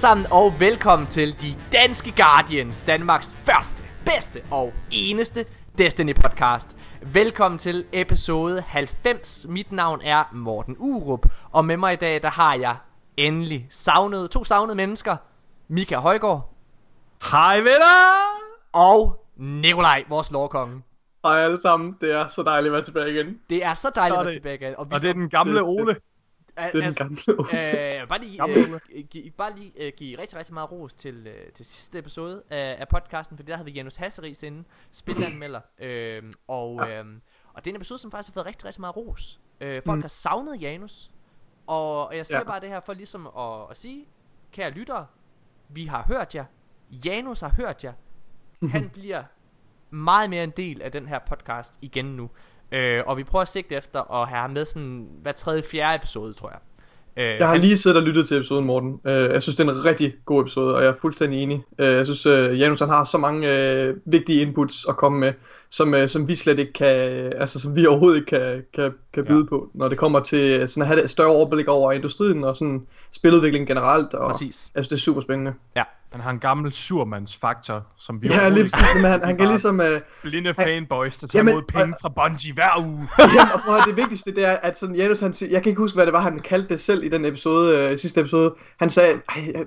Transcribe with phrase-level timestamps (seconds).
[0.00, 5.44] sammen, og velkommen til De Danske Guardians, Danmarks første, bedste og eneste
[5.78, 6.76] Destiny podcast.
[7.02, 9.46] Velkommen til episode 90.
[9.48, 12.76] Mit navn er Morten Urup, og med mig i dag, der har jeg
[13.16, 15.16] endelig savnet, to savnede mennesker.
[15.68, 16.54] Mika Højgaard
[17.30, 18.16] Hej venner!
[18.72, 20.82] og Nikolaj, vores lovkonge.
[21.24, 23.38] Hej alle sammen, det er så dejligt at være tilbage igen.
[23.50, 24.70] Det er så dejligt Så er at være tilbage igen.
[24.70, 25.96] vi Og det er den gamle Det- Ole.
[26.56, 28.00] Det er den altså, gamle Ole.
[28.02, 28.42] Øh, bare lige,
[28.94, 32.42] øh, gi, bare lige øh, give rigtig, rigtig meget ros til, øh, til sidste episode
[32.50, 37.04] af, af podcasten, for der havde vi Janus Hasseris inde, spilanmelder, øh, og, øh,
[37.52, 39.40] og det er en episode, som faktisk har fået rigtig, rigtig meget ros.
[39.60, 40.02] Øh, folk Mm.
[40.02, 41.10] har savnet Janus,
[41.66, 42.44] og, og jeg siger Ja.
[42.44, 44.06] bare det her for ligesom at, at sige,
[44.52, 45.06] kære lyttere,
[45.68, 46.44] vi har hørt jer,
[46.90, 47.92] Janus har hørt jer,
[48.70, 49.24] han bliver
[49.90, 52.30] meget mere en del af den her podcast igen nu.
[52.72, 55.94] Øh, og vi prøver at sigte efter at have ham med sådan hver tredje, fjerde
[55.96, 56.58] episode, tror jeg.
[57.16, 59.00] Øh, Jeg har han- lige siddet og lyttet til episoden, Morten.
[59.04, 61.62] Øh, Jeg synes, det er en rigtig god episode, og jeg er fuldstændig enig.
[61.78, 65.32] Øh, Jeg synes, øh, Janus han har så mange øh, vigtige inputs at komme med,
[65.70, 66.96] som, øh, som vi slet ikke kan,
[67.36, 69.44] altså som vi overhovedet ikke kan, kan, kan byde Ja.
[69.48, 72.86] på, når det kommer til sådan at have et større overblik over industrien og sådan
[73.12, 74.14] spiludvikling generelt.
[74.14, 74.70] Og Præcis.
[74.74, 75.54] Jeg synes, det er super spændende.
[75.76, 75.82] Ja.
[76.12, 79.80] Han har en gammel surmandsfaktor, som vi Ja, lige præcis, men han, han kan ligesom...
[79.80, 83.08] Øh, Blinde Han- fanboys, der tager Jamen, imod penge fra Bungie hver uge.
[83.18, 85.80] Jamen, og høre, det vigtigste det er, at sådan Janus, han siger, jeg kan ikke
[85.80, 88.54] huske, hvad det var, han kaldte det selv i den episode, øh, sidste episode.
[88.78, 89.20] Han sagde,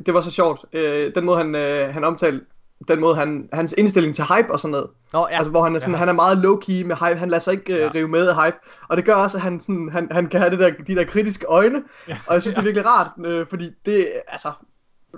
[0.05, 2.45] det var så sjovt, øh, den måde han, øh, han omtalte,
[2.87, 4.87] den måde han, hans indstilling til hype og sådan noget.
[5.13, 5.25] Nå, Ja.
[5.31, 5.37] ja.
[5.37, 5.97] Altså, hvor han er, sådan, Ja.
[5.99, 7.89] han er meget low-key med hype, han lader sig ikke øh, Ja.
[7.95, 8.57] rive med af hype.
[8.89, 11.03] Og det gør også, at han, sådan, han, han kan have det der, de der
[11.03, 11.81] kritiske øjne.
[12.07, 12.17] Ja.
[12.27, 14.51] Og jeg synes, det er virkelig rart, øh, fordi det, altså,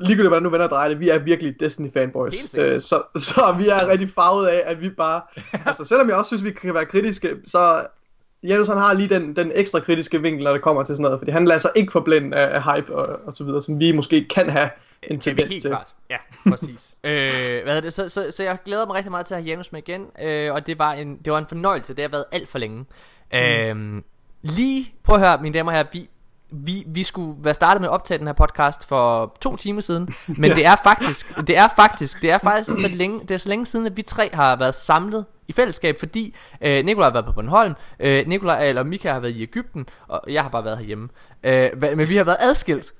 [0.01, 2.35] ligegyldigt hvordan du vender og drejer det, vi er virkelig Destiny fanboys.
[2.35, 2.75] Helt sikkert.
[2.75, 5.21] Øh, så, så vi er rigtig farvet af, at vi bare,
[5.67, 7.87] altså selvom jeg også synes, vi kan være kritiske, så
[8.43, 11.19] Janus han har lige den, den ekstra kritiske vinkel, når det kommer til sådan noget,
[11.19, 13.91] fordi han lader sig ikke forblænde af, af hype og, og så videre, som vi
[13.91, 14.69] måske kan have
[15.03, 15.71] en Det er tendens helt til.
[15.71, 15.95] klart.
[16.09, 16.17] Ja,
[16.49, 16.95] præcis.
[17.03, 17.93] øh, hvad er det?
[17.93, 20.53] Så, så, så jeg glæder mig rigtig meget til at have Janus med igen, øh,
[20.53, 21.93] og det var, en, det var en fornøjelse.
[21.93, 22.85] Det har været alt for længe.
[23.33, 23.37] Mm.
[23.37, 24.01] Øh,
[24.41, 26.09] lige, prøv at høre, mine damer og herrer, vi,
[26.51, 30.09] vi, vi skulle være startet med at optage den her podcast for to timer siden,
[30.27, 30.55] men Ja.
[30.55, 33.65] det er faktisk, det er faktisk, det er faktisk så længe, det er så længe
[33.65, 37.31] siden, at vi tre har været samlet i fællesskab, fordi øh, Nikolaj har været på
[37.31, 41.09] Bornholm, øh, Nikolaj eller Mika har været i Ægypten, og jeg har bare været herhjemme.
[41.43, 42.93] Øh, men vi har været adskilt.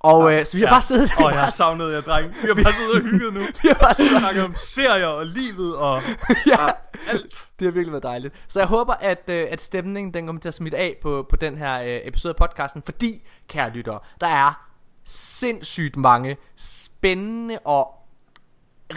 [0.00, 0.72] Og øh, så vi har Ja.
[0.72, 2.28] bare siddet Åh, jeg har savnet jer, dreng.
[2.42, 3.40] Vi har bare siddet og hygget nu.
[3.62, 6.02] vi har bare siddet snakker om serier og livet og
[6.46, 6.66] ja,
[7.08, 7.48] alt.
[7.58, 8.34] det har virkelig været dejligt.
[8.48, 11.36] Så jeg håber, at, øh, at stemningen den kommer til at smitte af på, på
[11.36, 14.66] den her øh, episode af podcasten, fordi, kære lyttere, der er
[15.04, 17.94] sindssygt mange spændende og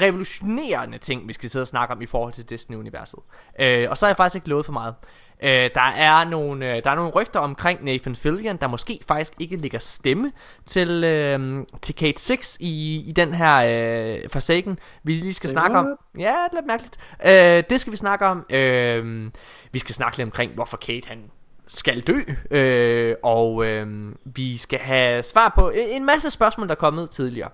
[0.01, 3.19] revolutionerende ting, vi skal sidde og snakke om i forhold til Destiny-universet.
[3.59, 4.95] Øh, og så har jeg faktisk ikke lovet for meget.
[5.41, 9.33] Øh, der, er nogle, øh, der er nogle rygter omkring Nathan Fillion, der måske faktisk
[9.39, 10.31] ikke ligger stemme
[10.65, 15.77] til, øh, til Kate 6 i, i den her øh, Forsaken, vi lige skal snakke
[15.77, 15.87] om.
[16.17, 16.97] Ja, det er lidt mærkeligt.
[17.25, 18.45] Øh, det skal vi snakke om.
[18.49, 19.31] Øh,
[19.71, 21.31] vi skal snakke lidt omkring, hvorfor Kate han
[21.67, 22.19] skal dø.
[22.51, 27.49] Øh, og øh, vi skal have svar på en masse spørgsmål, der er kommet tidligere.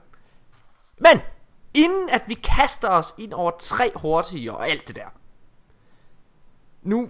[0.98, 1.22] Men,
[1.74, 5.14] inden at vi kaster os ind over tre hurtige og alt det der.
[6.84, 7.10] Nu,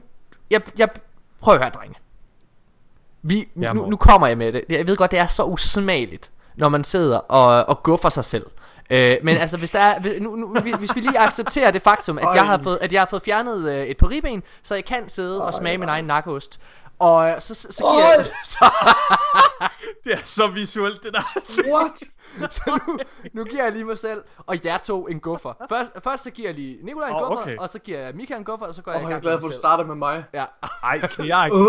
[0.49, 0.89] jeg, jeg
[1.41, 1.95] prøv at høre, drenge.
[3.21, 4.63] Vi, nu, nu kommer jeg med det.
[4.69, 8.45] Jeg ved godt, det er så usmageligt, når man sidder og, og guffer sig selv.
[8.89, 12.27] Øh, men altså, hvis, der er, nu, nu, hvis vi lige accepterer det faktum, at
[12.35, 15.09] jeg har fået, at jeg har fået fjernet øh, et par ribben, så jeg kan
[15.09, 16.59] sidde og smage min egen nakkeost.
[16.99, 18.71] Og øh, så, så, så giver jeg, så,
[20.03, 21.41] Det er så visuelt, det der.
[21.73, 22.03] What?
[22.55, 22.99] så nu,
[23.33, 25.53] nu giver jeg lige mig selv og jer to en guffer.
[25.69, 27.57] Først, først så giver jeg lige Nikolaj en Åh, guffer, okay.
[27.57, 29.13] og så giver jeg Mika en guffer, og så går Og jeg i jeg er
[29.13, 30.23] gang glad for, at du starter med mig.
[30.33, 30.45] Ja.
[30.83, 31.07] Ej, ikke.
[31.23, 31.65] Øh,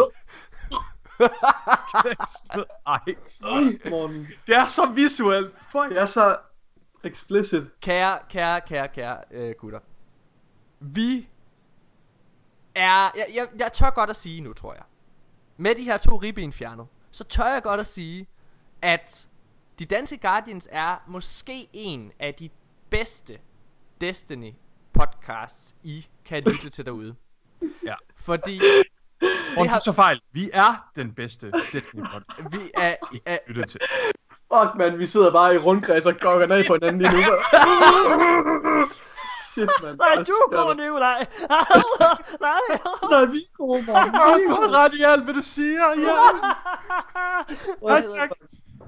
[2.86, 3.00] Ej.
[3.42, 4.28] Ej, Morten.
[4.46, 5.54] Det er så visuelt.
[5.72, 5.88] Fuck.
[5.88, 6.36] Det er så
[7.04, 7.62] explicit.
[7.80, 9.78] Kære, kære, kære, kære øh, gutter.
[10.80, 11.28] Vi
[12.74, 13.12] er...
[13.16, 14.82] Jeg, jeg, jeg tør godt at sige nu, tror jeg.
[15.60, 18.26] Med de her to ribben fjernet, så tør jeg godt at sige,
[18.82, 19.28] at
[19.78, 22.50] de danske Guardians er måske en af de
[22.90, 23.38] bedste
[24.00, 24.52] Destiny
[24.92, 27.14] podcasts, I kan lytte til derude.
[27.84, 27.94] Ja.
[28.16, 28.60] Fordi
[29.56, 30.20] Og har- så fejl.
[30.32, 32.52] Vi er den bedste Destiny podcast.
[32.52, 32.94] vi er,
[33.26, 33.80] er Lytte til.
[34.30, 37.22] Fuck, man, vi sidder bare i rundkreds og gokker ned på hinanden lige nu.
[39.60, 39.96] Shit, man.
[39.96, 40.74] Nej, du går, der?
[40.74, 41.26] Nikolaj!
[42.40, 42.60] Nej!
[43.10, 44.12] Nej, vi er gode, Morten.
[44.12, 45.88] Du har ret i alt, hvad du siger.
[45.88, 46.16] Ja.
[47.94, 48.28] Hashtag,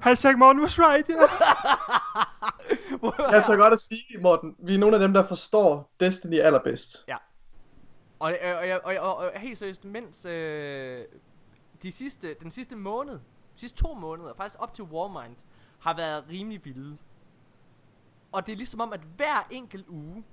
[0.01, 1.15] hashtag Morten was right, ja.
[3.31, 7.05] Jeg tør godt at sige, Morten, vi er nogle af dem, der forstår Destiny allerbedst.
[7.09, 7.17] Ja.
[8.19, 11.05] Og, og, og, og, og, og helt seriøst, mens øh,
[11.83, 13.15] de sidste, den sidste måned,
[13.55, 15.37] de sidste to måneder, faktisk op til Warmind,
[15.81, 16.97] har været rimelig vilde.
[18.33, 20.25] Og det er ligesom om, at hver enkelt uge,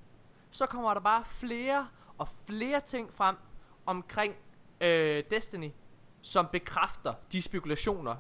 [0.52, 1.88] så kommer der bare flere
[2.18, 3.36] og flere ting frem
[3.86, 4.36] omkring
[4.82, 5.72] øh, Destiny,
[6.22, 8.16] som bekræfter de spekulationer,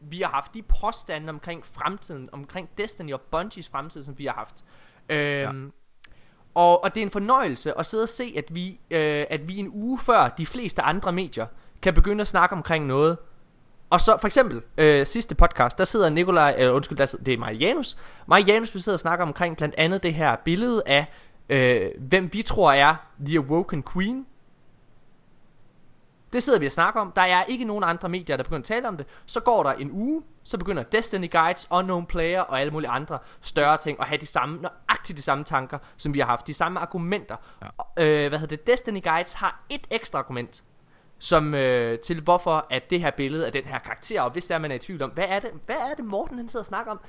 [0.00, 0.54] vi har haft.
[0.54, 4.64] De påstande omkring fremtiden, omkring Destiny og Bungies fremtid, som vi har haft.
[5.08, 5.70] Øhm, ja.
[6.54, 9.56] og, og det er en fornøjelse at sidde og se, at vi, øh, at vi
[9.56, 11.46] en uge før de fleste andre medier
[11.82, 13.18] kan begynde at snakke omkring noget,
[13.90, 17.34] og så for eksempel øh, sidste podcast Der sidder Nikolaj eller undskyld der sidder, Det
[17.34, 17.96] er Marianus
[18.26, 21.06] Marianus vi sidder og snakker omkring Blandt andet det her billede af
[21.48, 22.94] øh, Hvem vi tror er
[23.26, 24.26] The Awoken Queen.
[26.32, 27.12] Det sidder vi og snakker om.
[27.16, 29.06] Der er ikke nogen andre medier der begynder at tale om det.
[29.26, 33.18] Så går der en uge Så begynder Destiny Guides, Unknown Player og alle mulige andre
[33.40, 36.54] større ting At have de samme, nøjagtigt de samme tanker Som vi har haft, de
[36.54, 37.36] samme argumenter.
[37.62, 37.66] Ja.
[38.04, 40.62] øh, Hvad hedder det, Destiny Guides har et ekstra argument
[41.18, 44.54] som øh, til hvorfor at det her billede af den her karakter, og hvis der
[44.54, 46.62] er man er i tvivl om, hvad er det, hvad er det Morten han sidder
[46.62, 47.00] og snakker om?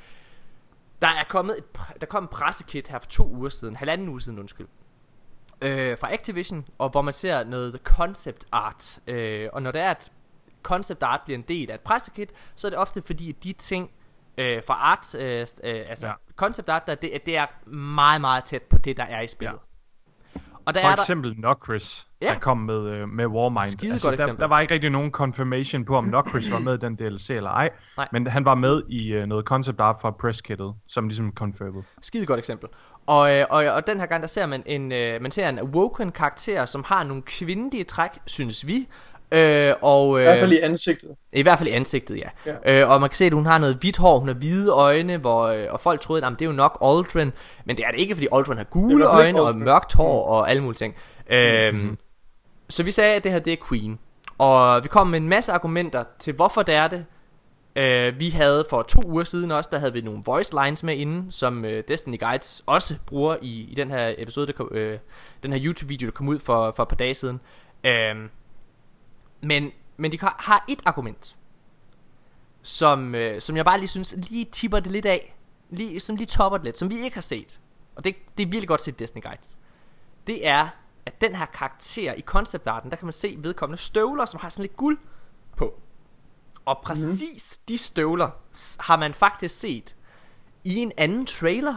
[1.01, 1.63] Der er kommet et,
[2.01, 4.67] der kom en pressekit her for to uger siden, halvanden uge siden undskyld,
[5.61, 9.89] øh, fra Activision, og hvor man ser noget concept art, øh, og når det er
[9.89, 10.11] at
[10.63, 13.53] concept art bliver en del af et pressekit, så er det ofte fordi at de
[13.53, 13.91] ting
[14.37, 16.13] øh, fra art, øh, øh, altså ja.
[16.35, 19.59] concept art, der, det, det er meget meget tæt på det der er i spillet.
[20.69, 21.41] Og der For er eksempel der...
[21.41, 22.27] Nokris, ja.
[22.27, 23.65] der kom med, øh, med Warmind.
[23.67, 26.73] Skide altså, godt der, der var ikke rigtig nogen confirmation på, om Nokris var med
[26.73, 27.69] i den DLC eller ej.
[27.97, 28.07] Nej.
[28.11, 31.83] Men han var med i øh, noget concept art fra presskittet, som ligesom confirmed.
[32.01, 32.69] Skide godt eksempel.
[33.07, 35.59] Og, øh, og, og den her gang, der ser man en, øh, man ser en
[35.59, 38.87] awoken karakter, som har nogle kvindelige træk, synes vi.
[39.31, 41.15] Øh, og, øh, I hvert fald i ansigtet.
[41.33, 42.51] I hvert fald i ansigtet, ja.
[42.65, 42.81] ja.
[42.81, 45.17] Øh, og man kan se, at hun har noget hvidt hår, hun har hvide øjne,
[45.17, 47.31] hvor, øh, og folk troede, at det er jo nok Aldrin.
[47.65, 50.31] Men det er det ikke, fordi Aldrin har gule øjne og mørkt hår mm.
[50.31, 50.95] og alle mulige ting.
[51.29, 51.97] Øh, mm-hmm.
[52.69, 53.99] Så vi sagde, at det her det er Queen.
[54.37, 57.05] Og vi kom med en masse argumenter til, hvorfor det er det.
[57.75, 60.95] Øh, vi havde for to uger siden også, der havde vi nogle voice lines med
[60.95, 64.99] inde, som øh, Destiny Guides også bruger i, i den her episode, der kom, øh,
[65.43, 67.39] den her YouTube-video, der kom ud for, for et par dage siden.
[67.83, 68.15] Øh,
[69.41, 71.35] men, men de har et argument,
[72.61, 75.35] som, øh, som jeg bare lige synes, lige tipper det lidt af.
[75.69, 77.61] Lige, som lige topper det lidt, som vi ikke har set.
[77.95, 79.59] Og det, det er virkelig godt set Disney Guides.
[80.27, 80.67] Det er,
[81.05, 84.63] at den her karakter i conceptarten, der kan man se vedkommende støvler, som har sådan
[84.63, 84.97] lidt guld
[85.57, 85.79] på.
[86.65, 86.85] Og mhm.
[86.85, 87.63] præcis mm.
[87.67, 88.29] de støvler
[88.79, 89.95] har man faktisk set
[90.63, 91.75] i en anden trailer,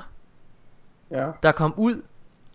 [1.10, 1.32] ja.
[1.42, 2.02] der kom ud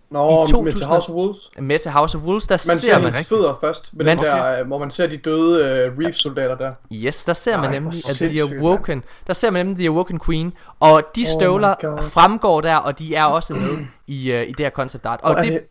[0.09, 1.50] Nå, i 2000, med til House of Wolves.
[1.59, 4.63] Med til House of Wolves, der man ser, ser man fødder først, med man der,
[4.63, 6.74] hvor man ser de døde uh, Reef-soldater der.
[6.94, 10.19] Yes, der ser man Ej, nemlig, at The Awoken, der ser man nemlig The Awoken
[10.19, 14.51] Queen, og de oh støvler fremgår der, og de er også med i, uh, i
[14.51, 15.19] det her concept art.
[15.24, 15.62] Og det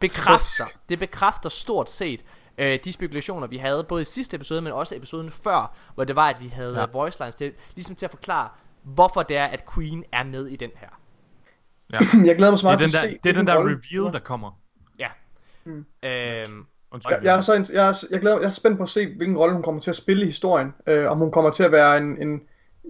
[0.00, 2.24] bekræfter, det bekræfter stort set
[2.58, 6.16] uh, de spekulationer, vi havde, både i sidste episode, men også episoden før, hvor det
[6.16, 6.86] var, at vi havde ja.
[6.92, 8.48] voice lines til, ligesom til at forklare,
[8.82, 10.88] hvorfor det er, at Queen er med i den her.
[11.92, 11.98] Ja.
[12.28, 13.18] jeg glæder mig så meget det er til at se.
[13.24, 13.80] Det er den der rolle.
[13.92, 14.60] reveal, der kommer.
[14.98, 15.08] Ja.
[15.64, 15.84] Mm.
[16.04, 16.66] Øhm,
[17.10, 19.36] jeg, jeg, er så, jeg, er, jeg, glæder, jeg er spændt på at se, hvilken
[19.36, 20.74] rolle hun kommer til at spille i historien.
[20.86, 22.40] Øh, om hun kommer til at være en, en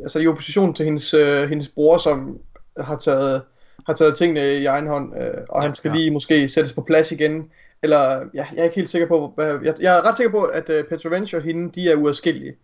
[0.02, 2.40] altså i opposition til hendes, øh, hendes bror, som
[2.78, 3.42] har taget,
[3.86, 5.94] har taget tingene i egen hånd, øh, og ja, han skal ja.
[5.94, 7.50] lige måske sættes på plads igen.
[7.82, 10.42] Eller, ja, jeg er ikke helt sikker på, hvad, jeg, jeg er ret sikker på,
[10.42, 12.56] at uh, Petra Venture og hende, de er uadskillige.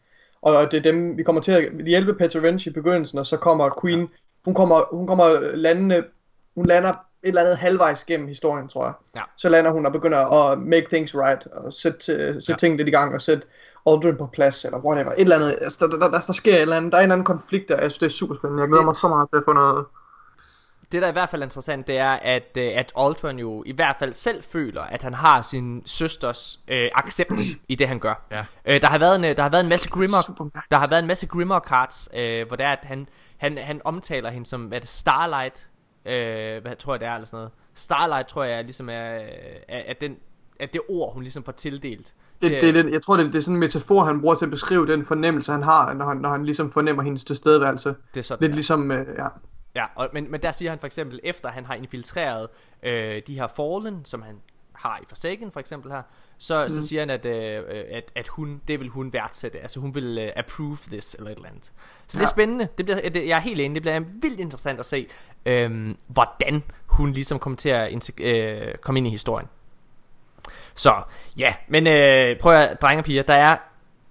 [0.42, 3.36] Og det er dem, vi kommer til at hjælpe Petra Venture i begyndelsen, og så
[3.36, 4.06] kommer Queen, ja.
[4.44, 6.04] hun kommer, hun kommer landene
[6.54, 8.94] hun lander et eller andet halvvejs gennem historien, tror jeg.
[9.16, 9.20] Ja.
[9.36, 12.56] Så lander hun og begynder at make things right, og sætte, sætte ja.
[12.56, 13.46] ting lidt i gang, og sætte
[13.86, 15.12] Aldrin på plads, eller whatever.
[15.12, 17.04] Et eller andet, altså, der, der, der, der sker et eller andet, der er en
[17.04, 18.62] eller anden konflikt der, jeg synes, det er super spændende.
[18.62, 19.86] Jeg glæder det, mig så meget til at få noget...
[20.92, 23.72] Det, der er i hvert fald interessant, det er, at, øh, at Aldrin jo i
[23.72, 28.14] hvert fald selv føler, at han har sin søsters øh, accept i det, han gør.
[28.30, 28.44] Ja.
[28.64, 31.06] Øh, der, har været en, der har været en masse Grimmer, der har været en
[31.06, 34.80] masse Grimmer cards, øh, hvor det er, at han, han, han omtaler hende som, hvad
[34.80, 35.68] det Starlight,
[36.06, 37.50] Øh, hvad tror jeg det er eller sådan noget.
[37.74, 39.22] Starlight tror jeg ligesom er, er,
[39.68, 40.18] er, den,
[40.60, 42.14] er det ord hun ligesom får tildelt.
[42.42, 44.44] Det, til, det, det, jeg tror det, det er sådan en metafor han bruger til
[44.44, 48.20] at beskrive den fornemmelse han har Når han, når han ligesom fornemmer hendes tilstedeværelse Det
[48.20, 48.54] er sådan Lidt der.
[48.54, 49.26] ligesom, øh, ja
[49.74, 52.48] Ja, og, men, men der siger han for eksempel Efter han har infiltreret
[52.82, 54.36] øh, de her Fallen Som han
[54.82, 56.02] har i Forsaken for eksempel her
[56.42, 56.68] så, mm.
[56.68, 59.60] så siger han at, øh, at, at hun, det vil hun værdsætte.
[59.60, 61.72] Altså hun vil øh, approve this Eller et eller andet.
[62.06, 62.20] Så ja.
[62.20, 62.68] det er spændende.
[62.78, 63.74] Det bliver, det, Jeg er helt enig.
[63.74, 65.06] Det bliver vildt interessant at se
[65.46, 69.48] øh, Hvordan hun ligesom kommer til at øh, Komme ind i historien.
[70.74, 71.02] Så
[71.38, 73.56] ja Men øh, prøv at drenge og piger Der er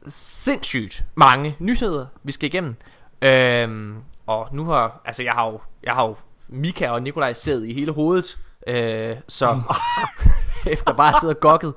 [0.07, 2.75] sindssygt mange nyheder Vi skal igennem.
[3.21, 3.95] Øh,
[4.27, 6.15] Og nu har Altså jeg har jo, jeg har jo
[6.47, 8.37] Mika og Nikolaj siddet i hele hovedet
[8.67, 9.47] øh, Så
[10.75, 11.73] Efter bare at sidde og gokket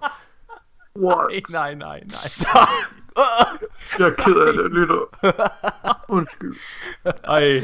[0.99, 1.43] What?
[1.51, 2.11] Nej, nej, nej, nej.
[2.11, 2.49] Så,
[3.99, 5.33] Jeg er ked af det, lytter.
[6.17, 6.57] Undskyld.
[7.25, 7.61] Ej.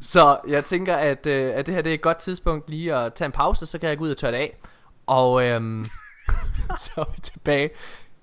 [0.00, 3.14] Så jeg tænker, at, øh, at det her det er et godt tidspunkt lige at
[3.14, 4.56] tage en pause, så kan jeg gå ud og tørre det af.
[5.06, 5.84] Og øhm,
[6.78, 7.70] så er vi tilbage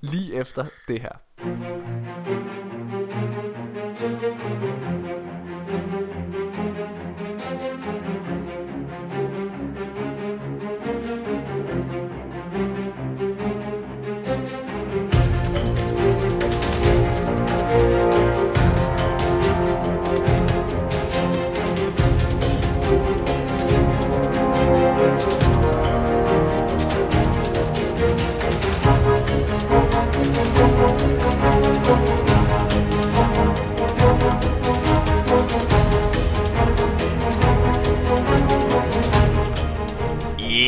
[0.01, 1.11] lige efter det her.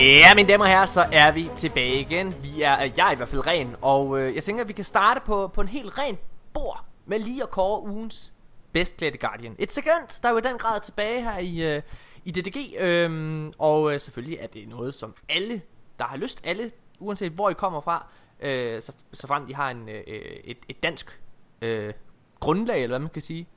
[0.06, 2.36] Ja, mine damer og herrer, så er vi tilbage igen.
[2.44, 4.74] Vi er, øh, jeg er i hvert fald ren, og øh, jeg tænker, at vi
[4.74, 6.18] kan starte på, på en helt ren
[6.54, 8.34] bord med lige at kåre ugens
[8.72, 9.56] bedst klædte Guardian.
[9.60, 11.82] Et sekund, der er jo i den grad tilbage her i, øh,
[12.26, 15.62] i DDG, øhm, og øh, selvfølgelig er det noget, som alle,
[16.00, 18.08] der har lyst, alle, uanset hvor I kommer fra,
[18.40, 20.04] øh, så, så frem de har en, øh,
[20.44, 21.20] et, et dansk
[21.62, 21.94] øh,
[22.40, 23.48] grundlag, eller hvad man kan sige.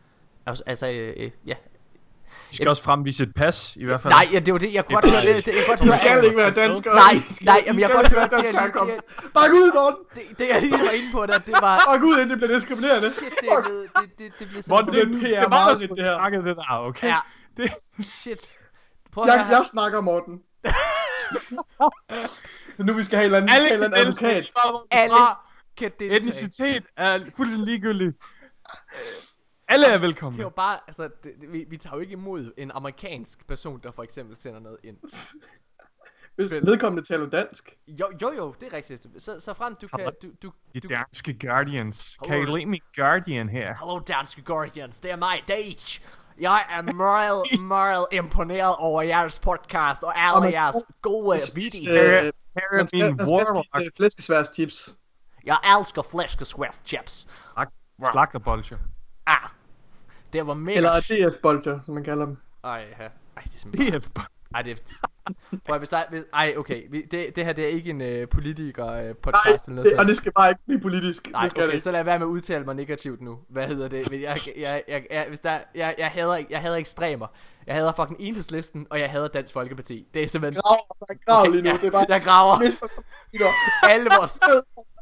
[0.47, 1.55] Altså, altså øh, øh ja,
[2.51, 4.13] de skal også fremvise et pas, i hvert fald.
[4.15, 4.75] Nej, ja, det var det.
[4.75, 5.47] Jeg kunne godt høre det.
[5.47, 6.85] det jeg godt Du skal ikke være dansk.
[6.85, 8.31] Nej, nej, jamen jeg kan godt høre det.
[8.33, 8.45] Det,
[9.25, 9.99] det, Bare ud, Morten!
[10.15, 11.83] Det, det jeg lige var inde på, der, det var...
[11.89, 13.11] Bare ud, inden det bliver diskriminerende.
[13.13, 14.85] Shit, det, blevet- det, det, det bliver sådan...
[14.87, 16.19] Morten, det er Det PR er meget det det her.
[16.19, 17.07] snakket det der, okay?
[17.09, 17.19] Ja,
[17.57, 17.71] Det,
[18.05, 18.55] shit.
[19.13, 20.35] Prøv Jeg, høre jeg snakker, Morten.
[22.87, 24.51] Nu vi skal have en eller anden, en eller anden advokat.
[24.91, 25.17] Alle
[25.79, 26.17] kan deltage.
[26.17, 28.17] Etnicitet er fuldstændig ligegyldigt.
[29.69, 30.43] Alle er Det er velkomne.
[30.43, 33.91] jo bare, altså, det, det- vi, vi tager jo ikke imod en amerikansk person, der
[33.91, 34.97] for eksempel sender noget ind.
[36.37, 36.67] Hvis Vel.
[36.67, 37.79] vedkommende taler dansk.
[37.89, 39.07] Jo, jo, jo, det er rigtigt.
[39.19, 42.19] Så, så frem, du kan, du, du, De du, danske Guardians.
[42.25, 42.55] Kan I Hello.
[42.57, 43.75] lide min Guardian her?
[43.79, 46.01] Hello, danske Guardians, det er mig, Dage.
[46.41, 47.43] Jeg er meget,
[47.77, 52.19] meget imponeret over jeres podcast og alle man- jeres gode videoer.
[52.19, 52.23] øh, Her,
[52.55, 53.67] her er min warlock.
[53.75, 54.97] spise flæskesværs chips.
[55.45, 57.29] Jeg elsker flæskesvært chips.
[58.13, 58.79] Slagterbolcher.
[59.27, 59.51] Ah,
[60.33, 60.79] det var mega...
[60.79, 62.37] Eller DF-bolcher, som man kalder dem.
[62.65, 63.05] Ej, ja.
[63.37, 64.01] Ej, det er simpelthen...
[64.01, 64.11] DF.
[64.55, 64.77] Ej, det er...
[65.67, 66.83] Prøv hvis hvis, ej, okay.
[66.91, 69.99] Vi, det, det her, det er ikke en øh, politiker-podcast Nej, eller noget det, sådan.
[70.01, 71.31] og det skal bare ikke blive politisk.
[71.31, 71.83] Nej, det skal okay, det.
[71.83, 73.39] så lad være med at udtale mig negativt nu.
[73.49, 74.13] Hvad hedder det?
[74.13, 77.27] Jeg, jeg, jeg, jeg, hvis der, jeg, jeg, hader, jeg hader ekstremer.
[77.67, 80.07] Jeg hader fucking enhedslisten, og jeg hader Dansk Folkeparti.
[80.15, 80.63] Det er simpelthen...
[80.63, 81.71] Grav, der er grav lige nu.
[81.71, 82.07] Ja, Det er bare...
[82.09, 82.55] jeg graver.
[83.91, 84.41] Alle vores,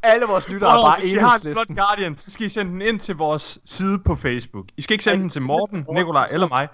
[0.03, 1.77] alle vores lyttere er bare Hvis I har en enhedslisten.
[1.77, 4.67] Guardian, så skal I sende den ind til vores side på Facebook.
[4.77, 6.69] I skal ikke sende den til Morten, Nikolaj eller mig.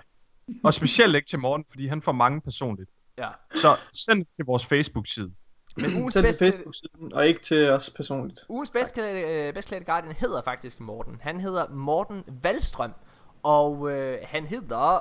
[0.65, 2.91] Og specielt ikke til Morten, fordi han får mange personligt.
[3.19, 3.29] Ja.
[3.55, 5.33] Så send den til vores Facebook-side.
[5.77, 8.41] Men ugens Send til bedste, Facebook-siden, og ikke til os personligt.
[8.49, 11.19] ugens bedstklædte, øh, bedstklædte Guardian hedder faktisk Morten.
[11.23, 12.95] Han hedder Morten Valstrøm.
[13.43, 14.99] Og øh, han hedder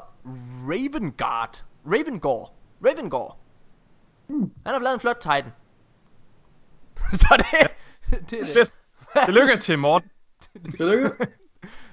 [0.67, 1.63] Ravengard.
[1.85, 2.53] Ravengård.
[2.85, 3.37] Ravengård.
[4.29, 5.51] Han har lavet en flot Titan.
[7.13, 7.71] Så det,
[8.29, 9.25] det er det.
[9.25, 10.09] Tillykke til Morten.
[10.77, 11.11] Tillykke.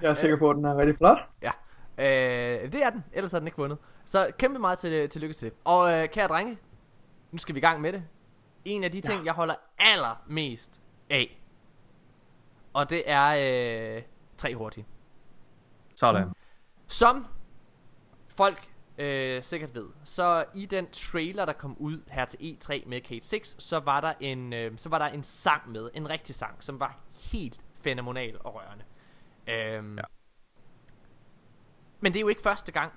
[0.01, 1.17] Jeg er sikker på, at den er rigtig flot.
[1.41, 1.51] Ja,
[1.99, 3.03] øh, det er den.
[3.13, 3.77] Ellers har den ikke vundet.
[4.05, 5.57] Så kæmpe meget til, tillykke til det.
[5.65, 6.57] Og øh, kære drenge,
[7.31, 8.03] nu skal vi i gang med det.
[8.65, 11.41] En af de ting, jeg holder allermest af.
[12.73, 14.03] Og det er øh,
[14.37, 14.85] tre hurtige.
[15.95, 16.29] Sådan.
[16.87, 17.25] Som
[18.29, 23.01] folk øh, sikkert ved, så i den trailer, der kom ud her til E3 med
[23.01, 26.35] Kate 6, så var der en, øh, så var der en sang med, en rigtig
[26.35, 26.97] sang, som var
[27.31, 28.83] helt fænomenal og rørende.
[29.47, 30.03] Øhm, ja.
[31.99, 32.91] Men det er jo ikke første gang,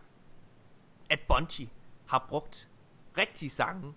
[1.11, 1.69] at Bungie
[2.07, 2.69] har brugt
[3.19, 3.95] rigtige sange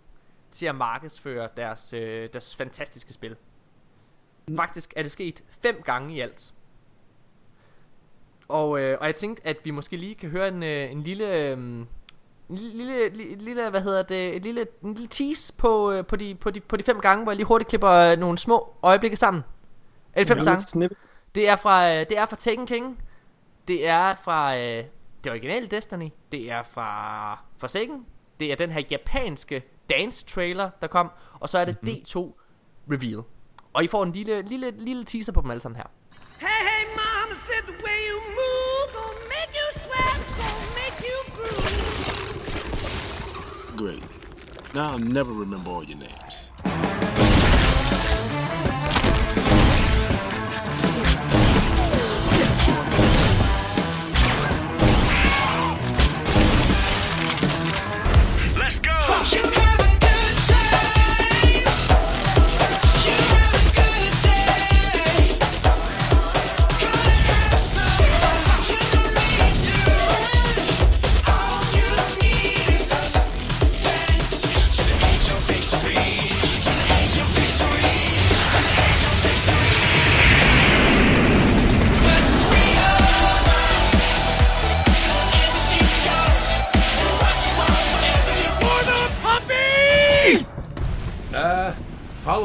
[0.51, 3.35] til at markedsføre deres, øh, deres fantastiske spil.
[4.55, 6.53] Faktisk er det sket fem gange i alt.
[8.47, 11.33] Og, øh, og jeg tænkte, at vi måske lige kan høre en, øh, en lille...
[11.33, 11.57] Øh,
[12.49, 16.15] en lille, lille, lille, hvad hedder det, et lille, en lille tease på, øh, på,
[16.15, 18.73] de, på, de, på de fem gange, hvor jeg lige hurtigt klipper øh, nogle små
[18.83, 19.43] øjeblikke sammen.
[20.13, 20.89] Er det fem sange?
[21.35, 23.03] Det er fra, øh, det er fra Taken King.
[23.67, 24.83] Det er fra øh,
[25.25, 26.09] det originale Destiny.
[26.31, 28.05] Det er fra Forsaken.
[28.39, 31.11] Det er den her japanske dance trailer, der kom.
[31.39, 31.89] Og så er det mm-hmm.
[31.89, 32.41] D2
[32.91, 33.23] Reveal.
[33.73, 35.89] Og I får en lille, lille, lille teaser på dem alle sammen her.
[36.39, 41.17] Hey, hey, mama said the way you move gonna make you sweat, gonna make you
[41.35, 41.75] groove.
[43.77, 44.03] Great.
[44.75, 46.24] Now I'll never remember all your names.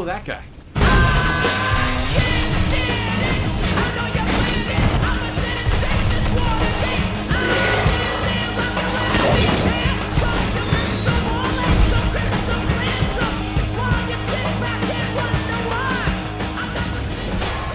[0.01, 0.43] Follow that guy.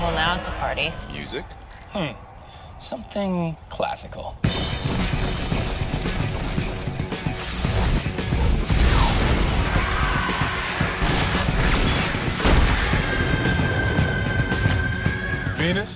[0.01, 0.91] Well, now it's a party.
[1.11, 1.43] Music.
[1.91, 2.13] Hmm.
[2.79, 4.35] Something classical.
[15.65, 15.94] Venus,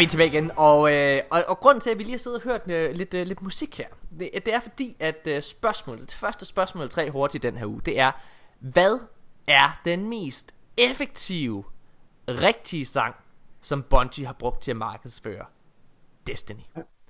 [0.00, 2.44] vi tilbage igen, og, øh, og, og grunden til, at vi lige har siddet og
[2.44, 3.86] hørt øh, lidt, øh, lidt musik her,
[4.18, 7.80] det, det er fordi, at øh, spørgsmålet, det første spørgsmål, tre hurtigt den her uge,
[7.84, 8.12] det er,
[8.60, 8.98] hvad
[9.48, 11.64] er den mest effektive,
[12.28, 13.14] rigtige sang,
[13.60, 15.44] som Bungie har brugt til at markedsføre
[16.26, 16.60] Destiny?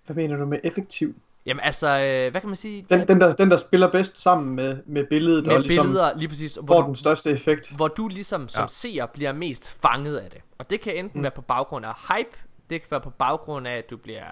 [0.06, 1.14] Hvad mener du med effektiv?
[1.46, 2.86] Jamen altså, øh, hvad kan man sige?
[2.88, 6.16] Den, den, der, den der spiller bedst sammen med, med billedet med og ligesom billeder,
[6.16, 7.76] lige præcis, får hvor, den største effekt.
[7.76, 8.66] hvor du ligesom som ja.
[8.66, 10.40] seer bliver mest fanget af det.
[10.58, 11.22] Og det kan enten mm.
[11.22, 12.38] være på baggrund af hype,
[12.70, 14.24] det kan være på baggrund af, at du bliver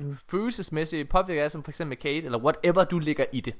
[0.00, 3.54] øh, følelsesmæssigt påvirket af, som for eksempel Kate, eller whatever du ligger i det.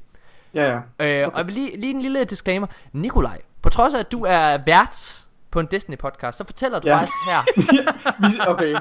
[0.55, 1.07] Ja, ja.
[1.07, 2.67] Øh, og jeg vil lige, lige en lille disclaimer.
[2.93, 6.97] Nikolaj, på trods af, at du er vært på en Disney-podcast, så fortæller du Ja.
[6.99, 7.43] faktisk her.
[8.29, 8.75] Vi, okay,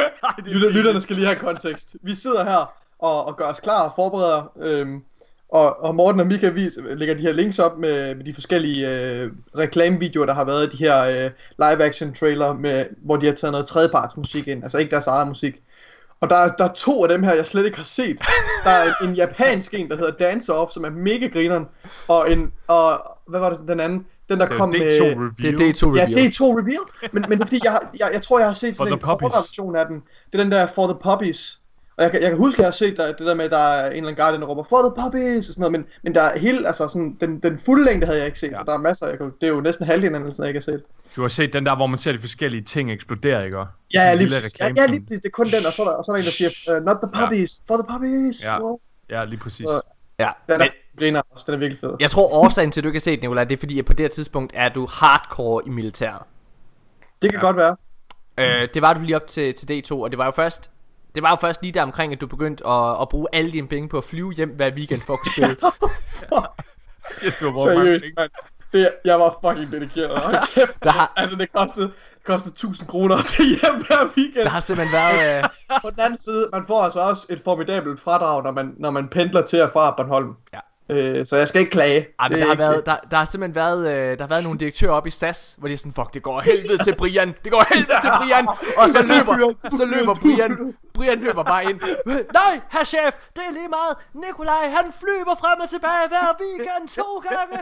[0.54, 1.96] Lytter, lytterne skal lige have kontekst.
[2.02, 5.04] Vi sidder her og, og gør os klar og forbereder, øhm,
[5.52, 8.90] og, og Morten og Mika vis, lægger de her links op med, med de forskellige
[8.90, 13.32] øh, reklamevideoer, der har været i de her øh, live-action trailer, med, hvor de har
[13.34, 15.62] taget noget tredjeparts musik ind, altså ikke deres eget musik.
[16.20, 18.18] Og der, er- der er to af dem her, jeg slet ikke har set.
[18.64, 21.64] Der er en, en japansk en, der hedder Dance Off, som er mega grineren,
[22.08, 24.06] og en, og hvad var det den anden?
[24.28, 25.00] Den der Det er kom D2 med...
[25.00, 25.58] Reveal.
[25.58, 26.14] Det er D2 Ja, Reveal.
[26.14, 26.78] det er to reveal,
[27.12, 28.94] men, men det er fordi, jeg, jeg, jeg tror, jeg har set For sådan the
[28.94, 30.02] en kortere version af den.
[30.32, 31.58] Det er den der For the Puppies.
[31.96, 33.50] Og jeg, kan- jeg kan huske, at jeg har set der, det der med, at
[33.50, 35.86] der er en eller anden guy, der råber For the Puppies og sådan noget, men,
[36.02, 38.60] men der er hele, altså sådan, den, den fulde længde havde jeg ikke set, ja.
[38.60, 40.58] og der er masser, jeg kunne, det er jo næsten halvdelen af den, jeg ikke
[40.60, 40.82] har set.
[41.16, 43.58] Du har set den der, hvor man ser de forskellige ting eksplodere, ikke?
[43.58, 44.60] Ja, Sådan en lige lille præcis.
[44.60, 45.20] Ja, ja, lige præcis.
[45.20, 46.76] Det er kun den, og så er der, og så er der en, der siger,
[46.78, 48.42] uh, Not the Puppies, For the Puppies.
[48.44, 48.60] Ja.
[48.62, 48.78] Wow.
[49.10, 49.64] Ja, lige præcis.
[49.66, 49.80] Så-
[50.18, 50.66] Ja, Den er
[50.98, 51.90] griner også, den er virkelig fed.
[52.00, 53.84] jeg tror årsagen til, at du ikke har set den, Nikolaj, det er fordi, at
[53.84, 56.22] på det her tidspunkt er du hardcore i militæret.
[57.22, 57.76] Det kan godt være.
[58.38, 60.70] Øh, det var du lige op til, til D2, og det var jo først
[61.14, 63.68] det var jo først lige der omkring, at du begyndte at, at bruge alle dine
[63.68, 65.56] penge på at flyve hjem hver weekend for at kunne spille.
[67.64, 68.30] Seriøst, mand.
[68.72, 70.38] Det, jeg var fucking dedikeret.
[70.84, 74.44] Der har- Altså, det kostede, det kostede 1000 kroner til hjem hver weekend.
[74.44, 75.38] Der har simpelthen været...
[75.44, 78.90] Øh, På den anden side, man får altså også et formidabelt fradrag, når man, når
[78.90, 80.32] man pendler til og fra Bornholm.
[80.52, 80.58] Ja.
[80.88, 82.06] Øh, så jeg skal ikke klage.
[82.18, 84.28] ej, men Det der er har, været, der, der har simpelthen været, øh, der har
[84.28, 86.94] været nogle direktører op i SAS, hvor de er sådan, fuck, det går helvede til
[86.94, 89.34] Brian, det går helvede til Brian, og så løber,
[89.70, 91.80] så løber Brian, Brian løber bare ind.
[92.32, 96.88] Nej, herr chef, det er lige meget, Nikolaj, han flyver frem og tilbage hver weekend
[96.88, 97.58] to gange.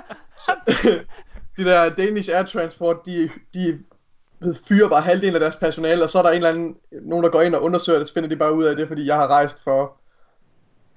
[1.57, 3.79] De der Danish Air Transport, de, de
[4.69, 7.31] fyrer bare halvdelen af deres personale, og så er der en eller anden, nogen der
[7.31, 9.27] går ind og undersøger det, så finder de bare ud af det, fordi jeg har
[9.27, 9.97] rejst for...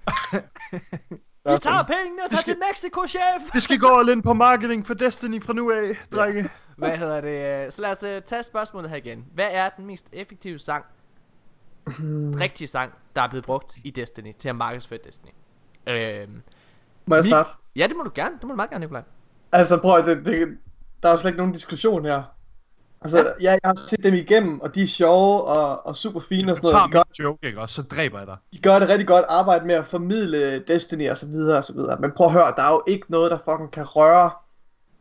[1.54, 3.54] Vi tager pengene og tager til Mexico, chef.
[3.54, 6.50] Vi skal gå all in på marketing for Destiny fra nu af, drenge.
[6.78, 7.66] Hvad hedder det?
[7.66, 9.26] øh, Så lad os uh, tage spørgsmålet her igen.
[9.34, 10.86] Hvad er den mest effektive sang,
[12.40, 15.32] rigtige sang, der er blevet brugt i Destiny til at markedsføre Destiny?
[15.88, 16.42] Øhm,
[17.06, 17.50] Må jeg Mik- starte?
[17.76, 18.36] ja, det må du gerne.
[18.36, 19.04] Det må du meget gerne, Nikolaj.
[19.52, 20.58] Altså prøv det, det,
[21.04, 22.24] der er jo slet ikke nogen diskussion her.
[23.06, 23.52] Altså, ja.
[23.52, 26.68] jeg, har set dem igennem, og de er sjove og, og super fine og Du
[26.68, 26.92] sådan tager noget.
[26.92, 27.62] De gør, min joke, ikke?
[27.62, 28.38] Og så dræber jeg dig.
[28.54, 31.74] de gør det rigtig godt arbejde med at formidle Destiny og så videre og så
[31.74, 31.98] videre.
[32.00, 34.32] Men prøv at høre, der er jo ikke noget, der fucking kan røre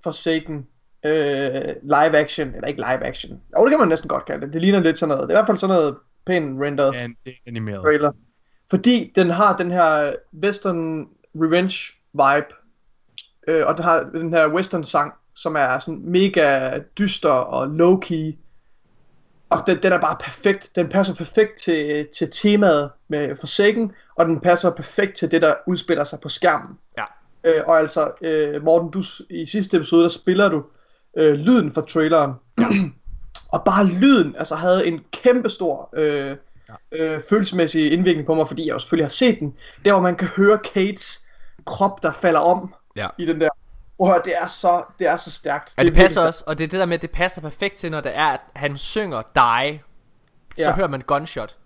[0.05, 0.67] Forsaken
[1.05, 3.41] øh, live action, eller ikke live action.
[3.59, 4.53] Jo, det kan man næsten godt kalde det.
[4.53, 5.29] Det ligner lidt sådan noget.
[5.29, 7.83] Det er i hvert fald sådan noget pænt renderet Ja, det er animeret.
[7.83, 8.13] trailer.
[8.71, 10.13] Fordi den har den her
[10.43, 12.55] western revenge vibe,
[13.49, 18.37] øh, og den har den her western sang, som er sådan mega dyster og low-key.
[19.51, 20.71] og den, den er bare perfekt.
[20.77, 25.55] Den passer perfekt til, til temaet med Forsaken, og den passer perfekt til det, der
[25.67, 26.79] udspiller sig på skærmen.
[26.99, 27.05] Ja.
[27.45, 30.65] Øh, og altså, øh, Morten, du, i sidste episode, der spiller du
[31.17, 32.33] øh, lyden fra traileren.
[33.53, 36.37] og bare lyden, altså havde en kæmpe stor øh,
[36.93, 39.55] øh, følelsesmæssig indvirkning på mig, fordi jeg jo selvfølgelig har set den.
[39.85, 41.27] Der hvor man kan høre Kates
[41.67, 43.09] krop, der falder om Ja.
[43.19, 43.49] i den der.
[43.99, 45.75] Prøv høre, det er så, det er så stærkt.
[45.79, 47.41] Og det er passer virkelig også, og det er det der med, at det passer
[47.43, 49.81] perfekt til, når det er, at han synger die,
[50.59, 50.75] så Ja.
[50.75, 51.57] hører man gunshot.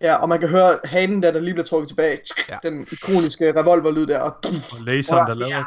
[0.00, 2.20] Ja, og man kan høre hanen der, der lige bliver trukket tilbage.
[2.48, 2.58] Ja.
[2.64, 2.68] Ja.
[2.70, 4.18] Den ikoniske revolverlyd der.
[4.20, 4.36] Og
[4.72, 5.50] Og laseren, der Ja.
[5.50, 5.64] laver...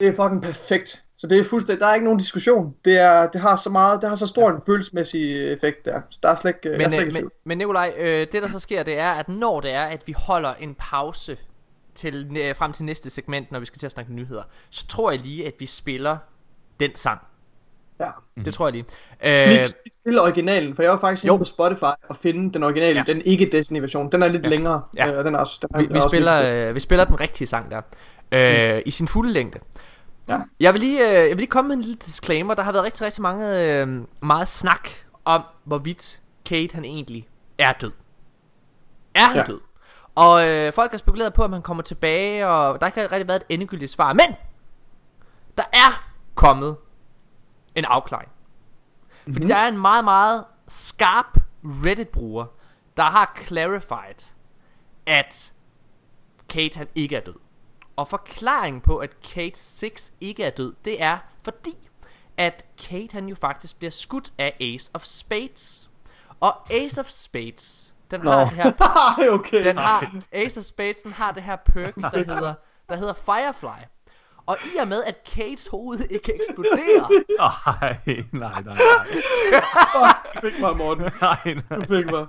[0.00, 1.02] det er fucking perfekt.
[1.18, 2.74] Så det er fuldstændig, der er ikke nogen diskussion.
[2.84, 6.00] Det, er, det har så meget, det har så stor en følelsesmæssig effekt der.
[6.10, 8.26] Så der er slet ikke, jeg er Men, slet øh, ikke men, men Nikolaj, øh,
[8.32, 11.36] det der så sker, det er, at når det er, at vi holder en pause
[11.94, 15.10] til, øh, frem til næste segment, når vi skal til at snakke nyheder, så tror
[15.10, 16.16] jeg lige, at vi spiller
[16.80, 17.20] den sang.
[18.00, 18.10] Ja.
[18.44, 18.84] Det tror jeg lige.
[19.36, 20.74] Skal vi Øh, ikke spille originalen?
[20.76, 21.32] For jeg var faktisk jo.
[21.32, 23.12] inde på Spotify og finde den originale, Ja.
[23.12, 24.12] den ikke Destiny version.
[24.12, 24.48] Den er lidt Ja.
[24.50, 24.82] længere.
[24.96, 25.12] Ja.
[25.18, 27.48] Øh, den er også, den er, vi, vi, også spiller, øh, vi spiller den rigtige
[27.48, 27.80] sang der.
[28.32, 29.58] Øh, I sin fulde længde.
[30.28, 30.38] Ja.
[30.60, 32.54] Jeg vil, lige, øh, jeg vil lige komme med en lille disclaimer.
[32.54, 33.88] Der har været rigtig, rigtig mange, øh,
[34.22, 34.88] meget snak
[35.24, 37.28] om, hvorvidt Kate han egentlig
[37.58, 37.92] er død.
[39.14, 39.36] Er han.
[39.36, 39.42] Ja.
[39.42, 39.60] død?
[40.14, 43.28] Og øh, folk har spekuleret på, om han kommer tilbage, og der har ikke rigtig
[43.28, 44.12] været et endegyldigt svar.
[44.12, 44.36] Men!
[45.58, 46.76] Der er kommet
[47.74, 48.30] en afklaring.
[49.22, 49.48] Fordi Mhm.
[49.48, 52.46] der er en meget, meget skarp Reddit-bruger,
[52.96, 54.32] der har clarified,
[55.06, 55.52] at
[56.48, 57.34] Kate han ikke er død.
[57.96, 61.88] Og forklaringen på, at Kate 6 ikke er død, det er fordi,
[62.36, 65.90] at Kate han jo faktisk bliver skudt af Ace of Spades.
[66.40, 68.50] Og Ace of Spades, den har Nå.
[68.50, 68.50] det
[69.18, 69.64] her okay.
[69.64, 72.54] den har, Ace of Spades den har det her perk, der hedder,
[72.88, 73.82] der hedder Firefly.
[74.46, 77.08] Og i og med, at Kates hoved ikke eksploderer,
[77.80, 77.98] Ej,
[78.32, 78.76] nej, nej, nej.
[80.34, 81.04] Du fik mig, Morten.
[81.20, 81.78] nej, nej.
[81.78, 82.26] Du fik mig.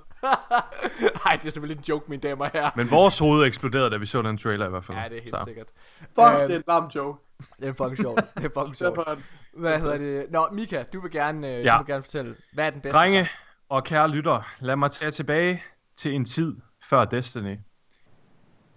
[1.26, 2.70] Nej, det er selvfølgelig en joke, mine damer og herrer.
[2.76, 4.98] Men vores hoved eksploderede, da vi så den trailer i hvert fald.
[4.98, 5.44] Ja, det er helt Så.
[5.48, 5.68] sikkert.
[6.00, 7.20] Fuck, Øhm, det er en varm joke.
[7.60, 8.22] Det er fucking sjovt.
[8.38, 8.98] Det er fucking sjovt.
[8.98, 9.16] Er
[9.58, 10.26] Hvad hedder det?
[10.32, 11.74] Nå, Mika, du vil gerne, øh, Ja.
[11.74, 13.30] du vil gerne fortælle, hvad er den bedste Drenge sang?
[13.70, 15.64] og kære lytter, lad mig tage tilbage
[15.96, 16.56] til en tid
[16.90, 17.58] før Destiny.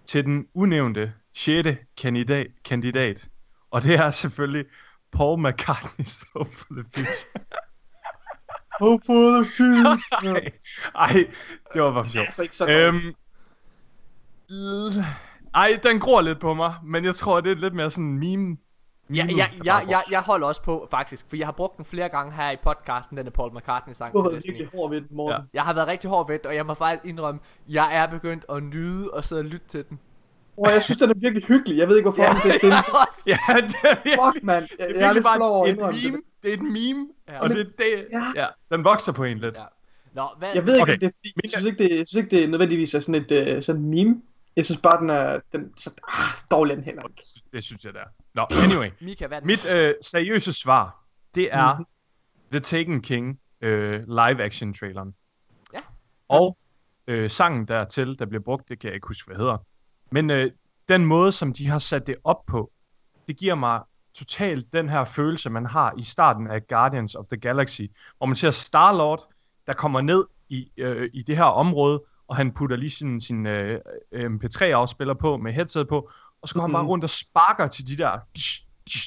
[0.06, 1.68] Til den unævnte 6.
[1.96, 3.28] kandidat, kandidat.
[3.70, 4.64] Og det er selvfølgelig
[5.12, 7.44] Paul McCartney's Hope for the Future.
[8.80, 10.50] Hope for the future.
[10.94, 11.12] Ej,
[11.72, 12.24] det var bare sjovt.
[12.26, 12.70] Altså ikke så.
[12.70, 13.14] Øhm,
[14.50, 15.04] l-
[15.54, 18.18] ej, den gror lidt på mig, men jeg tror, det er lidt mere sådan en
[18.18, 18.56] meme.
[19.14, 22.08] Ja, ja, ja, ja, jeg holder også på, faktisk, for jeg har brugt den flere
[22.08, 24.68] gange her i podcasten, denne Paul McCartney-sang til Disney.
[24.74, 25.40] hård ved den, Morten.
[25.40, 25.46] Ja.
[25.54, 28.44] Jeg har været rigtig hård ved det, og jeg må faktisk indrømme, jeg er begyndt
[28.48, 29.98] at nyde og sidde og lytte til den.
[30.58, 31.78] Og jeg synes, den er virkelig hyggelig.
[31.78, 32.22] Jeg ved ikke, hvorfor.
[32.22, 33.22] Ja, men det, er, også.
[33.26, 34.66] Ja, det er virkelig, fuck, mand.
[34.78, 36.22] Jeg, det er jeg er virkelig lidt flov bare over at et meme.
[36.42, 37.38] Det er et meme, Ja.
[37.42, 38.42] og det, det, Ja.
[38.42, 39.56] ja, den vokser på en lidt.
[39.56, 39.62] Ja.
[40.14, 40.48] Nå, hvad?
[40.54, 40.96] Jeg ved ikke, Okay.
[40.98, 43.62] det er, jeg synes ikke, det, jeg synes ikke, det nødvendigvis er sådan et uh,
[43.62, 44.22] sådan et meme.
[44.56, 47.22] Jeg synes bare, den er, den, så, ah, så dårlig den heller ikke.
[47.52, 48.06] Det synes jeg, det er.
[48.34, 48.90] Nå, anyway.
[49.06, 51.86] Mika, hvad er Mit øh, seriøse svar, det er Mhm.
[52.50, 55.14] The Taken King øh, live-action traileren.
[55.72, 55.78] Ja.
[56.28, 56.58] Og
[57.06, 59.58] øh, sangen dertil, der bliver brugt, det kan jeg ikke huske, hvad hedder.
[60.10, 60.50] Men øh,
[60.88, 62.72] den måde, som de har sat det op på,
[63.28, 63.80] det giver mig
[64.14, 67.82] totalt den her følelse, man har i starten af Guardians of the Galaxy,
[68.18, 69.32] hvor man ser Star-Lord,
[69.66, 73.46] der kommer ned i, øh, i det her område, og han putter lige sin, sin
[73.46, 73.80] øh,
[74.14, 76.10] MP3-afspiller på med headset på,
[76.42, 76.74] og så går mm-hmm.
[76.74, 76.86] han Mhm.
[76.86, 78.18] bare rundt og sparker til de der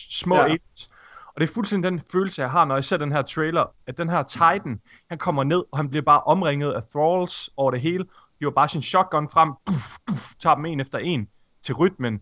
[0.10, 0.44] små ja.
[0.44, 0.90] Aliens.
[1.28, 3.98] Og det er fuldstændig den følelse, jeg har, når jeg ser den her trailer, at
[3.98, 7.82] den her Titan, han kommer ned, og han bliver bare omringet af thralls over det
[7.82, 8.06] hele,
[8.40, 11.28] hiver bare sin shotgun frem, duf, duf, tager dem en efter en
[11.62, 12.22] til rytmen.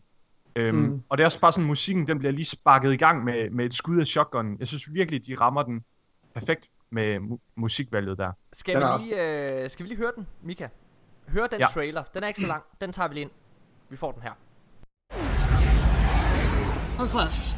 [0.55, 0.83] Øhm, mm.
[0.83, 1.01] Mm.
[1.09, 3.65] Og det er også bare sådan, musikken den bliver lige sparket i gang med, med
[3.65, 4.55] et skud af shotgun.
[4.59, 5.83] Jeg synes virkelig, de rammer den
[6.33, 8.31] perfekt med mu- musikvalget der.
[8.53, 10.67] Skal vi, lige, øh, skal vi lige høre den, Mika?
[11.27, 11.65] Hør den Ja.
[11.65, 12.03] trailer.
[12.13, 12.63] Den er ikke så lang.
[12.81, 13.31] Den tager vi lige ind.
[13.89, 14.31] Vi får den her.
[16.99, 17.55] We're close.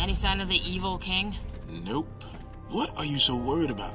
[0.00, 1.34] Any sign of the evil king?
[1.68, 2.08] Nope.
[2.70, 3.92] What are you so worried about?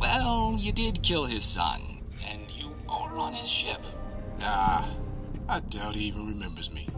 [0.00, 1.80] Well, you did kill his son,
[2.32, 3.80] and you are on his ship.
[4.42, 4.84] Ah,
[5.48, 6.88] I doubt he even remembers me.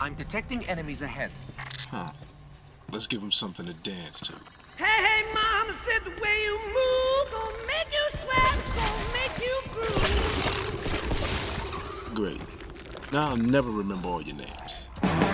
[0.00, 1.30] I'm detecting enemies ahead.
[1.90, 2.10] Huh.
[2.92, 4.34] Let's give him something to dance to.
[4.78, 5.22] Hey, hey,
[5.82, 7.34] said the way you move
[7.66, 8.58] make you sweat,
[9.12, 10.94] make you groove.
[12.14, 12.40] Great.
[13.12, 15.27] Now I'll never remember all your names.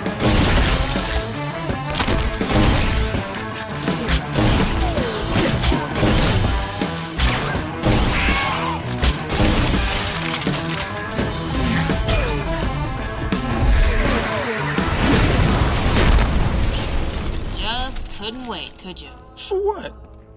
[18.25, 19.11] Couldn't wait, could you?
[19.37, 19.93] For what?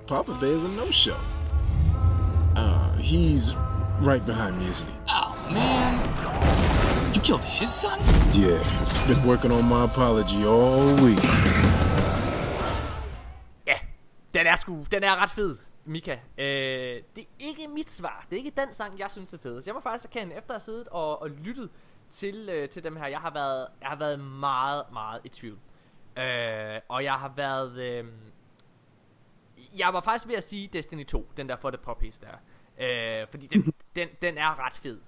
[0.08, 1.15] Papa Bear's a no-show.
[2.58, 3.54] Uh, he's
[4.02, 4.95] right behind me, isn't he?
[5.08, 5.93] Oh, man.
[7.13, 7.97] You killed his son?
[8.34, 8.62] Yeah,
[9.08, 11.23] been working on my apology all week.
[13.67, 13.78] Ja,
[14.34, 16.17] den er sgu, den er ret fed, Mika.
[16.38, 18.26] Øh, det er ikke mit svar.
[18.30, 19.67] Det er ikke den sang, jeg synes er fedest.
[19.67, 21.69] Jeg må faktisk erkende, efter at have siddet og, og lyttet
[22.10, 25.58] til, øh, til dem her, jeg har været, jeg har været meget, meget i tvivl.
[26.18, 27.78] Øh, og jeg har været...
[27.80, 28.06] Øh,
[29.78, 32.28] jeg var faktisk ved at sige Destiny 2, den der for the puppies der.
[32.80, 35.00] Øh, fordi den, den, den er ret fed.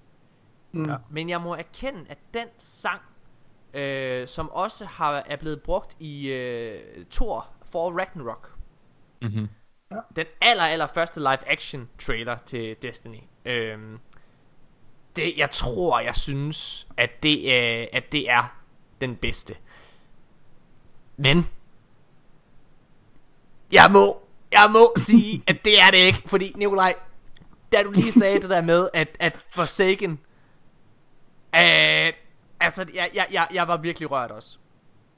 [0.72, 0.90] Mm.
[0.90, 0.96] Ja.
[1.10, 3.00] Men jeg må erkende, at den sang,
[3.74, 8.56] øh, som også har, er blevet brugt i øh, Thor for Ragnarok,
[9.22, 9.48] Mm-hmm.
[10.16, 13.20] den aller, aller første live action trailer til Destiny.
[13.44, 13.98] Øhm,
[15.16, 18.56] det, jeg tror, jeg synes, at det, øh, at det er
[19.00, 19.54] den bedste.
[21.22, 21.46] Men
[23.72, 26.94] jeg må, jeg må sige, at det er det ikke, fordi Nikolaj,
[27.72, 30.12] da du lige sagde det der med, at, at Forsaken,
[31.54, 32.12] øh,
[32.60, 34.58] altså, jeg, jeg, jeg, jeg var virkelig rørt også.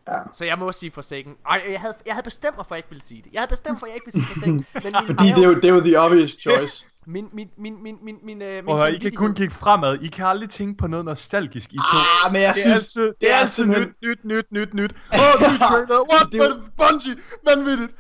[0.08, 0.18] Ja.
[0.32, 1.36] Så jeg må sige Forsaken.
[1.46, 3.32] Ej, jeg havde, jeg havde bestemt mig for, at jeg ikke ville sige det.
[3.32, 4.66] Jeg havde bestemt for, at jeg ikke ville sige Forsaken.
[4.84, 6.88] Men Fordi det er, jo, det er jo the obvious choice.
[7.06, 9.98] Min, min, min, min, min, min, øh, min Og I kan kun kigge fremad.
[10.02, 11.82] I kan aldrig tænke på noget nostalgisk, I to.
[12.26, 14.94] Ah, men jeg det er synes, altid, det er altid nyt, nyt, nyt, nyt, nyt.
[15.14, 16.00] Åh, oh, ny trailer.
[16.12, 16.32] What?
[16.32, 17.16] Det er jo- Det er Bungie.
[17.46, 17.90] Vanvittigt.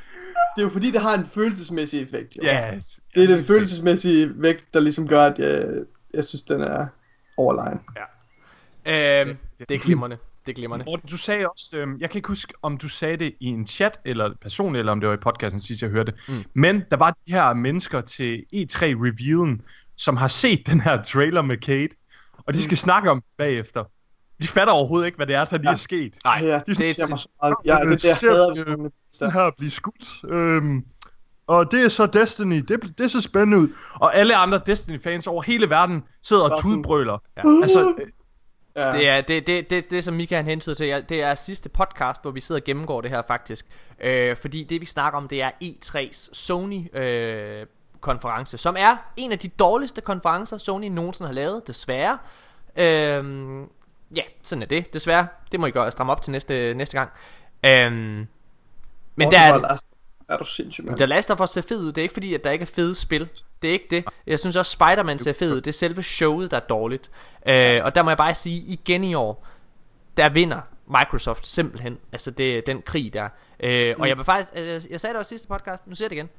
[0.56, 2.36] Det er jo fordi, det har en følelsesmæssig effekt.
[2.36, 2.42] Jo.
[2.42, 2.70] Ja.
[3.14, 5.74] Det er den følelsesmæssige vægt, der ligesom gør, at jeg,
[6.14, 6.86] jeg synes, den er
[7.36, 7.80] overlegen.
[8.86, 9.36] Øhm,
[9.68, 10.16] det er glimrende.
[10.46, 10.84] Det er glimrende.
[10.84, 13.66] Morten, du sagde også, øhm, jeg kan ikke huske, om du sagde det i en
[13.66, 16.20] chat, eller person, eller om det var i podcasten sidst, jeg hørte det.
[16.28, 16.34] Mm.
[16.54, 19.60] Men der var de her mennesker til E3-reviewen,
[19.96, 21.96] som har set den her trailer med Kate,
[22.38, 23.84] og de skal snakke om det bagefter.
[24.42, 26.18] De fatter overhovedet ikke, hvad det er, der lige er sket.
[26.24, 27.54] Nej, Ja, det det er ser mig si- så meget.
[27.64, 30.24] Ja, det er det, jeg hader øh, sådan den her blive skudt.
[30.28, 30.84] Øhm,
[31.46, 32.56] og det er så Destiny.
[32.68, 33.68] Det, det ser spændende ud.
[33.94, 37.22] Og alle andre Destiny-fans over hele verden sidder og sådan- tudbrøler.
[37.36, 37.42] Ja.
[37.62, 38.06] Altså, øh,
[38.76, 38.92] Ja.
[38.92, 42.22] Det er det, det, det, det som Mika han hentyder til, det er sidste podcast,
[42.22, 43.66] hvor vi sidder og gennemgår det her faktisk.
[44.00, 47.66] Øh, fordi det vi snakker om, det er E3's Sony øh,
[48.00, 52.18] konference, som er en af de dårligste konferencer, Sony nogensinde har lavet, desværre.
[52.76, 53.60] Øh,
[54.16, 55.26] ja, sådan er det, desværre.
[55.52, 57.10] Det må I gøre stramme op til næste, næste gang.
[57.66, 57.92] Øh,
[59.16, 59.80] men der er det.
[60.28, 60.96] Er du sindssyg, mand?
[60.96, 61.86] The Last of Us ser fed ud.
[61.86, 63.28] Det er ikke fordi, at der ikke er fede spil.
[63.62, 64.04] Det er ikke det.
[64.26, 65.60] Jeg synes også, Spider-Man ser fed ud.
[65.60, 67.10] Det er selve showet, der er dårligt.
[67.46, 69.46] Øh, og der må jeg bare sige, igen i år,
[70.16, 71.98] der vinder Microsoft simpelthen.
[72.12, 73.28] Altså det, den krig der.
[73.60, 76.06] Øh, Og jeg vil faktisk, øh, jeg sagde det også i sidste podcast, nu siger
[76.06, 76.30] jeg det igen.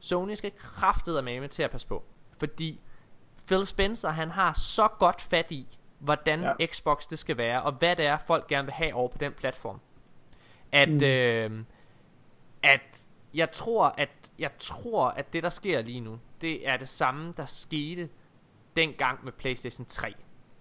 [0.00, 2.04] Sony skal kraftet med til at passe på.
[2.38, 2.80] Fordi
[3.46, 6.66] Phil Spencer, han har så godt fat i, hvordan ja.
[6.66, 9.32] Xbox det skal være, og hvad det er, folk gerne vil have over på den
[9.32, 9.80] platform.
[10.72, 11.02] At, mm.
[11.02, 11.50] øh,
[12.62, 16.88] at jeg tror, at jeg tror, at det der sker lige nu, det er det
[16.88, 18.08] samme, der skete
[18.76, 20.14] dengang med PlayStation 3.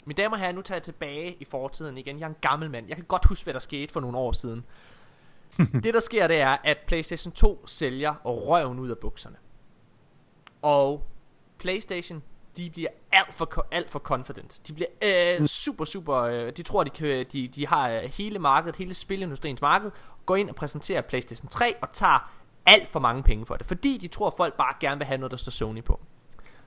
[0.05, 2.19] Mine damer og herrer, nu tager jeg tilbage i fortiden igen.
[2.19, 2.87] Jeg er en gammel mand.
[2.87, 4.65] Jeg kan godt huske, hvad der skete for nogle år siden.
[5.83, 9.35] det der sker, det er, at PlayStation 2 sælger røven ud af bukserne.
[10.61, 11.07] Og
[11.57, 12.23] PlayStation,
[12.57, 14.61] de bliver alt for, alt for confident.
[14.67, 14.89] De bliver
[15.39, 16.15] øh, super, super...
[16.15, 19.91] Øh, de tror, de, kan, de, de har øh, hele markedet, hele spilindustriens marked,
[20.25, 22.31] går ind og præsenterer PlayStation 3 og tager
[22.67, 23.67] alt for mange penge for det.
[23.67, 25.99] Fordi de tror, at folk bare gerne vil have noget, der står Sony på.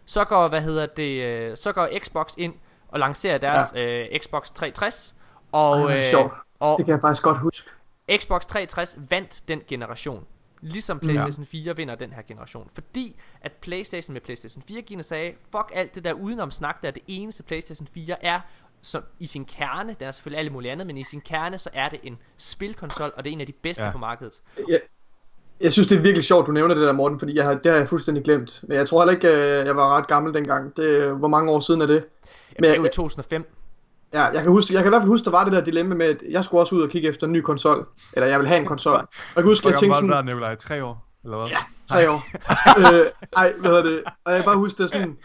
[0.04, 2.54] Så går, hvad hedder det, øh, så går Xbox ind
[2.88, 4.08] og lancerer deres ja.
[4.12, 5.16] øh, Xbox 360.
[5.52, 6.32] Og, Ej, er øh, sjovt.
[6.60, 7.70] og Det kan jeg faktisk godt huske.
[8.16, 10.26] Xbox 360 vandt den generation.
[10.60, 12.70] Ligesom PlayStation 4 vinder den her generation.
[12.74, 16.88] Fordi at PlayStation med PlayStation 4 gik sagde, fuck alt det der udenom snak, der
[16.88, 18.40] er det eneste PlayStation 4 er,
[18.82, 21.70] som i sin kerne, den er selvfølgelig alle mulige andet, men i sin kerne, så
[21.72, 23.86] er det en spilkonsol, og det er en af de bedste Ja.
[23.88, 23.92] ja.
[23.92, 24.42] på markedet.
[24.68, 24.80] Jeg,
[25.60, 27.72] jeg synes, det er virkelig sjovt, du nævner det der, Morten, fordi jeg har, det
[27.72, 28.60] har jeg fuldstændig glemt.
[28.62, 29.28] Men jeg tror heller ikke,
[29.60, 30.76] øh, jeg var ret gammel dengang.
[30.76, 31.94] Det, hvor mange år siden er det?
[31.94, 32.04] Jamen,
[32.56, 33.44] Men det er jeg, jo i 2005.
[34.12, 35.94] ja, jeg, kan huske, jeg kan i hvert fald huske, der var det der dilemma
[35.94, 37.86] med, at jeg skulle også ud og kigge efter en ny konsol.
[38.12, 38.94] Eller jeg vil have en konsol.
[38.94, 39.00] Og
[39.36, 40.54] jeg kan huske, hvor jeg tænkte gammel var sådan, der, Nikolaj?
[40.54, 41.06] Tre år?
[41.24, 41.46] Eller hvad?
[41.48, 41.56] Ja,
[41.88, 42.24] tre år.
[42.80, 43.00] øh,
[43.36, 44.02] ej, hvad hedder det?
[44.24, 45.16] Og jeg kan bare huske det sådan,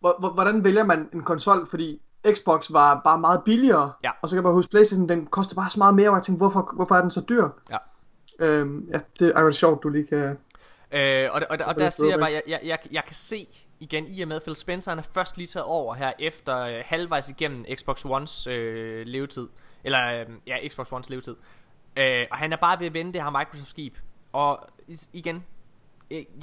[0.00, 2.00] hvor- hvor- hvordan vælger man en konsol, fordi
[2.32, 4.10] Xbox var bare meget billigere, Ja.
[4.22, 6.22] og så kan jeg bare huske, Playstation, den kostede bare så meget mere, og jeg
[6.22, 7.48] tænkte, hvorfor, hvorfor er den så dyr?
[7.70, 7.76] Ja.
[8.38, 10.38] Øhm, ja, det er jo sjovt, du lige kan...
[10.92, 13.14] Øh, og, og, og, og der er siger jeg bare, jeg, jeg, jeg, jeg kan
[13.14, 13.48] se
[13.80, 16.82] igen, i og med Phil Spencer, han er først lige taget over her efter øh,
[16.84, 19.48] halvvejs igennem Xbox Ones øh, levetid.
[19.84, 21.36] Eller, øh, ja, Xbox Ones levetid.
[21.96, 23.94] Øh, og han er bare ved at vende det her Microsoft-skib.
[24.32, 24.58] Og
[25.12, 25.44] igen,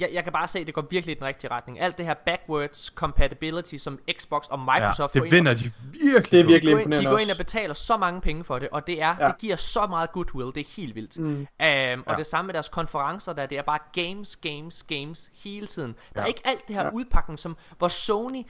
[0.00, 1.80] jeg, jeg kan bare se, at det går virkelig i den rigtige retning.
[1.80, 5.72] Alt det her backwards compatibility, som Xbox og Microsoft Ja, går det ind vinder de
[5.92, 6.30] virkelig.
[6.30, 6.48] Det er på.
[6.48, 8.86] virkelig de går, ind, de går ind og betaler så mange penge for det, og
[8.86, 9.26] det er Ja.
[9.26, 11.18] det giver så meget goodwill, det er helt vildt.
[11.18, 11.26] Mm.
[11.26, 12.14] Um, og Ja.
[12.16, 15.94] det samme med deres konferencer, der det er bare games, games, games hele tiden.
[16.14, 16.28] Der er Ja.
[16.28, 18.42] ikke alt det her udpakning, som hvor Sony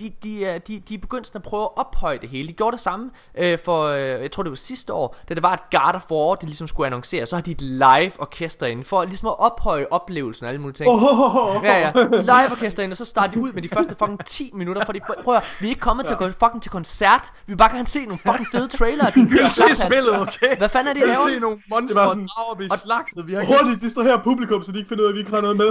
[0.00, 2.48] de, de, er- de, de er begyndt sådan at prøve at ophøje det hele.
[2.48, 5.42] De gjorde det samme øh, for, øh, jeg tror det var sidste år, da det
[5.42, 8.66] var et God of War, de ligesom skulle annoncere, så har de et live orkester
[8.66, 10.90] inde, for ligesom at ophøje oplevelsen og alle mulige ting.
[10.90, 11.92] Oh, Ja, ja.
[12.10, 15.00] Live orkester ind, og så starter de ud med de første fucking 10 minutter, fordi
[15.06, 17.22] prøv at, høre, vi er ikke kommet til at gå fucking til koncert.
[17.46, 19.10] Vi vil bare gerne se nogle fucking fede trailere.
[19.14, 20.56] Din Vi vil se spillet, okay?
[20.58, 21.28] Hvad fanden er det, vil laver?
[21.28, 23.26] se nogle Det monster var og sådan- drager blive slagtet.
[23.26, 25.40] Vi har Hurtigt distrahere publikum, så de ikke finder ud af, at vi ikke har
[25.40, 25.70] noget med.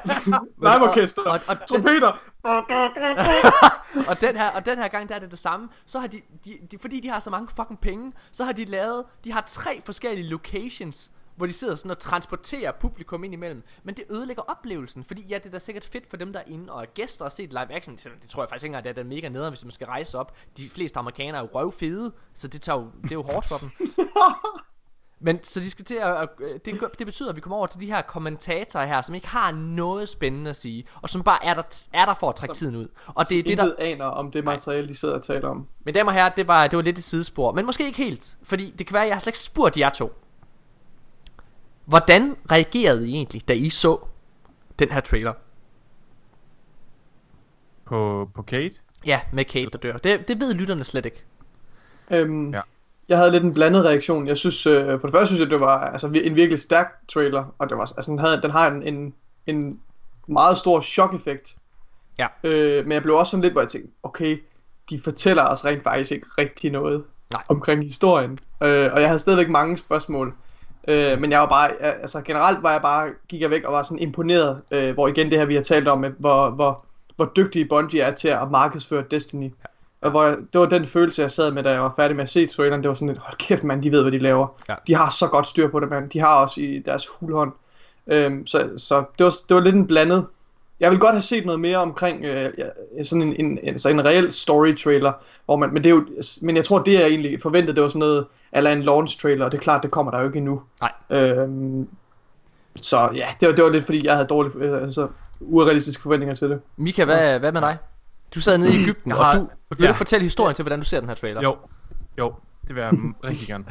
[0.66, 1.22] Live orkester.
[1.22, 2.18] Og, og, og, Trompeter.
[4.10, 5.68] og, den her, og den her gang, der er det det samme.
[5.86, 8.64] Så har de, de, de, fordi de har så mange fucking penge, så har de
[8.64, 13.62] lavet, de har tre forskellige locations, hvor de sidder sådan og transporterer publikum ind imellem.
[13.82, 16.44] Men det ødelægger oplevelsen, fordi ja, det er da sikkert fedt for dem, der er
[16.46, 17.96] inde og er gæster og set live action.
[17.96, 20.36] Det tror jeg faktisk ikke engang, det er mega nederen, hvis man skal rejse op.
[20.56, 23.56] De fleste amerikanere er jo røvfede, så det, tager jo, det er jo hårdt for
[23.58, 23.70] dem.
[25.22, 26.28] Men så de skal til at, at
[26.64, 29.52] det, det betyder at vi kommer over til de her kommentatorer her Som ikke har
[29.52, 32.76] noget spændende at sige Og som bare er der, er der for at trække tiden
[32.76, 35.66] ud Og det er det der aner om det materiale, de sidder og taler om.
[35.84, 38.36] Men damer og herrer, det var, det var lidt et sidespor Men måske ikke helt
[38.42, 40.12] Fordi det kan være, at jeg har slet ikke spurgt jer to
[41.84, 43.98] Hvordan reagerede I egentlig, da I så
[44.78, 45.32] den her trailer?
[47.84, 48.76] På, på Kate.
[49.06, 51.24] Ja, med Kate der dør Det, det ved lytterne slet ikke
[52.10, 52.60] Øhm, Ja.
[53.10, 54.28] Jeg havde lidt en blandet reaktion.
[54.28, 57.54] Jeg synes, øh, for det første synes jeg, det var altså, en virkelig stærk trailer,
[57.58, 59.14] og det var, altså, den, havde, den har en, en,
[59.46, 59.80] en
[60.28, 61.56] meget stor chok-effekt.
[62.18, 62.26] Ja.
[62.44, 64.42] Øh, men jeg blev også sådan lidt, hvor jeg tænkte, okay,
[64.90, 67.42] de fortæller os rent faktisk ikke rigtig noget Nej.
[67.48, 68.38] omkring historien.
[68.62, 70.34] Øh, og jeg havde stadigvæk mange spørgsmål.
[70.88, 73.82] Øh, men jeg var bare, altså generelt var jeg bare, gik jeg væk og var
[73.82, 76.84] sådan imponeret, øh, hvor igen det her vi har talt om, med, hvor, hvor,
[77.16, 79.44] hvor dygtige Bungie er til at markedsføre Destiny.
[79.44, 79.69] Ja.
[80.00, 82.22] Og hvor jeg, det var den følelse, jeg sad med, da jeg var færdig med
[82.22, 82.82] at se traileren.
[82.82, 84.46] Det var sådan lidt, hold kæft mand, de ved, hvad de laver.
[84.68, 84.74] Ja.
[84.86, 86.10] De har så godt styr på det, mand.
[86.10, 87.52] De har også i deres hulhånd.
[88.06, 90.26] Øhm, så så det, var, det var lidt en blandet.
[90.80, 93.88] Jeg vil godt have set noget mere omkring øh, ja, sådan en, en, en, så
[93.88, 95.12] en reel story trailer,
[95.44, 96.06] hvor man, men det er jo,
[96.42, 99.44] men jeg tror det jeg egentlig forventede, det var sådan noget, eller en launch trailer,
[99.44, 100.62] og det er klart, det kommer der jo ikke endnu.
[100.80, 100.92] Nej.
[101.10, 101.88] Øhm,
[102.76, 105.08] så ja, det var, det var lidt fordi, jeg havde dårlige, øh, altså,
[105.40, 106.60] urealistiske forventninger til det.
[106.76, 107.76] Mika, hvad, hvad med dig?
[108.34, 109.88] Du sad nede i Ægypten, Jeg og har- du, vil ja.
[109.88, 111.42] du fortælle historien til, hvordan du ser den her trailer?
[111.42, 111.56] Jo,
[112.18, 112.34] jo,
[112.68, 113.64] det vil jeg mm, rigtig gerne.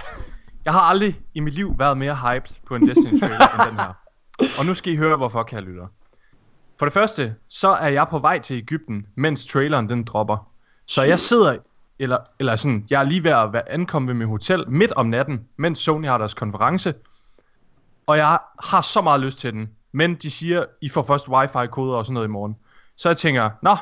[0.65, 3.79] Jeg har aldrig i mit liv været mere hyped på en Destiny trailer end den
[3.79, 3.93] her.
[4.59, 5.87] Og nu skal I høre, hvorfor, kære lytter.
[6.79, 10.47] For det første, så er jeg på vej til Ægypten, mens traileren den dropper.
[10.85, 11.57] Så jeg sidder,
[11.99, 15.05] eller, eller sådan, jeg er lige ved at være ankommet ved mit hotel midt om
[15.05, 16.93] natten, mens Sony har deres konference.
[18.07, 19.69] Og jeg har så meget lyst til den.
[19.91, 22.55] Men de siger, I får først wifi-koder og sådan noget i morgen.
[22.95, 23.75] Så jeg tænker, nå,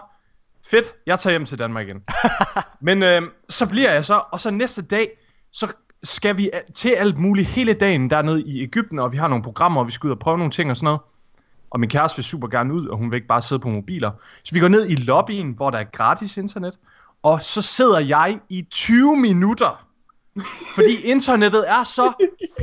[0.65, 2.03] fedt, jeg tager hjem til Danmark igen.
[2.87, 5.09] Men øh, så bliver jeg så, og så næste dag,
[5.51, 9.43] så skal vi til alt muligt hele dagen dernede i Ægypten, og vi har nogle
[9.43, 10.99] programmer, og vi skal ud og prøve nogle ting og sådan noget.
[11.69, 14.11] Og min kæreste vil super gerne ud, og hun vil ikke bare sidde på mobiler.
[14.43, 16.73] Så vi går ned i lobbyen, hvor der er gratis internet,
[17.23, 19.85] og så sidder jeg i 20 minutter,
[20.75, 22.13] fordi internettet er så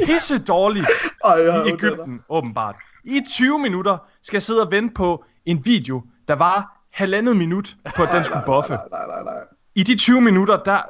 [0.06, 0.86] pisse dårligt
[1.24, 2.76] Ej, i Ægypten, åbenbart.
[3.04, 7.76] I 20 minutter skal jeg sidde og vente på en video, der var halvandet minut
[7.96, 8.72] på, at den skulle buffe.
[8.72, 9.44] Nej, nej, nej, nej.
[9.74, 10.82] I de 20 minutter, der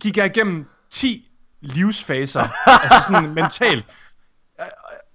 [0.00, 1.30] gik jeg igennem 10
[1.60, 3.86] livsfaser, altså sådan mentalt.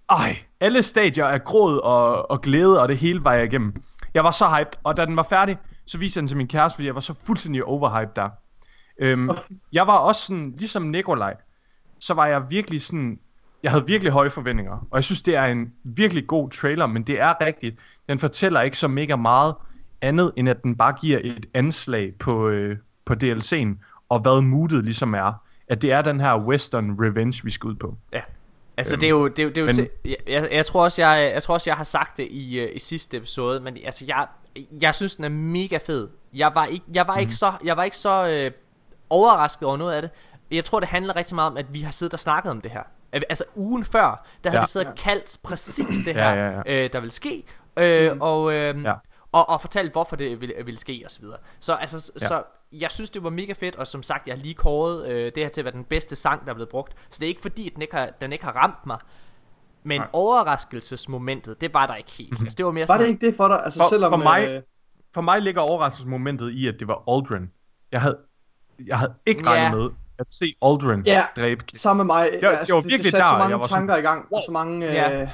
[0.10, 3.76] Ej, alle stadier af gråd og, og glæde, og det hele var jeg igennem.
[4.14, 6.48] Jeg var så hyped, og da den var færdig, så viste jeg den til min
[6.48, 8.30] kæreste, fordi jeg var så fuldstændig overhyped der.
[9.00, 9.30] Øhm,
[9.74, 11.36] jeg var også sådan, ligesom Nikolaj,
[12.00, 13.20] så var jeg virkelig sådan,
[13.64, 17.04] jeg havde virkelig høje forventninger, og jeg synes, det er en virkelig god trailer, men
[17.04, 19.56] det er rigtigt, den fortæller ikke så mega meget
[20.04, 23.68] andet, end at den bare giver et anslag på, øh, på DLC'en,
[24.10, 25.34] og hvad moodet ligesom er,
[25.68, 27.98] at det er den her western revenge, vi skal ud på.
[28.14, 28.22] Ja.
[28.78, 30.66] Altså det er jo det er jo, det er jo Men- se, jeg, jeg, jeg
[30.66, 33.60] tror også jeg jeg tror også jeg har sagt det i øh, i sidste episode,
[33.60, 34.28] men altså jeg
[34.82, 36.08] jeg synes den er mega fed.
[36.34, 37.20] Jeg var ikke jeg var mm.
[37.22, 38.52] ikke så jeg var ikke så øh,
[39.10, 40.12] overrasket over noget af det.
[40.52, 42.72] Jeg tror det handler rigtig meget om at vi har siddet og snakket om det
[42.72, 42.82] her.
[43.12, 44.64] Al- Altså ugen før, der har Ja.
[44.64, 46.84] vi siddet og kaldt præcis det Ja, her, ja, ja.
[46.84, 47.44] Øh, der vil ske,
[47.78, 48.94] øh, og øh, Ja.
[49.34, 51.38] Og, og fortalt hvorfor det ville, ville ske og så videre.
[51.60, 52.28] Så altså Ja.
[52.28, 55.26] så jeg synes det var mega fedt og som sagt jeg har lige kåret øh,
[55.36, 56.94] det her til at være den bedste sang der er blevet brugt.
[57.10, 58.98] Så det er ikke fordi at den ikke har, den ikke har ramt mig.
[59.84, 60.08] Men Nej.
[60.14, 62.42] overraskelsesmomentet, det var der ikke helt.
[62.42, 63.64] Altså, det var mere Var sådan det ikke det for dig?
[63.64, 64.12] Altså For- selvom...
[64.12, 64.62] for mig- Øh,
[65.14, 67.52] For mig ligger overraskelsesmomentet i, at det var Aldrin.
[67.92, 68.18] Jeg havde,
[68.88, 69.50] jeg havde ikke Ja.
[69.50, 71.24] regnet med at se Aldrin Ja.
[71.36, 72.30] dræbe Samme med mig.
[72.42, 74.28] det var altså, det, virkelig det der, så mange jeg var sådan, tanker i gang,
[74.34, 74.88] og så mange...
[74.88, 75.30] Øh, Ja.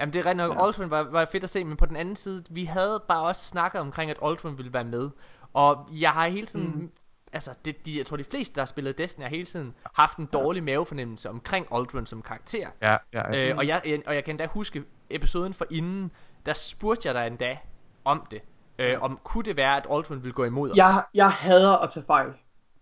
[0.00, 0.66] Jamen det er rigtig nok, ja.
[0.66, 3.44] Aldrin var, var fedt at se, men på den anden side, vi havde bare også
[3.44, 5.10] snakket omkring, at Aldrin ville være med.
[5.52, 6.90] Og jeg har hele tiden, mm.
[7.32, 10.18] altså det, de, jeg tror de fleste, der har spillet Destiny, har hele tiden haft
[10.18, 12.68] en dårlig mavefornemmelse omkring Aldrin som karakter.
[12.82, 13.48] Ja, ja, ja.
[13.50, 16.10] Øh, og, jeg, og jeg kan endda huske episoden for inden,
[16.46, 17.58] der spurgte jeg dig endda
[18.04, 18.40] om det.
[18.78, 20.76] Øh, om kunne det være, at Aldrin ville gå imod os?
[20.76, 22.32] Jeg, jeg hader at tage fejl.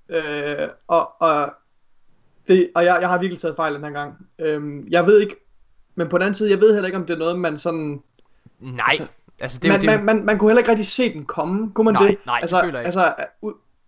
[0.08, 1.54] Øh, og, og,
[2.48, 4.26] det, og jeg, jeg har virkelig taget fejl den her gang.
[4.38, 5.36] Øh, jeg ved ikke,
[5.94, 8.02] men på den anden side, jeg ved heller ikke, om det er noget, man sådan...
[8.60, 9.06] Nej, altså,
[9.40, 11.70] altså det, man, det, man, man, man kunne heller ikke rigtig se den komme.
[11.74, 12.16] Kunne man Nej, det?
[12.26, 12.98] nej, det altså, føler jeg ikke.
[12.98, 13.14] Altså,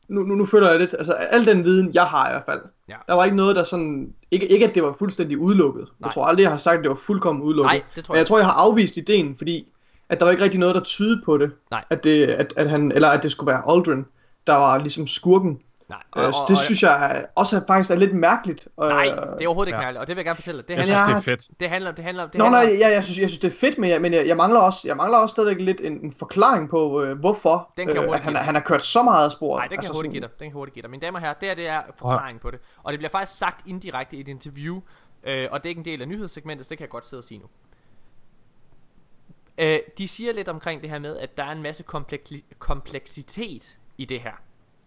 [0.09, 2.61] nu, nu, nu føler jeg lidt, altså al den viden, jeg har i hvert fald.
[2.89, 2.95] Ja.
[3.09, 5.83] Der var ikke noget, der sådan, ikke, ikke at det var fuldstændig udelukket.
[5.83, 6.07] Nej.
[6.07, 7.73] Jeg tror aldrig, jeg har sagt, at det var fuldkommen udelukket.
[7.73, 9.69] Nej, det tror Men jeg jeg tror, jeg har afvist ideen, fordi
[10.09, 11.51] at der var ikke rigtig noget, der tydede på det.
[11.71, 11.85] Nej.
[11.91, 14.05] At det, at, at han, eller at det skulle være Aldrin,
[14.47, 15.59] der var ligesom skurken.
[15.89, 18.69] Nej, Øh, så det synes jeg også er, faktisk er lidt mærkeligt.
[18.79, 19.85] Nej, det er overhovedet ikke Ja.
[19.85, 20.69] mærkeligt, og det vil jeg gerne fortælle dig.
[20.69, 21.61] Det Jeg handler, synes, det er fedt.
[21.61, 23.57] det handler, det handler, det Nå, handler, nej, ja, jeg synes, jeg synes, det er
[23.59, 26.13] fedt, men jeg, men jeg, jeg, mangler også, jeg mangler også stadigvæk lidt en, en
[26.13, 29.33] forklaring på, øh, hvorfor Den kan jeg øh, han, han har kørt så meget af
[29.33, 29.59] sporet.
[29.61, 30.31] Nej, det kan jeg hurtigt give dig.
[30.31, 30.91] Den kan jeg hurtigt give dig.
[30.91, 32.61] Mine damer og herrer, det her det er forklaringen på det.
[32.83, 34.81] Og det bliver faktisk sagt indirekte i et interview.
[35.25, 37.21] Øh, og det er ikke en del af nyhedssegmentet, så det kan jeg godt sidde
[37.21, 37.47] og sige nu.
[39.59, 43.79] Øh, de siger lidt omkring det her med, at der er en masse kompleks- kompleksitet
[43.99, 44.33] i det her.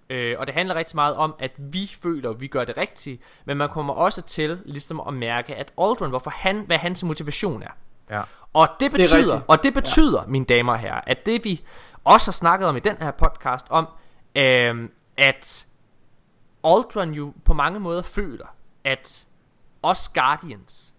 [0.09, 3.21] Øh, og det handler rigtig meget om, at vi føler, at vi gør det rigtigt,
[3.45, 7.63] men man kommer også til ligesom at mærke, at Aldrin, hvorfor han, hvad hans motivation
[7.63, 7.71] er.
[8.09, 8.21] Ja.
[8.53, 9.43] Og det er betyder, rigtigt.
[9.47, 10.27] og det betyder, ja.
[10.27, 11.61] mine damer og herrer, at det vi
[12.03, 13.87] også har snakket om i den her podcast, om
[14.35, 15.67] øhm, at
[16.63, 19.25] Aldrin jo på mange måder føler, at
[19.83, 20.95] os Guardians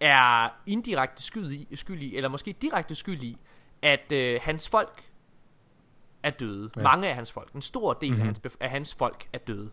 [0.00, 3.38] er indirekte skyld i, skyld i eller måske direkte skyld i,
[3.82, 5.02] at øh, hans folk
[6.22, 6.70] er døde.
[6.76, 6.82] Ja.
[6.82, 8.20] Mange af hans folk, en stor del mm-hmm.
[8.20, 9.70] af, hans, bef- af hans folk er døde.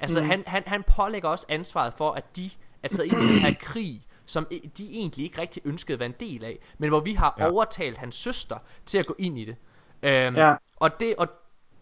[0.00, 0.26] Altså mm.
[0.28, 2.50] han, han, han pålægger også ansvaret for, at de
[2.82, 4.46] er taget ind i den her krig, som
[4.78, 7.50] de egentlig ikke rigtig ønskede at være en del af, men hvor vi har ja.
[7.50, 9.56] Overtalt hans søster til at gå ind i det.
[10.02, 10.54] Øhm, Ja.
[10.76, 11.28] Og, det, og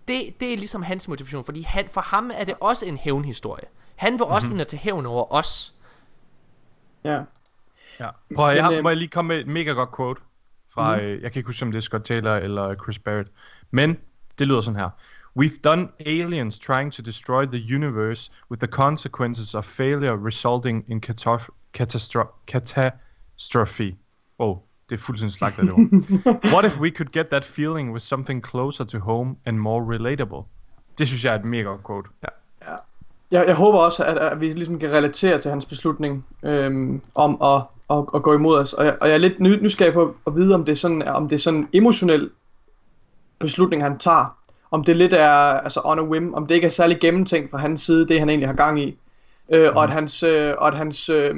[0.09, 3.65] det, det er ligesom hans motivation, fordi han, for ham er det også en hævnhistorie.
[3.97, 4.33] Han vil Mhm.
[4.33, 5.75] også ind og tage hævn over os.
[7.05, 7.23] Ja.
[8.01, 8.09] Ja.
[8.35, 10.21] Prøv at, jeg, Men, har- øh, må jeg lige komme med et mega godt quote
[10.75, 11.05] fra, Mhm.
[11.05, 11.11] mm.
[11.11, 13.29] øh, jeg kan ikke huske, om det er Scott Taylor eller Chris Barrett,
[13.73, 13.97] men
[14.39, 14.91] det lyder sådan her.
[15.39, 21.01] We've done aliens trying to destroy the universe with the consequences of failure resulting in
[21.07, 23.97] catastro- catastro- catastrophe.
[24.39, 24.57] Oh,
[24.91, 26.45] det er fuldstændig slagt af det ord.
[26.55, 30.43] What if we could get that feeling with something closer to home and more relatable?
[30.99, 32.09] Det synes jeg er et mega godt quote.
[32.23, 32.29] Ja.
[33.31, 37.43] Jeg, jeg håber også, at, at vi ligesom kan relatere til hans beslutning øhm, om
[37.43, 38.73] at, at, at gå imod os.
[38.73, 41.09] Og jeg, og jeg er lidt ny, nysgerrig på at vide, om det er sådan,
[41.09, 42.31] om det er sådan en emotionel
[43.43, 44.37] beslutning, han tager.
[44.71, 47.59] Om det lidt er altså on a whim, om det ikke er særlig gennemtænkt fra
[47.59, 48.99] hans side, det han egentlig har gang i.
[49.53, 49.77] Øh, mm.
[49.77, 51.35] Og at hans, øh, og at hans øh,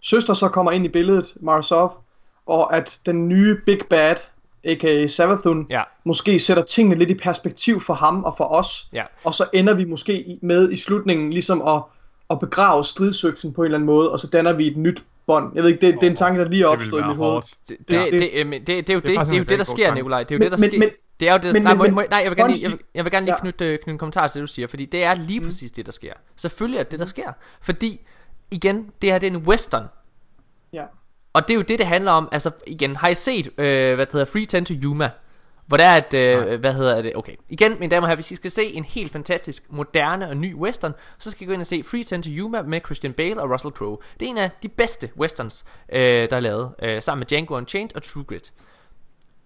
[0.00, 2.04] søster så kommer ind i billedet, Marsov,
[2.46, 4.16] og at den nye Big Bad,
[4.64, 5.06] a.k.a.
[5.06, 5.82] Savathun, Ja.
[6.04, 8.88] måske sætter tingene lidt i perspektiv for ham og for os.
[8.92, 9.02] Ja.
[9.24, 11.82] Og så ender vi måske med i slutningen ligesom at,
[12.30, 15.52] at begrave stridsøksen på en eller anden måde, og så danner vi et nyt bånd.
[15.54, 17.42] Jeg ved ikke, det, det er en tanke, der lige er opstået i mit hoved.
[17.42, 19.44] Det, det, det, det, det, det, det er jo det, det, faktisk det, er jo
[19.44, 19.94] det der sker.
[19.94, 20.22] Nikolaj.
[20.22, 20.88] Det er jo det, der sker.
[21.20, 22.70] Det er jo det, men- nej, men- må, må, nej, jeg vil gerne lige, jeg
[22.70, 23.40] vil, jeg vil gerne lige Ja.
[23.40, 25.86] knytte, øh, knytte en kommentar til det, du siger, fordi det er lige præcis det,
[25.86, 26.12] der sker.
[26.36, 27.32] Selvfølgelig er det der sker.
[27.62, 28.00] Fordi,
[28.50, 29.84] igen, det her det er en western.
[30.72, 30.84] Ja.
[31.32, 32.28] Og det er jo det, det handler om.
[32.32, 35.10] Altså, igen, har I set, øh, hvad det hedder, Free Ten to Yuma?
[35.66, 37.32] Hvor der er et, øh, hvad hedder det, okay.
[37.48, 40.54] Igen, mine damer og herrer, hvis I skal se en helt fantastisk, moderne og ny
[40.54, 43.40] western, så skal I gå ind og se Free Ten to Yuma med Christian Bale
[43.42, 43.98] og Russell Crowe.
[44.20, 47.56] Det er en af de bedste westerns, øh, der er lavet, øh, sammen med Django
[47.56, 48.52] Unchained og True Grit.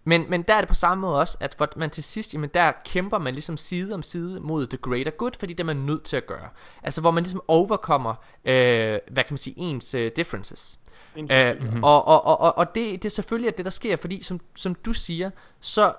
[0.05, 2.51] Men, men der er det på samme måde også, at hvor man til sidst, jamen
[2.55, 5.77] der kæmper man ligesom side om side mod the greater good, fordi det er man
[5.77, 6.49] nødt til at gøre.
[6.83, 10.79] Altså hvor man ligesom overkommer, øh, hvad kan man sige, ens øh, differences.
[11.17, 14.41] Øh, og og, og, og, og det, det er selvfølgelig det, der sker, fordi som,
[14.55, 15.31] som du siger,
[15.61, 15.95] så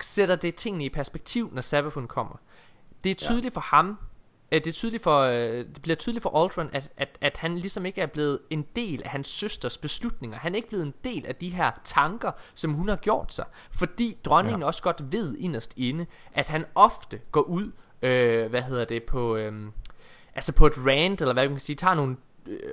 [0.00, 2.36] sætter det tingene i perspektiv, når Sabathun kommer.
[3.04, 3.98] Det er tydeligt for ham,
[4.52, 7.86] det, er tydeligt for, øh, det bliver tydeligt for Aldrin, at, at, at han ligesom
[7.86, 10.38] ikke er blevet en del af hans søsters beslutninger.
[10.38, 13.44] Han er ikke blevet en del af de her tanker, som hun har gjort sig.
[13.70, 14.66] Fordi dronningen ja.
[14.66, 17.72] også godt ved inderst inde, at han ofte går ud,
[18.02, 19.52] øh, hvad hedder det, på, øh,
[20.34, 22.16] altså på et rant, eller hvad man kan sige, tager nogle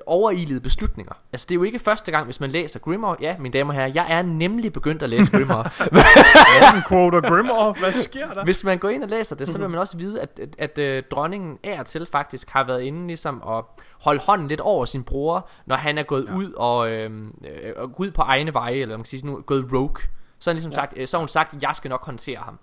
[0.05, 1.13] overilede beslutninger.
[1.33, 3.17] Altså det er jo ikke første gang, hvis man læser Grimoire.
[3.21, 5.69] Ja, mine damer og herrer, jeg er nemlig begyndt at læse Grimoire.
[5.93, 7.73] Morten quoter Grimmer.
[7.79, 8.43] Hvad sker der?
[8.43, 10.77] Hvis man går ind og læser det, så vil man også vide, at, at, at
[10.77, 13.63] øh, dronningen er til faktisk har været inde ligesom at
[14.01, 16.35] holde hånden lidt over sin bror, når han er gået ja.
[16.35, 17.11] ud og øh,
[17.45, 20.01] øh, og ud på egne veje, eller man kan sige sådan, nu, gået rogue.
[20.39, 20.75] Så har, han ligesom ja.
[20.75, 22.59] sagt, øh, så har hun sagt, at jeg skal nok håndtere ham.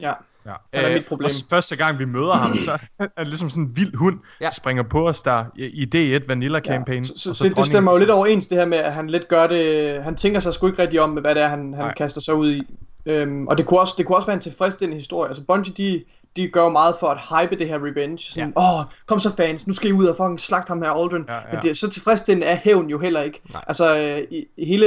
[0.00, 0.12] Ja.
[0.48, 0.78] Ja.
[0.78, 1.24] Han er Øh, mit problem.
[1.24, 4.44] Også første gang vi møder ham, så er det ligesom sådan en vild hund, Ja.
[4.44, 7.04] der springer på os der i i D1 Vanilla Campaign.
[7.04, 9.28] Så, så, og det, det stemmer jo lidt overens det her med, at han lidt
[9.28, 11.84] gør det, han tænker sig sgu ikke rigtig om, med hvad det er, han, han
[11.84, 11.94] Nej.
[11.94, 12.62] kaster sig ud i.
[13.06, 15.28] Øhm, og det kunne, også, det kunne også være en tilfredsstillende historie.
[15.28, 16.04] Altså Bungie, de,
[16.36, 18.18] de gør jo meget for at hype det her revenge.
[18.32, 18.78] Sådan, åh, ja.
[18.78, 21.24] oh, kom så fans, nu skal I ud og fucking slagte ham her Aldrin.
[21.28, 21.40] Ja, ja.
[21.52, 23.40] Men det, så tilfredsstillende er hævn jo heller ikke.
[23.52, 23.64] Nej.
[23.66, 24.86] Altså, øh, i, i hele,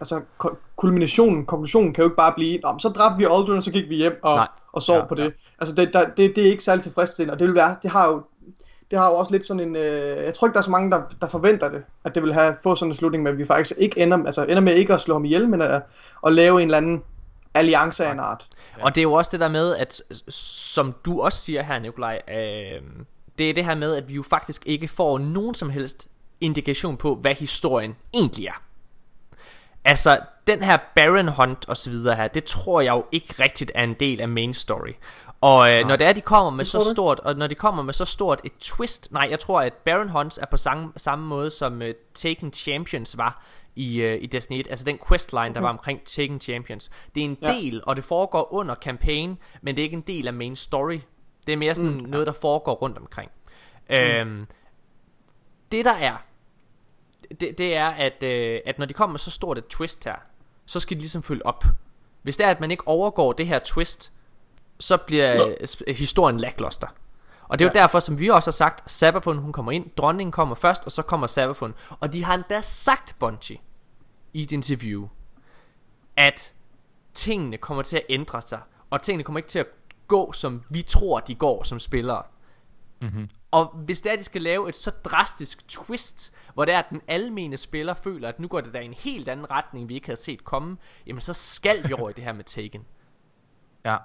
[0.00, 0.20] altså
[0.76, 3.88] kulminationen, konklusionen kan jo ikke bare blive, Nå, så dræbte vi Aldrin, og så gik
[3.88, 4.48] vi hjem og, Nej.
[4.72, 5.24] Og sov Ja, ja, på ja.
[5.24, 5.34] det.
[5.58, 8.08] Altså, det, der, det, det er ikke særlig tilfredsstillende, og det vil være, det har
[8.08, 8.22] jo
[8.90, 10.90] det har jo også lidt sådan en, øh, jeg tror ikke der er så mange
[10.90, 13.44] der, der forventer det, at det vil have få sådan en slutning med, at vi
[13.44, 15.82] faktisk ikke ender, altså ender med ikke at slå ham ihjel, men at,
[16.26, 17.02] at lave en eller anden
[17.54, 18.48] alliance af en art.
[18.80, 22.20] Og det er jo også det der med, at som du også siger her, Nikolaj,
[22.28, 22.82] øh,
[23.38, 26.08] det er det her med, at vi jo faktisk ikke får nogen som helst
[26.40, 28.62] indikation på, hvad historien egentlig er.
[29.84, 33.72] Altså, den her Baron Hunt og så videre her, det tror jeg jo ikke rigtigt
[33.74, 34.92] er en del af main story.
[35.40, 37.94] Og øh, når det er, de kommer med så stort, og når de kommer med
[37.94, 41.50] så stort et twist, nej, jeg tror, at Baron Hunt er på samme, samme måde,
[41.50, 43.44] som uh, Taken Champions var
[43.76, 44.66] i, uh, i Destiny 1.
[44.70, 46.90] Altså den questline, der var omkring Taken Champions.
[47.14, 47.52] Det er en Ja.
[47.52, 51.00] del, og det foregår under campaign, men det er ikke en del af main story.
[51.46, 53.30] Det er mere sådan mm, noget, der foregår rundt omkring.
[53.90, 53.94] Mm.
[53.96, 54.46] Øhm,
[55.72, 56.16] det der er,
[57.40, 60.14] det, det er, at, øh, at når de kommer med så stort et twist her,
[60.66, 61.64] så skal de ligesom følge op.
[62.22, 64.12] Hvis det er, at man ikke overgår det her twist,
[64.80, 65.54] så bliver
[65.86, 66.86] øh, historien lackluster.
[67.42, 67.80] Og det er jo Ja.
[67.82, 71.02] derfor, som vi også har sagt, Sabafon hun kommer ind, dronningen kommer først, og så
[71.02, 71.74] kommer Sabafon.
[72.00, 73.58] Og de har endda sagt, Bungie,
[74.32, 75.08] i et interview,
[76.16, 76.54] at
[77.14, 78.60] tingene kommer til at ændre sig,
[78.90, 79.66] og tingene kommer ikke til at
[80.08, 82.22] gå, som vi tror, de går som spillere.
[83.50, 86.78] Og hvis det er, at de skal lave et så drastisk twist, hvor det er,
[86.78, 89.88] at den almene spiller føler, at nu går det der i en helt anden retning,
[89.88, 90.76] vi ikke havde set komme,
[91.06, 92.84] jamen så skal vi over i det her med Taken.
[93.84, 93.96] Ja,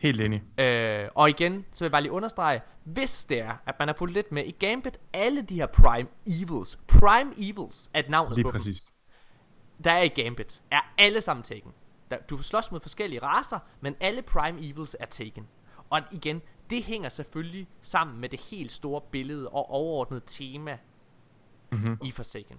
[0.00, 0.60] helt enig.
[0.60, 3.94] Øh, og igen, så vil jeg bare lige understrege, hvis det er, at man har
[3.94, 8.32] fulgt lidt med i Gambit, alle de her Prime Evils, Prime Evils er et navn
[8.34, 8.90] Lige på dem, præcis.
[9.84, 11.72] der er i Gambit, er alle sammen Taken.
[12.30, 15.48] Du får slås mod forskellige raser, men alle Prime Evils er Taken.
[15.90, 20.78] Og igen, det hænger selvfølgelig sammen med det helt store billede og overordnede tema
[21.72, 21.98] mm-hmm.
[22.04, 22.56] i Forsaken.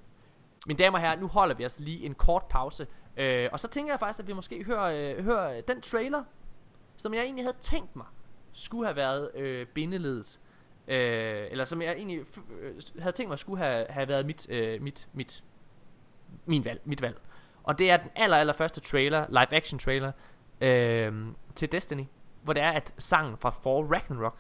[0.68, 2.88] Mine damer og herrer, nu holder vi os lige en kort pause.
[3.18, 6.24] Øh, og så tænker jeg faktisk, at vi måske hører, øh, hører den trailer,
[6.96, 8.06] som jeg egentlig havde tænkt mig,
[8.52, 10.40] skulle have været øh, bindeledet.
[10.88, 14.50] Øh, eller som jeg egentlig f- øh, havde tænkt mig, skulle have, have været mit,
[14.50, 15.44] øh, mit, mit,
[16.46, 17.22] min valg, mit valg.
[17.64, 20.12] Og det er den aller, aller første trailer, live action trailer,
[20.62, 22.04] øh, til Destiny.
[22.44, 24.38] Hvor det er, at sangen fra For Ragnarok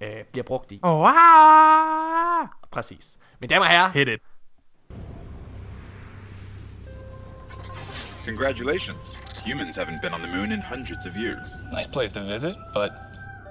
[0.00, 0.80] øh, bliver brugt i.
[0.82, 2.48] Oh, ah!
[2.70, 3.18] Præcis.
[3.40, 4.20] Mine damer og herrer, Hit it.
[8.26, 9.16] Congratulations.
[9.46, 11.50] Humans haven't been on the moon in hundreds of years.
[11.72, 12.90] Nice place to visit, but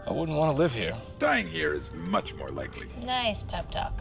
[0.07, 0.93] I wouldn't want to live here.
[1.19, 2.87] Dying here is much more likely.
[3.05, 3.93] Nice pep talk.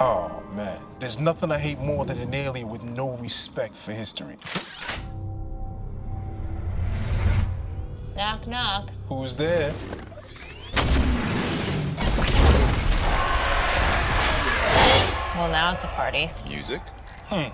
[0.00, 4.36] Oh man, there's nothing I hate more than an alien with no respect for history.
[8.16, 8.90] Knock knock.
[9.06, 9.72] Who's there?
[15.36, 16.28] Well, now it's a party.
[16.48, 16.80] Music?
[17.26, 17.50] Hmm.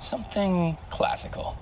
[0.00, 1.56] Something classical.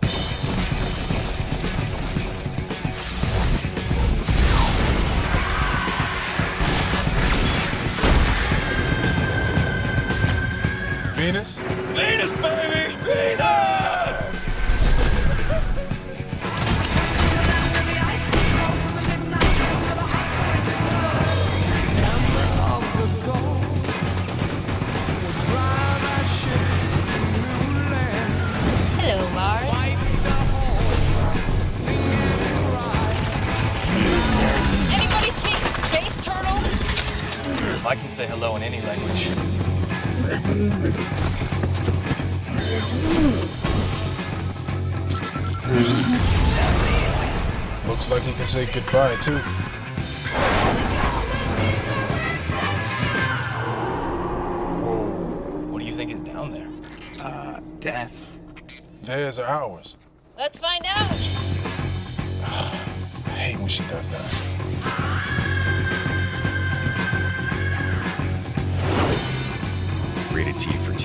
[11.27, 11.51] Venus?
[11.91, 12.95] Venus, baby!
[13.03, 14.19] Venus!
[28.95, 29.67] Hello, Mars.
[34.95, 36.61] Anybody speak space turtle?
[37.85, 39.56] I can say hello in any language.
[47.87, 49.39] Looks like he can say goodbye too.
[55.71, 56.67] What do you think is down there?
[57.25, 58.41] Uh, death.
[59.05, 59.95] Theirs are ours.
[60.37, 61.07] Let's find out.
[63.27, 64.56] I hate when she does that.
[70.61, 71.05] T for T.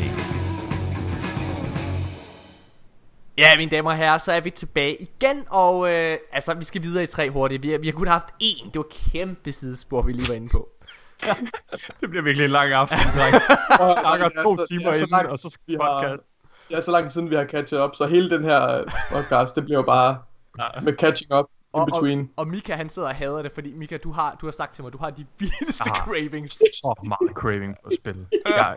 [3.37, 6.81] Ja, mine damer og herrer, så er vi tilbage igen, og øh, altså, vi skal
[6.81, 7.63] videre i tre hurtigt.
[7.63, 10.49] Vi har, vi har kun haft én, det var kæmpe sidespor, vi lige var inde
[10.49, 10.69] på.
[12.01, 13.35] Det bliver virkelig en lang aften, dreng.
[13.81, 16.23] Og, er to så- timer er så inden, langt, og så skal vi har- podcast.
[16.69, 19.55] det er så lang tid siden, vi har catchet op, så hele den her podcast,
[19.55, 20.17] det bliver jo bare
[20.83, 22.29] med catching up in Og, og, between.
[22.37, 24.83] og Mika han sidder og hader det, fordi Mika, du har, du har sagt til
[24.83, 25.95] mig, du har de vildeste Ah.
[25.95, 26.53] cravings.
[26.53, 28.27] Så meget craving på spillet.
[28.57, 28.75] Jeg,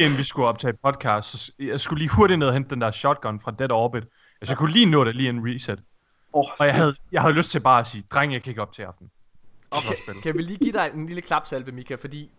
[0.00, 2.90] inden vi skulle optage podcast, så jeg skulle lige hurtigt ned og hente den der
[2.90, 4.04] shotgun fra Dead Orbit.
[4.40, 5.82] Altså, jeg kunne lige nå det lige en reset.
[6.32, 8.62] Oh, Og jeg havde, jeg havde lyst til bare at sige, dreng, jeg kan ikke
[8.62, 9.10] op til aften.
[9.70, 12.30] Okay, kan vi lige give dig en lille klapsalve, Mika, fordi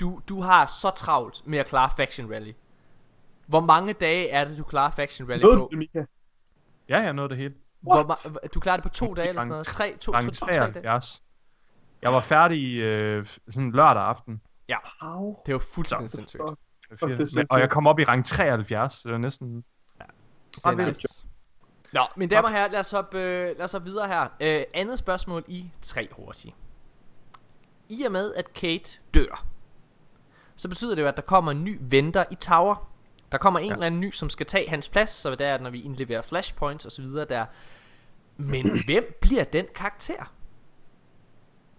[0.00, 2.52] du, du har så travlt med at klare Faction Rally.
[3.46, 5.68] Hvor mange dage er det, du klarer Faction Rally Nåede på?
[5.70, 6.04] det, Mika?
[6.88, 7.54] Ja, jeg nåede det hele.
[7.80, 8.16] Hvor,
[8.54, 9.66] du klarer det på to dage eller sådan noget?
[9.66, 10.72] Tre, to, to, to, to, tre dage?
[10.72, 11.22] 73.
[12.02, 14.40] Jeg var færdig øh, sådan lørdag aften.
[14.68, 14.76] Ja,
[15.46, 16.42] det var fuldstændig sindssygt.
[16.98, 17.46] Fuck, det er Men, sindssygt.
[17.50, 19.64] og jeg kom op i rang 73, så det var næsten...
[20.54, 21.24] Det er nice.
[21.92, 24.28] Nå, mine damer og herrer, lad os hoppe, øh, lad os hoppe videre her.
[24.40, 26.54] Øh, andet spørgsmål i tre hurtigt.
[27.88, 29.46] I og med, at Kate dør,
[30.56, 32.88] så betyder det jo, at der kommer en ny venter i Tower.
[33.32, 33.72] Der kommer en ja.
[33.72, 36.86] eller anden ny, som skal tage hans plads, så det er, når vi indleverer flashpoints
[36.86, 37.04] osv.
[37.04, 37.46] der.
[38.36, 40.32] Men hvem bliver den karakter?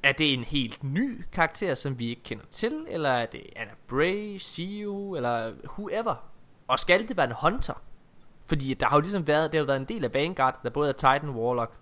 [0.04, 2.86] Er det en helt ny karakter, som vi ikke kender til?
[2.90, 6.16] Eller er det Anna Bray, Sio, eller whoever?
[6.68, 7.82] Og skal det være en hunter?
[8.46, 10.90] Fordi der har jo ligesom været, det har været en del af Vanguard, der både
[10.90, 11.74] er Titan, Warlock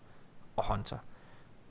[0.55, 0.97] og Hunter.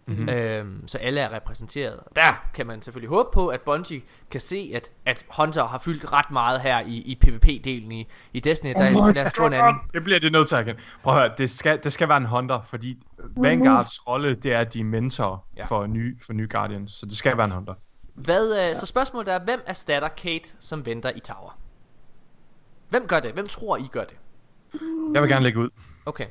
[0.07, 0.28] Mm-hmm.
[0.28, 2.01] Øhm, så alle er repræsenteret.
[2.16, 6.12] Der kan man selvfølgelig håbe på, at Bungie kan se, at, at Hunter har fyldt
[6.12, 8.74] ret meget her i, i PvP-delen i, i Destiny.
[8.74, 9.74] Der, Oh lad os få en anden.
[9.94, 10.76] Det bliver det nødt til.
[11.03, 12.98] Prøv at høre, det skal, det skal være en hunter, fordi
[13.36, 15.60] Vanguards rolle, det er, at de er mentor Ja.
[15.60, 15.66] ja.
[15.66, 17.74] for, ny, for nye Guardians, så det skal være en hunter.
[18.14, 21.58] Hvad, øh, så spørgsmålet er, hvem erstatter Kate som venter i Tower?
[22.88, 23.32] Hvem gør det?
[23.32, 24.16] Hvem tror I gør det?
[25.14, 25.68] Jeg vil gerne lægge ud.
[26.06, 26.26] Okay.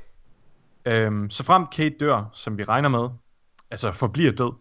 [0.85, 3.09] Øhm, så frem Kate dør, som vi regner med,
[3.71, 4.51] altså forbliver død,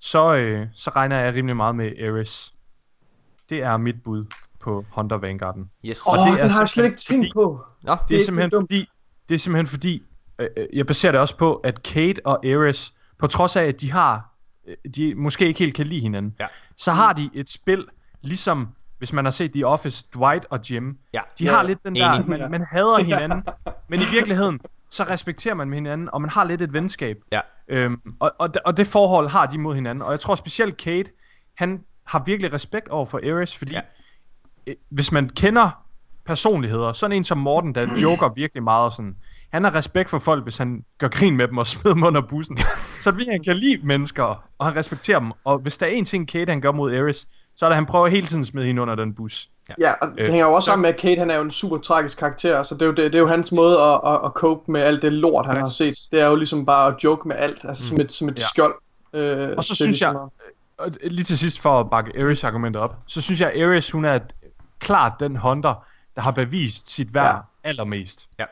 [0.00, 2.54] så, øh, så regner jeg rimelig meget med Ares.
[3.50, 4.24] Det er mit bud
[4.60, 5.70] på Hunter Vanguarden.
[5.84, 6.00] Yes.
[6.06, 7.64] Åh, Og oh, det er den har jeg slet ikke tænkt på.
[7.82, 8.88] Nå, Det er ikke simpelthen fordi,
[9.28, 10.02] det er simpelthen fordi,
[10.40, 13.80] øh, øh, jeg baserer det også på, at Kate og Ares, på trods af, at
[13.80, 14.30] de har,
[14.68, 16.46] øh, de måske ikke helt kan lide hinanden, Ja.
[16.76, 17.86] så har de et spil,
[18.22, 18.68] ligesom
[18.98, 21.20] hvis man har set The Office, Dwight og Jim, Ja.
[21.38, 23.42] de Ja, har lidt den der, man, man hader hinanden,
[23.90, 24.60] men i virkeligheden,
[24.90, 27.18] så respekterer man med hinanden, og man har lidt et venskab.
[27.32, 27.40] Ja.
[27.68, 31.10] Øhm, og, og, og det forhold har de mod hinanden, og jeg tror specielt Kate,
[31.54, 33.80] han har virkelig respekt over for Ares, fordi Ja.
[34.66, 35.70] øh, hvis man kender
[36.24, 39.16] personligheder, sådan en som Morten, der joker virkelig meget og sådan,
[39.52, 42.20] han har respekt for folk, hvis han gør grin med dem og smider dem under
[42.20, 42.56] bussen.
[43.02, 46.04] så fordi han kan lide mennesker, og han respekterer dem, og hvis der er en
[46.04, 48.46] ting, Kate han gør mod Ares, så er det, at han prøver hele tiden at
[48.46, 49.48] smide hende under den bus.
[49.80, 51.50] Ja, og det Øh, hænger jo også sammen med, at Kate han er jo en
[51.50, 54.20] super tragisk karakter, så det er jo, det, det er jo hans måde at, at,
[54.24, 55.60] at cope med alt det lort, han Ja.
[55.60, 55.94] har set.
[56.12, 58.44] Det er jo ligesom bare at joke med alt, altså som et, som et Ja.
[58.44, 58.74] skjold.
[59.12, 60.30] Øh, Og så synes jeg, ligesom
[60.78, 63.90] og lige til sidst for at bakke Ares argumentet op, så synes jeg, at Ares,
[63.90, 64.18] hun er
[64.78, 65.86] klart den hunter,
[66.16, 67.72] der har bevist sit værd Ja.
[68.38, 68.44] ja.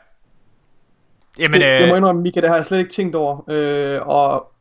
[1.39, 3.49] Jamen, det, jeg må øh, indrømme, Mika, det har jeg slet ikke tænkt over.
[3.49, 4.51] Øh, og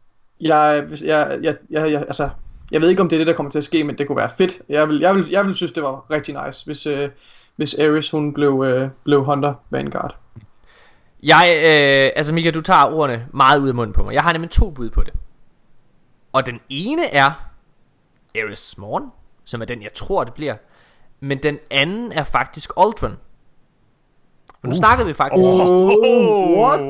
[0.40, 2.28] jeg, jeg, jeg, jeg, jeg, altså,
[2.70, 4.16] jeg ved ikke, om det er det, der kommer til at ske, men det kunne
[4.16, 4.58] være fedt.
[4.68, 7.08] Jeg vil, jeg vil, jeg vil synes, det var rigtig nice, hvis, øh,
[7.56, 10.16] hvis Ares, hun blev, øh, blev Hunter Vanguard.
[11.22, 14.14] jeg, øh, altså Mika, du tager ordene meget ud af munden på mig.
[14.14, 15.12] Jeg har nemlig to bud på det.
[16.32, 17.30] Og den ene er
[18.36, 19.02] Ares Morn,
[19.44, 20.56] som er den, jeg tror, det bliver.
[21.20, 23.12] Men den anden er faktisk Aldrin.
[24.62, 25.44] Og nu snakkede vi faktisk...
[25.44, 26.80] Oh, what?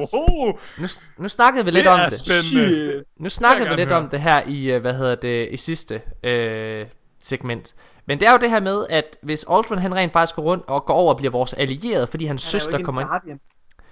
[0.79, 0.87] Nu,
[1.19, 2.19] nu snakkede vi lidt Det om det.
[2.19, 3.05] spændende.
[3.21, 3.99] Nu snakkede vi lidt høre.
[3.99, 6.87] om det her i, øh, hvad hedder det, i sidste øh,
[7.23, 7.75] segment.
[8.07, 10.65] Men det er jo det her med, at hvis Aldrin han rent faktisk går rundt
[10.69, 13.09] og går over og bliver vores allierede, fordi hans Han er søster kommer ind.
[13.09, 13.41] Guardian.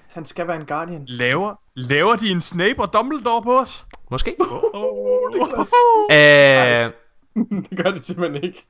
[0.09, 1.03] Han skal være en Guardian.
[1.07, 3.85] Laver, laver de en Snape og Dumbledore på os?
[4.11, 4.37] Måske.
[4.75, 5.33] Oh,
[6.13, 6.91] Øh,
[7.71, 8.67] det gør det simpelthen ikke.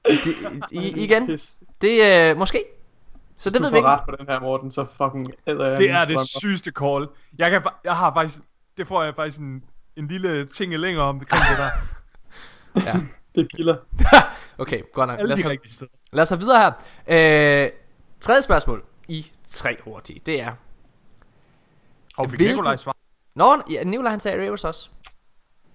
[0.70, 1.38] i, igen,
[1.80, 2.64] det er øh, måske.
[3.38, 3.88] Så det du ved vi får ikke.
[3.88, 7.08] ret på den her, Morten, så fucking æder jeg det er det sygeste call.
[7.38, 8.38] Jeg, kan, jeg har faktisk,
[8.76, 9.64] det får jeg faktisk en,
[9.96, 11.70] en lille ting længere om, det kan det der.
[12.86, 13.00] Ja.
[13.34, 13.76] Det kilder.
[14.58, 15.18] Okay, godt nok.
[15.18, 15.90] Alle Lad os, de steder.
[16.12, 16.58] lad os gå videre
[17.06, 17.64] her.
[17.64, 17.70] Øh,
[18.20, 20.52] tredje spørgsmål i tre hurtige, det er...
[22.16, 22.96] Og fik Hvilken- Nikolaj svar?
[23.34, 24.88] Nå, ja, Nicolaj han sagde Ares også.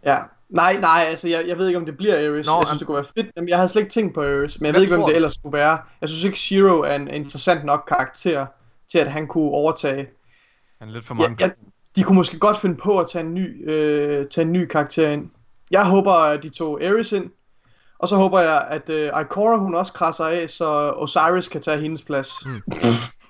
[0.03, 0.17] Ja.
[0.51, 2.47] Nej, nej, altså jeg, jeg ved ikke, om det bliver Ares.
[2.47, 3.27] Nå, jeg synes, det kunne være fedt.
[3.35, 5.15] Jamen, jeg havde slet ikke tænkt på Ares, men jeg Hvad ved ikke, hvem det
[5.15, 5.79] ellers skulle være.
[6.01, 8.45] Jeg synes ikke, Zero er en interessant nok karakter
[8.91, 10.09] til, at han kunne overtage.
[10.79, 11.37] Han er lidt for mange.
[11.39, 11.49] ja,
[11.95, 15.09] de kunne måske godt finde på at tage en ny, øh, tage en ny karakter
[15.09, 15.29] ind.
[15.71, 17.31] Jeg håber, at de tog Ares ind.
[17.99, 21.79] Og så håber jeg, at øh, Ikora hun også krasser af, så Osiris kan tage
[21.79, 22.45] hendes plads.
[22.45, 22.61] Mm.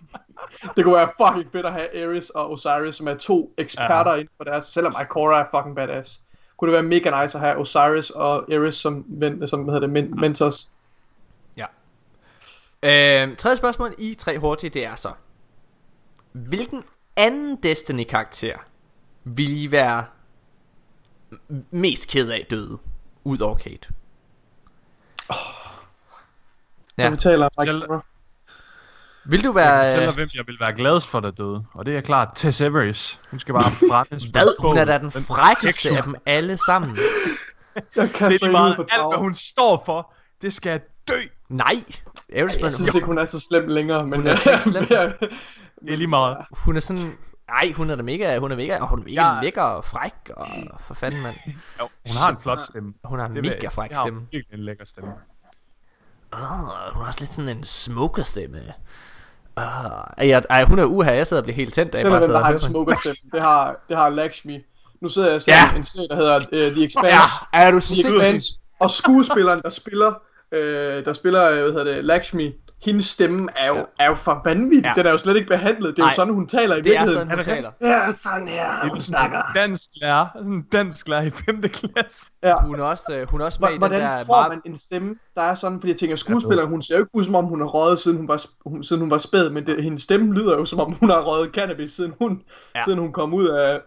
[0.75, 4.17] det kunne være fucking fedt at have Ares og Osiris, som er to eksperter ja.
[4.17, 6.21] inden for deres, selvom Ikora er fucking badass.
[6.61, 9.87] Kunne det være mega nice at have Osiris og Ares som, ven, som hvad hedder
[9.87, 10.71] det, men, mentors.
[11.57, 11.65] Ja.
[12.83, 15.11] Øh, tredje spørgsmål i tre hurtige, det er så.
[16.31, 16.83] Hvilken
[17.15, 18.57] anden Destiny-karakter
[19.23, 20.05] vil I være
[21.71, 22.77] mest ked af døde,
[23.23, 23.89] ud over Kate?
[26.97, 27.09] Ja.
[27.09, 27.49] Vi taler
[27.89, 28.03] om.
[29.25, 29.81] Vil du Jeg være...
[29.81, 31.65] kan fortælle dig, hvem jeg vil være gladest for, der døde.
[31.73, 33.19] Og det er klart, Tess Everis.
[33.31, 34.23] Hun skal bare brændes.
[34.23, 34.55] Hvad?
[34.59, 36.97] Hun er da den frækkeste af dem alle sammen.
[37.75, 40.13] Jeg Det er lige meget alt, hvad hun står for.
[40.41, 41.21] Det skal dø.
[41.49, 41.83] Nej!
[42.33, 44.19] Aerosmith, Jeg synes ikke, hun er så slem længere, men...
[44.19, 44.85] Hun er ikke slem.
[44.87, 45.13] det er-
[45.97, 46.37] lige meget.
[46.51, 47.17] hun er sådan...
[47.47, 49.41] Nej, hun er da mega, hun er mega, og hun er mega Ja.
[49.41, 50.47] lækker og fræk, og
[50.79, 51.35] for fanden, mand.
[51.79, 52.93] Jo, hun har en flot stemme.
[53.03, 54.27] Hun har en Det mega fræk det har hun stemme.
[54.31, 55.11] Virkelig en lækker stemme.
[56.31, 56.39] Oh,
[56.93, 58.59] hun har også lidt sådan en smokerstemme.
[59.61, 62.33] Uh, ej, ej, hun er uha, jeg sidder og bliver helt tændt af Selvom sidde
[62.33, 64.59] der har en smokerstemme, det har, det har Lakshmi.
[65.01, 65.77] Nu sidder jeg og ser Ja.
[65.77, 67.07] en serie, der hedder uh, The Expanse.
[67.53, 68.15] Ja, er du The sindssyg?
[68.17, 68.53] Expanse.
[68.79, 70.13] Og skuespilleren, der spiller,
[70.51, 72.51] øh, der spiller, øh, hvad hedder det, Lakshmi,
[72.85, 74.85] hendes stemme er jo, er jo for vanvittig.
[74.85, 74.93] Ja.
[74.95, 75.95] Den er jo slet ikke behandlet.
[75.97, 77.29] Det er Nej, jo sådan, hun taler i Det er virkeligheden.
[77.29, 77.71] sådan, hun taler.
[77.81, 79.41] Ja, sådan her, hun snakker.
[79.55, 80.27] Dansk lærer.
[80.35, 81.61] Sådan en dansk lærer i 5.
[81.61, 82.31] klasse.
[82.43, 82.55] Ja.
[82.65, 84.23] Hun er også, øh, hun er også med i den Hvordan der...
[84.25, 87.01] får Mar- man en stemme, der er sådan, fordi jeg tænker, skuespilleren, hun ser jo
[87.01, 89.49] ikke ud, som om hun har røget, siden hun var, hun, siden hun var spæd,
[89.49, 92.41] men det, hendes stemme lyder jo, som om hun har røget cannabis, siden hun,
[92.75, 92.79] Ja.
[92.79, 92.83] ja.
[92.85, 93.79] siden hun kom ud af,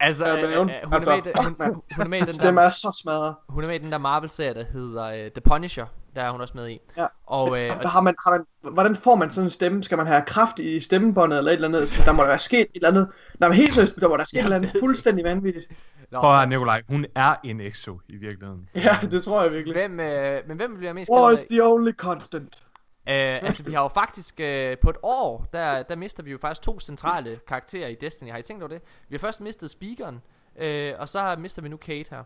[0.00, 2.34] Altså, øh, øh, hun, er med i hun, hun, hun er med i den Hendes
[2.34, 3.34] stemme der, er så smadret.
[3.48, 5.86] hun er med i den der Marvel-serie, der hedder uh, The Punisher.
[6.14, 6.78] Der er hun også med i.
[6.96, 7.06] Ja.
[7.26, 9.82] Og, øh, og Har man, har man, hvordan får man sådan en stemme?
[9.82, 11.88] Skal man have kraft i stemmebåndet eller et eller andet?
[11.88, 13.08] Så der må der være sket et eller andet.
[13.40, 15.66] Nej, men helt seriøst, der må der ske et eller andet fuldstændig vanvittigt.
[16.10, 16.82] Nå, Prøv at Nikolaj.
[16.88, 18.68] Hun er en exo i virkeligheden.
[18.74, 19.74] Ja, det tror jeg virkelig.
[19.74, 22.62] hvem, øh, men hvem bliver mest War is the only constant.
[23.08, 26.38] Øh, altså, vi har jo faktisk øh, på et år, der, der mister vi jo
[26.38, 28.30] faktisk to centrale karakterer i Destiny.
[28.30, 28.82] Har I tænkt over det?
[29.08, 30.22] Vi har først mistet speakeren,
[30.58, 32.24] øh, og så har, mister vi nu Kate her.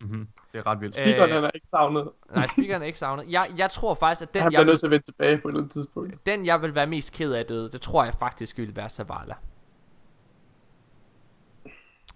[0.00, 0.28] Mm-hmm.
[0.52, 0.98] Det er ret vildt.
[0.98, 2.10] Øh, Speakeren, han er ikke savnet.
[2.34, 3.24] Nej, speakeren er ikke savnet.
[3.30, 5.38] Jeg, jeg tror faktisk, at den Han jeg, bliver vil, nødt til at vende tilbage
[5.38, 6.26] på et eller andet tidspunkt.
[6.26, 9.34] den, jeg vil være mest ked af døde, det tror jeg faktisk ville være Zavala.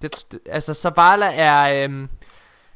[0.02, 1.84] Det, det, altså, Zavala er...
[1.84, 2.08] Øhm,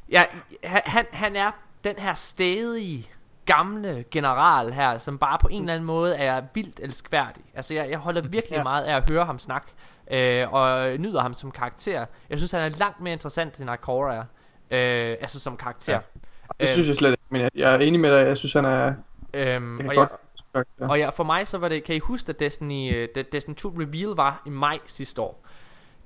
[0.09, 0.23] ja,
[0.63, 1.51] han- han, er
[1.83, 3.07] den her stedige
[3.45, 7.43] gamle general her, som bare på en eller anden måde er vildt elskværdig.
[7.53, 8.57] Altså, jeg, jeg holder virkelig ja.
[8.57, 8.63] Ja.
[8.63, 9.67] meget af at høre ham snakke,
[10.11, 12.05] øh, og nyder ham som karakter.
[12.29, 14.23] Jeg synes, han er langt mere interessant, end Ikora er.
[14.71, 15.93] Øh, altså som karakter.
[15.93, 15.99] Ja.
[16.59, 18.27] Det synes jeg slet ikke, men jeg, jeg er enig med dig.
[18.27, 18.93] Jeg synes, han er...
[19.33, 20.07] Øhm, Jeg og, jeg,
[20.53, 20.65] godt...
[20.79, 20.89] Ja.
[20.89, 23.69] og ja, for mig så var det, kan I huske, at Destiny, da Destiny 2
[23.69, 25.45] Reveal var i maj sidste år?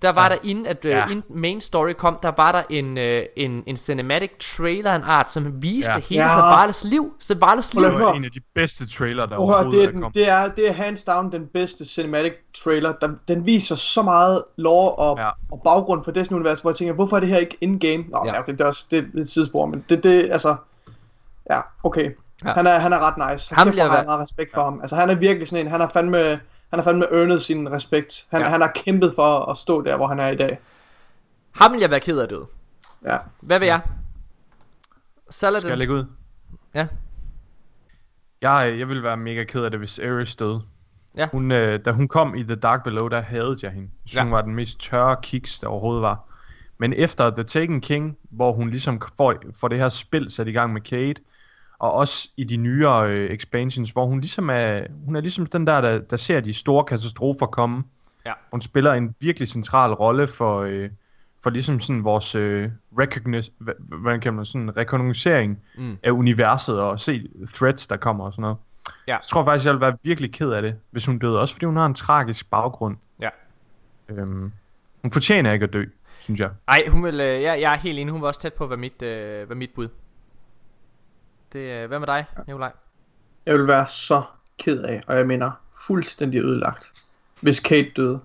[0.04, 0.30] Der var ja.
[0.30, 0.98] der inden at uh, Ja.
[0.98, 1.04] ja.
[1.08, 3.04] inden main story kom, der var der en, uh,
[3.36, 5.98] en, en cinematic trailer af en art, som viste Ja.
[5.98, 6.04] ja.
[6.10, 6.30] hele Ja.
[6.30, 7.14] Zabalas liv.
[7.24, 7.84] Zabalas liv.
[7.84, 10.16] Det var en af de bedste trailer, der Prøv overhovedet det, er er den, kommet.
[10.16, 12.34] det, er, det er hands down den bedste cinematic
[12.64, 12.94] trailer.
[13.02, 15.26] Der, den viser så meget lore og, Ja.
[15.26, 15.32] ja.
[15.52, 18.04] og baggrund for Destiny Universe, hvor jeg tænker, hvorfor er det her ikke in-game?
[18.10, 18.34] Nå, Ja.
[18.34, 18.40] ja.
[18.40, 20.56] okay, det er også det er et sidespor, men det, det altså...
[21.50, 22.04] Ja, okay.
[22.04, 22.50] Ja.
[22.50, 22.54] Ja.
[22.54, 23.56] Han, er, han er ret nice.
[23.56, 24.80] Ham Ham bliver jeg har respekt for ham.
[24.82, 26.40] Altså, han er virkelig sådan en, han har fandme,
[26.74, 28.26] han har fandme earnet sin respekt.
[28.32, 28.48] Han, Ja.
[28.50, 30.60] han har kæmpet for at stå der, hvor han er i dag.
[31.52, 32.46] Ham vil jeg være ked af død.
[33.06, 33.18] Ja.
[33.42, 33.82] Hvad vil jeg?
[35.30, 35.62] Saladin.
[35.62, 36.06] Skal jeg lægge ud?
[36.76, 36.88] Ja.
[38.42, 40.62] Jeg, jeg ville være mega ked af det, hvis Ares døde.
[41.18, 41.28] Ja.
[41.32, 43.90] Hun, øh, da hun kom i The Dark Below, der havde jeg hende.
[43.94, 44.24] Jeg synes, Ja.
[44.24, 46.20] hun var den mest tørre kiks, der overhovedet var.
[46.78, 50.52] Men efter The Taken King, hvor hun ligesom får, får det her spil sat i
[50.52, 51.22] gang med Kate,
[51.84, 55.68] og også i de nyere øh, expansions, hvor hun ligesom er, hun er ligesom den
[55.68, 57.84] der, der, der ser de store katastrofer komme.
[58.26, 58.34] Ja.
[58.52, 60.90] Hun spiller en virkelig central rolle for, øh,
[61.44, 62.70] for ligesom sådan vores øh,
[63.00, 65.98] recogniz- hvad, hvad kan man sådan rekognoscering Mm.
[66.04, 68.58] af universet og se threats, der kommer og sådan noget.
[69.08, 69.18] Ja.
[69.22, 71.40] Så tror jeg faktisk, jeg ville være virkelig ked af det, hvis hun døde.
[71.40, 72.98] Også fordi hun har en tragisk baggrund.
[73.22, 73.30] Ja.
[74.10, 74.52] Øhm,
[75.02, 75.86] hun fortjener ikke at dø,
[76.20, 76.50] synes jeg.
[76.68, 78.12] Ej, hun vil, øh, jeg, jeg er helt enig.
[78.12, 79.88] Hun var også tæt på være mit, øh, være mit bud.
[81.54, 82.72] Det, øh, hvad med dig, Nikolaj?
[83.46, 84.22] Jeg vil være så
[84.60, 85.52] ked af, og jeg mener
[85.88, 86.92] fuldstændig ødelagt,
[87.42, 88.20] hvis Kate døde.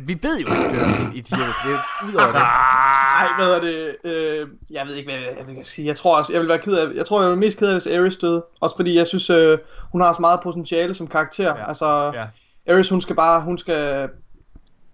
[0.00, 1.38] Vi ved jo ikke, det er en idiot.
[1.64, 2.40] Det er ud over det.
[2.40, 3.96] Ej, hvad er det?
[4.04, 5.86] Øh, jeg ved ikke, hvad jeg, jeg kan sige.
[5.86, 7.74] Jeg tror også, jeg vil være ked af, jeg tror, jeg vil mest ked af,
[7.74, 8.44] hvis Ares døde.
[8.60, 9.58] Også fordi jeg synes, øh,
[9.92, 11.56] hun har så meget potentiale som karakter.
[11.56, 11.68] Ja.
[11.68, 12.26] Altså, Ja.
[12.74, 14.08] Ares, hun skal bare, hun skal,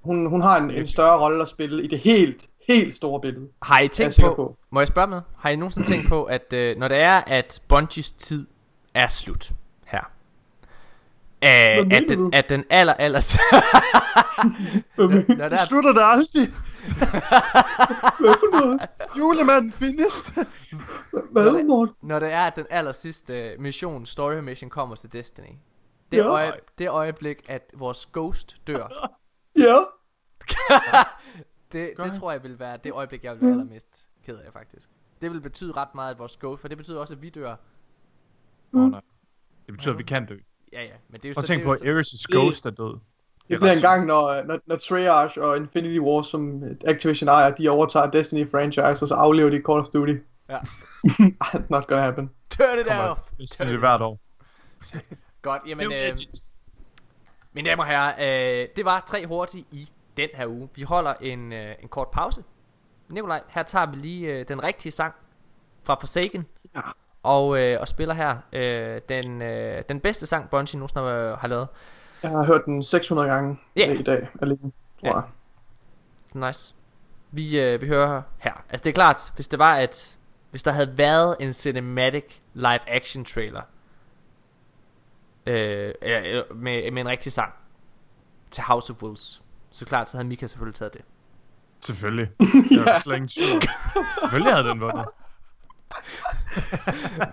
[0.03, 3.49] hun, hun har en, en større rolle at spille i det helt, helt store billede.
[3.63, 4.57] Har I tænkt på, på.
[4.71, 7.63] må jeg spørge med, har I nogensinde tænkt på, at øh, når det er, at
[7.69, 8.47] Bungies tid
[8.95, 9.51] er slut
[9.87, 10.01] her,
[11.45, 12.15] øh, mener at, du?
[12.15, 13.21] den, at den aller, aller...
[14.99, 16.49] når, når der er, slutter det aldrig.
[18.21, 18.81] Hvad for noget?
[19.19, 20.33] Julemanden findes.
[21.33, 21.95] Hvad, Morten?
[22.03, 25.45] når det er, at den aller sidste mission, story mission, kommer til Destiny.
[26.13, 26.23] Det, Ja.
[26.27, 29.11] øje, det øjeblik, at vores ghost dør,
[29.59, 29.79] Ja.
[31.73, 34.91] det, det tror jeg vil være det øjeblik, jeg vil være allermest ked af, faktisk.
[35.23, 37.57] Det vil betyde ret meget, at vores ghost, for det betyder også, at vi dør.
[38.73, 39.01] Oh, nej.
[39.67, 40.37] Det betyder, at vi kan dø.
[40.73, 41.47] Ja, ja, men det er jo Og så...
[41.47, 42.99] tænk det på, er at Ares' ghost er død.
[43.49, 47.69] Det bliver en gang, når, når, når Treyarch og Infinity War, som Activision ejer, de
[47.69, 50.15] overtager Destiny franchise, og så aflever de Call of Duty.
[50.49, 50.59] Ja.
[51.55, 52.31] It's not gonna happen.
[52.51, 53.21] Turn it Kommer off!
[53.39, 54.21] næsten lidt hvert år.
[55.43, 56.17] Godt, jamen, Det er øh,
[57.53, 59.91] mine damer og herrer, øh, det var tre hurtige i
[60.21, 60.69] den her uge.
[60.75, 62.45] Vi holder en, øh, en kort pause.
[63.09, 65.15] Nikolaj, her tager vi lige øh, den rigtige sang
[65.85, 66.47] fra Forsaken.
[66.75, 66.81] Ja.
[67.23, 71.49] Og, øh, og spiller her øh, den, øh, den bedste sang, Bungie nogensinde har, har
[71.49, 71.69] lavet.
[72.23, 73.93] Jeg har hørt den 600 gange Ja.
[73.93, 74.59] i dag alene,
[75.01, 75.15] tror Ja.
[75.15, 76.49] jeg.
[76.49, 76.75] Nice.
[77.31, 78.53] Vi, øh, vi hører her.
[78.71, 80.19] Altså det er klart, hvis det var at
[80.51, 83.63] hvis der havde været en cinematic live action trailer
[85.47, 87.53] øh, øh, med, med en rigtig sang
[88.51, 91.01] til House of Wolves, så klart så havde Mika selvfølgelig taget det.
[91.85, 92.31] Selvfølgelig.
[92.71, 93.63] Jeg er slet ingen tvivl.
[94.21, 95.05] Selvfølgelig havde den vundet.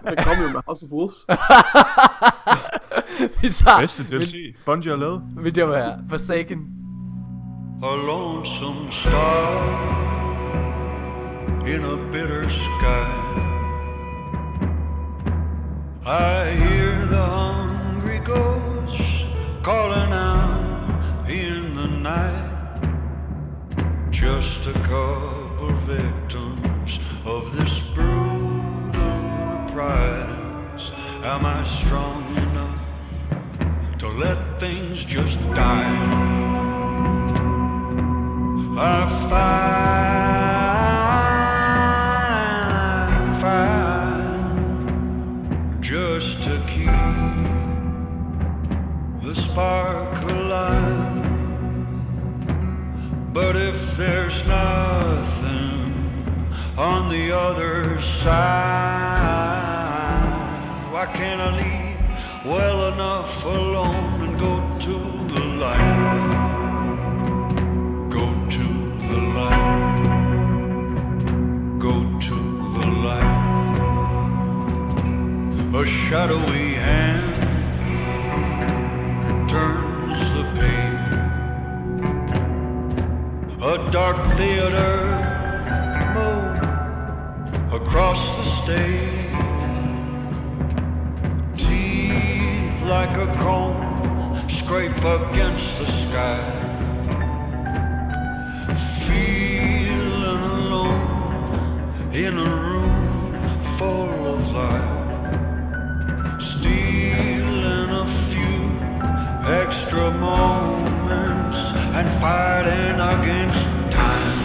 [0.09, 1.15] Det kom jo med House of Wolves.
[3.41, 5.21] vi tager Bedste DLC, Bungie har lavet.
[5.38, 6.73] vi der her Forsaken.
[7.83, 9.63] A lonesome star
[11.67, 13.07] in a bitter sky.
[16.05, 19.25] I hear the hungry ghosts
[19.63, 20.46] calling out
[22.07, 24.11] in the night.
[24.11, 28.91] Just a couple victims of this brutal
[29.71, 30.91] prize.
[31.23, 36.45] Am I strong enough to let things just die?
[38.79, 40.16] I find,
[53.39, 55.93] But if there's nothing
[56.75, 58.33] on the other side,
[60.91, 61.99] why can't I leave
[62.43, 64.93] well enough alone and go to
[65.35, 66.29] the light?
[68.09, 68.25] Go
[68.57, 68.67] to
[69.11, 69.99] the light.
[71.77, 71.93] Go
[72.29, 72.38] to
[72.79, 73.38] the light.
[75.75, 77.35] A shadowy hand
[79.47, 79.86] turns
[83.68, 84.95] A dark theater.
[86.15, 86.57] Move
[87.74, 89.36] across the stage.
[91.53, 96.43] Teeth like a comb scrape against the sky.
[99.05, 103.34] Feeling alone in a room
[103.78, 105.32] full of life,
[106.39, 108.61] stealing a few
[109.45, 110.86] extra moments
[111.99, 113.57] and fighting against
[113.89, 114.39] time.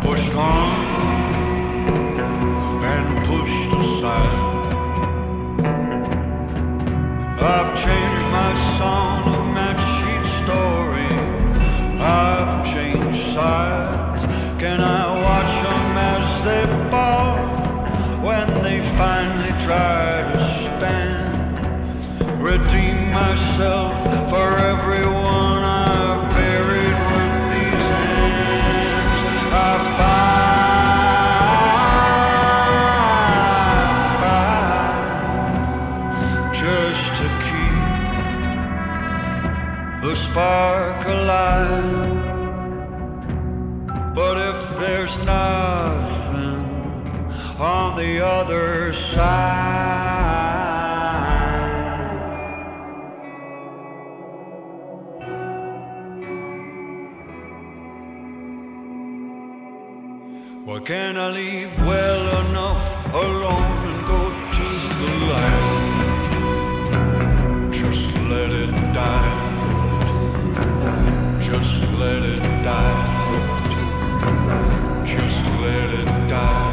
[0.00, 0.70] Pushed on
[2.94, 4.36] and pushed aside.
[7.40, 9.47] I've changed my song
[72.68, 73.04] die.
[75.06, 76.67] Just let it die.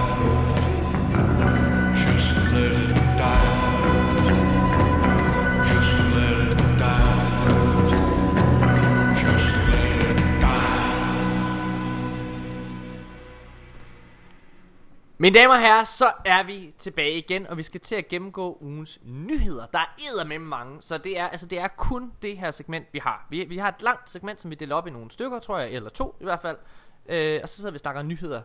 [15.17, 18.57] Mine damer og herrer, så er vi tilbage igen, og vi skal til at gennemgå
[18.61, 19.65] ugens nyheder.
[19.65, 22.99] Der er med mange, så det er, altså, det er kun det her segment, vi
[22.99, 23.27] har.
[23.29, 25.71] Vi, vi har et langt segment, som vi deler op i nogle stykker, tror jeg,
[25.71, 26.57] eller to i hvert fald.
[27.05, 28.41] Øh, og så sidder vi og snakker nyheder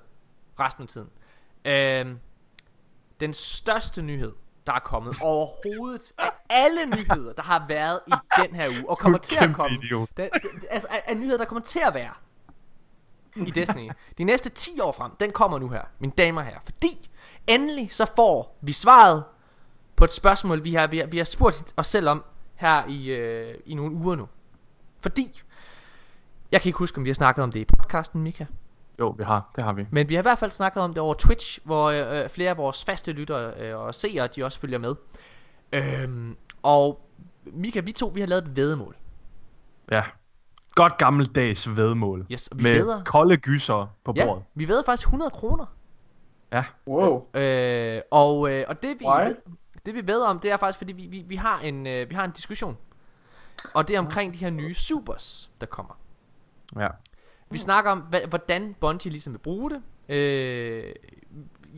[0.61, 1.09] resten af tiden.
[1.65, 2.17] Øh,
[3.21, 4.33] den største nyhed,
[4.67, 8.13] der er kommet overhovedet af alle nyheder, der har været i
[8.43, 9.79] den her uge, og kommer til at komme.
[10.17, 10.31] den,
[10.71, 12.13] altså, af, af nyheder, der kommer til at være
[13.37, 13.91] i Destiny.
[14.19, 16.61] De næste 10 år frem, den kommer nu her, mine damer og herrer.
[16.65, 17.11] Fordi
[17.47, 19.25] endelig så får vi svaret
[19.97, 22.25] på et spørgsmål, vi har, vi har, vi har spurgt os selv om
[22.55, 24.29] her i, øh, i nogle uger nu.
[25.01, 25.43] Fordi,
[26.53, 28.45] jeg kan ikke huske, om vi har snakket om det i podcasten, Mika.
[28.99, 29.51] Jo, vi har.
[29.57, 29.87] Det har vi.
[29.91, 32.57] Men vi har i hvert fald snakket om det over Twitch, hvor øh, flere af
[32.57, 34.95] vores faste lyttere øh, og seere, de også følger med.
[35.73, 37.07] Øhm, og
[37.45, 38.97] Mika, vi to, vi har lavet et vedemål.
[39.91, 40.03] Ja.
[40.75, 42.27] Godt gammeldags vedmål.
[42.33, 44.45] Yes, og vi med vædder- kolde gyser på Ja, bordet.
[44.55, 45.67] vi ved faktisk 100 kroner.
[46.53, 46.65] Ja.
[46.87, 47.27] Wow.
[47.35, 49.33] Øh, og, øh, og det vi Why?
[49.87, 52.15] det vi ved om, det er faktisk fordi vi, vi, vi har en øh, vi
[52.15, 52.77] har en diskussion.
[53.75, 55.99] Og det er omkring de her nye supers, der kommer.
[56.79, 56.87] Ja.
[57.51, 59.83] Vi snakker om hvad, hvordan Bungie ligesom vil bruge det.
[60.09, 60.85] Øh,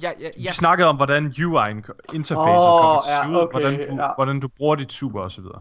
[0.02, 3.60] jeg, jeg, Vi jeg, snakkede om, hvordan UI'en interface Åh, kommer til ja, ud, okay,
[3.60, 4.08] hvordan, du, ja.
[4.14, 5.60] hvordan du bruger dit super og så videre.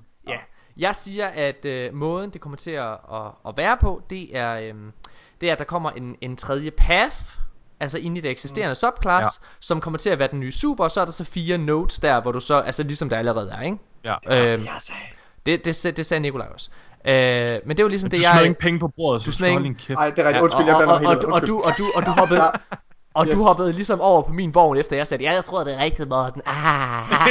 [0.77, 4.55] Jeg siger, at øh, måden det kommer til at, at, at være på, det er,
[4.55, 4.73] øh,
[5.41, 7.15] det er, at der kommer en, en tredje path,
[7.79, 9.47] altså ind i det eksisterende subclass, Ja.
[9.59, 11.99] som kommer til at være den nye super, og så er der så fire nodes
[11.99, 13.77] der, hvor du så, altså ligesom der allerede er, ikke?
[14.05, 14.15] Ja.
[14.53, 14.67] Øhm,
[15.45, 16.69] det, det, det, det sagde Nikolaj også.
[17.05, 18.31] Øh, men det er jo ligesom Men det, du jeg...
[18.33, 19.93] smider ikke penge på bordet, så du du skal ikke-.
[19.93, 20.43] Ej, det er rigtigt.
[20.43, 21.23] Undskyld, jeg og, blander og, helt.
[21.23, 22.41] og, og, du, og, du, og du hoppede...
[23.13, 23.35] Og Yes.
[23.35, 25.83] du hoppede ligesom over på min vogn, efter jeg sagde, ja, jeg tror, det er
[25.83, 26.41] rigtigt, Morten.
[26.45, 27.27] Ah.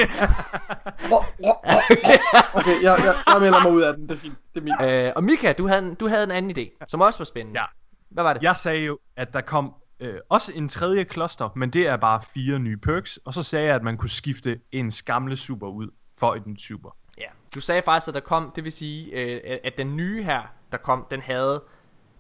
[2.55, 4.03] Okay, jeg, jeg, jeg melder mig ud af den.
[4.09, 4.39] Det er fint.
[4.55, 4.91] Det er min.
[4.91, 7.61] øh, og Mika, du havde, en, du havde en anden idé, som også var spændende.
[7.61, 7.67] Ja.
[8.11, 8.43] Hvad var det?
[8.43, 12.21] Jeg sagde jo, at der kom øh, også en tredje kloster, men det er bare
[12.35, 13.19] fire nye perks.
[13.25, 16.97] Og så sagde jeg, at man kunne skifte en gamle super ud for en super.
[17.19, 17.25] Ja.
[17.55, 20.41] Du sagde faktisk, at der kom, det vil sige, øh, at den nye her,
[20.73, 21.63] der kom, den havde...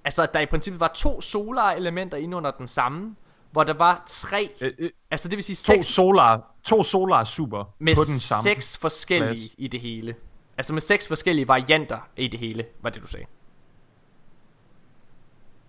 [0.05, 3.17] Altså, at der i princippet var to solar elementer inde under den samme,
[3.51, 4.51] hvor der var tre...
[4.61, 5.87] Øh, øh, altså, det vil sige to seks...
[5.87, 8.43] solar, to solar super med på den samme.
[8.43, 9.55] seks forskellige plads.
[9.59, 10.15] i det hele.
[10.59, 13.27] Altså med seks forskellige varianter i det hele, var det du sagde.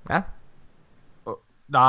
[0.10, 0.22] Ja.
[1.68, 1.82] Nej,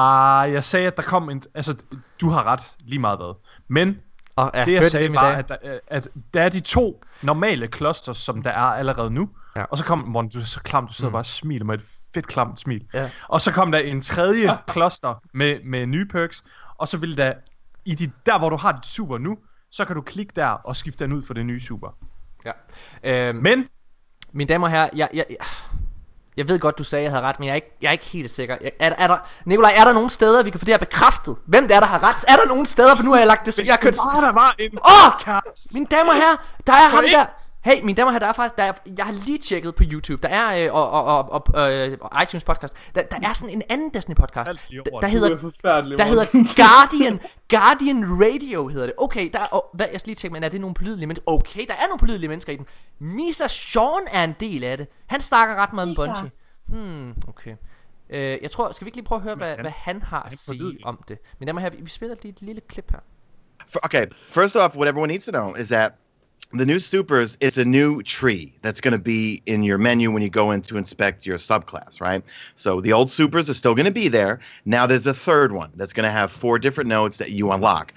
[0.53, 1.43] jeg sagde, at der kom en...
[1.55, 1.77] Altså,
[2.21, 3.35] du har ret lige meget hvad.
[3.69, 4.01] Men
[4.37, 7.05] Og ja, det jeg sagde det var, at der, øh, at der er de to
[7.23, 9.29] normale clusters, som der er allerede nu.
[9.57, 9.65] Ja.
[9.65, 9.99] Og så kom...
[9.99, 11.13] Morten, du er så klam, du sidder mm.
[11.13, 12.87] bare og smiler med et fedt klamt smil.
[12.95, 13.11] Ja.
[13.29, 16.45] Og så kom der en tredje cluster med, med nye perks.
[16.79, 17.35] Og så vil der...
[17.85, 19.39] I de, der, hvor du har dit super nu,
[19.71, 21.89] så kan du klikke der og skifte den ud for det nye super.
[22.45, 22.53] ja.
[23.05, 23.69] Øhm, Men
[24.33, 25.37] Mine damer og herrer, jeg, jeg, jeg,
[26.37, 27.93] jeg ved godt, du sagde, at jeg havde ret, men jeg er ikke, jeg er
[27.93, 28.57] ikke helt sikker.
[28.61, 31.37] Jeg, er, er der, Nikolaj, er der nogen steder, vi kan få det her bekræftet?
[31.47, 32.25] Hvem det er, der har ret?
[32.29, 33.57] Er der nogen steder, for nu har jeg lagt det...
[33.57, 35.13] hvis jeg kørt, bare der var en Åh!
[35.13, 35.75] podcast.
[35.75, 37.27] Mine damer og herrer, der er ham der.
[37.65, 39.83] Hey, mine damer og herrer, der er faktisk, der er, jeg har lige tjekket på
[39.93, 43.33] YouTube, der er, øh, og, og, og, og øh, og iTunes podcast, der, der er
[43.33, 45.29] sådan en anden Destiny podcast, der, der hedder
[45.65, 46.25] er der hedder
[46.57, 48.95] Guardian Guardian Radio hedder det.
[48.99, 51.25] Okay, der er, oh, hvad, jeg skal lige tjekke, men er det nogle pålidelige mennesker?
[51.31, 52.67] Okay, der er nogle pålidelige mennesker i den.
[52.99, 54.87] Misa Sean er en del af det.
[55.07, 56.31] Han snakker ret meget med Bungie.
[56.67, 57.57] Hmm, okay.
[58.11, 60.23] Øh, jeg tror, skal vi ikke lige prøve at høre, hvad, han- hvad han har
[60.23, 61.19] at sige om det?
[61.39, 62.99] Men der må have, vi spiller lige et lille klip her.
[63.85, 65.93] Okay, first off, what everyone needs to know is that
[66.55, 70.23] the new supers it's a new tree that's going to be in your menu when
[70.23, 72.23] you go in to inspect your subclass, right?
[72.57, 74.41] So the old supers are still going to be there.
[74.65, 77.95] Now there's a third one that's going to have four different nodes that you unlock.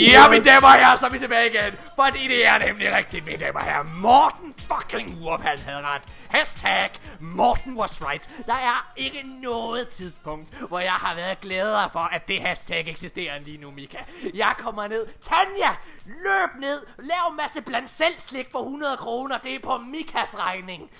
[0.00, 1.72] Ja, mine damer og herrer, så er vi tilbage igen.
[1.96, 3.82] Fordi det er nemlig rigtigt, mine damer og herrer.
[3.82, 6.02] Morten fucking han havde ret.
[6.28, 6.90] Hashtag
[7.20, 8.30] Morten was right.
[8.46, 13.38] Der er ikke noget tidspunkt, hvor jeg har været glædere for, at det hashtag eksisterer
[13.38, 13.98] lige nu, Mika.
[14.34, 15.06] Jeg kommer ned.
[15.06, 15.76] Tanja,
[16.06, 16.86] løb ned.
[16.98, 19.38] Lav en masse blandt selv slik for 100 kroner.
[19.38, 20.90] Det er på Mikas regning.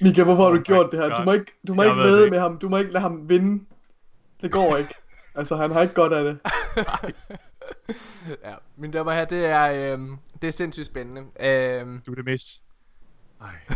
[0.00, 1.16] Mika, hvorfor har du gjort det her?
[1.16, 2.30] Du må ikke, du må Jeg ikke ikke.
[2.30, 2.58] med ham.
[2.58, 3.64] Du må ikke lade ham vinde.
[4.42, 4.94] Det går ikke.
[5.34, 6.38] Altså, han har ikke godt af det.
[8.44, 11.46] Ja, mine damer herrer, det er, øhm, det er sindssygt spændende.
[11.46, 12.62] Øhm, Du er det mest...
[13.40, 13.48] Ej,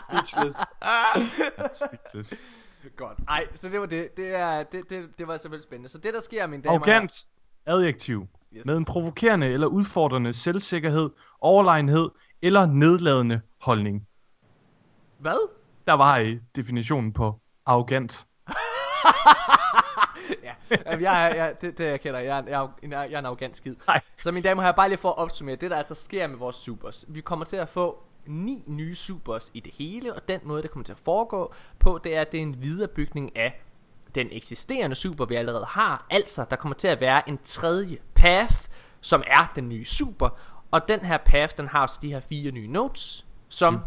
[0.00, 0.58] Speechless.
[1.74, 2.42] speechless.
[2.96, 3.18] godt.
[3.28, 4.16] Ej, så det var det.
[4.16, 5.88] Det, er, det, det, det var selvfølgelig spændende.
[5.88, 7.12] Så det, der sker, mine damer og Arrogant
[7.66, 8.26] adjektiv.
[8.56, 8.66] Yes.
[8.66, 12.10] Med en provokerende eller udfordrende selvsikkerhed, overlegenhed
[12.42, 14.06] eller nedladende holdning.
[15.18, 15.48] Hvad?
[15.86, 18.26] Der var i definitionen på arrogant.
[20.44, 20.54] ja,
[20.86, 22.20] jamen, jeg, jeg, det, det jeg kender.
[22.20, 23.74] Jeg, er- jeg, jeg, jeg er en arrogant skid.
[23.86, 24.00] Nej.
[24.22, 26.36] Så mine damer og herrer, bare lige for at opsummere, det der altså sker med
[26.38, 27.04] vores supers.
[27.08, 30.70] Vi kommer til at få ni nye supers i det hele, og den måde, det
[30.70, 33.60] kommer til at foregå på, det er, at det er en viderebygning af
[34.14, 36.06] den eksisterende super, vi allerede har.
[36.10, 38.54] Altså, der kommer til at være en tredje path,
[39.00, 40.28] som er den nye super,
[40.70, 43.80] og den her path, den har også de her fire nye nodes, som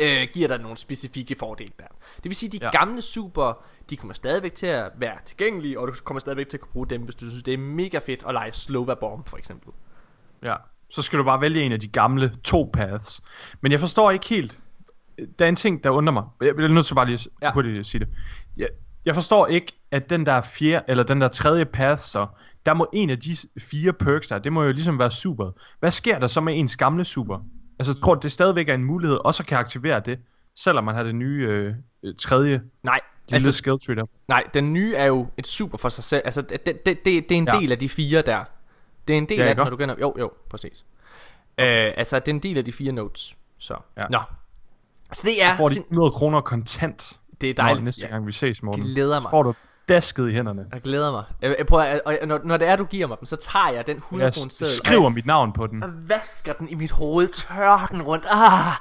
[0.00, 1.84] øh, giver dig nogle specifikke fordele der.
[2.16, 2.70] Det vil sige, at de Ja.
[2.78, 6.60] gamle super, de kommer stadigvæk til at være tilgængelige, og du kommer stadigvæk til at
[6.60, 9.36] kunne bruge dem, hvis du synes, det er mega fedt at lege Slova Bomb, for
[9.36, 9.72] eksempel.
[10.42, 10.54] Ja,
[10.90, 13.20] så skal du bare vælge en af de gamle to paths.
[13.60, 14.58] Men jeg forstår ikke helt.
[15.38, 16.24] Der er en ting, der undrer mig.
[16.40, 17.30] Jeg bliver nødt til bare lige.
[17.42, 17.52] Ja.
[17.52, 18.08] hurtigt at sige det.
[18.56, 18.68] Jeg,
[19.04, 22.26] jeg forstår ikke, at den der fjerde, eller den der tredje path, så
[22.66, 25.50] der må en af de fire perks der, det må jo ligesom være super.
[25.80, 27.38] Hvad sker der så med ens gamle super?
[27.80, 30.18] Altså, jeg tror det stadigvæk er en mulighed også at kan aktivere det,
[30.56, 34.04] selvom man har det nye øh, øh, tredje Nej, lille altså, skill tree der.
[34.28, 36.22] Nej, den nye er jo et super for sig selv.
[36.24, 37.58] Altså, det, det, det, det er en Ja.
[37.60, 38.44] del af de fire der.
[39.08, 39.96] Det er en del Ja, af den, når du gennem...
[40.00, 40.84] Jo, jo, præcis.
[41.58, 43.36] Øh, altså, det er en del af de fire notes.
[43.58, 44.04] Så, Ja.
[44.10, 44.18] nå.
[45.12, 45.50] Så det er...
[45.50, 47.84] Så får de sind- 100 kroner kontant, Det er når dejligt.
[47.84, 48.12] næste ja.
[48.12, 48.82] gang vi ses, Morten.
[48.82, 49.22] Glæder mig.
[49.22, 49.54] Så får du
[49.94, 50.66] dasket i hænderne.
[50.72, 51.24] Jeg glæder mig.
[51.42, 53.86] Jeg, jeg prøver, og når, når det er, du giver mig dem, så tager jeg
[53.86, 54.74] den 100 Jeg kroner seddel.
[54.76, 55.82] skriver mit navn på den.
[55.82, 58.72] og vasker den i mit hoved, tørrer den rundt, ah,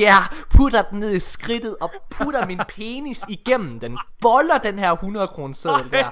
[0.00, 0.22] yeah,
[0.54, 5.28] putter den ned i skridtet, og putter min penis igennem den, boller den her 100
[5.28, 6.10] kroner seddel der,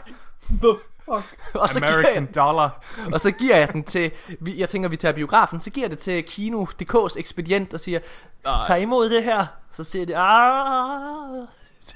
[0.49, 0.75] The
[1.05, 1.37] fuck?
[1.55, 2.83] og så, giver American jeg, dollar.
[3.13, 5.91] og så giver jeg den til, vi- jeg tænker, vi tager biografen, så giver jeg
[5.91, 7.99] det til Kino.dk's ekspedient og siger,
[8.67, 11.47] tag imod det her, så siger de, ah,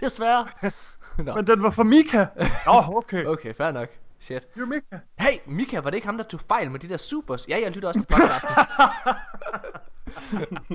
[0.00, 0.46] desværre.
[1.18, 2.26] Nå, Men den var for Mika.
[2.66, 3.24] Nå, okay.
[3.32, 3.88] okay, fair nok.
[4.20, 4.48] Shit.
[4.56, 4.98] You're Mika.
[5.18, 7.48] Hey, Mika, var det ikke ham, der tog fejl med de der supers?
[7.48, 8.54] Ja, jeg lytter også til podcasten.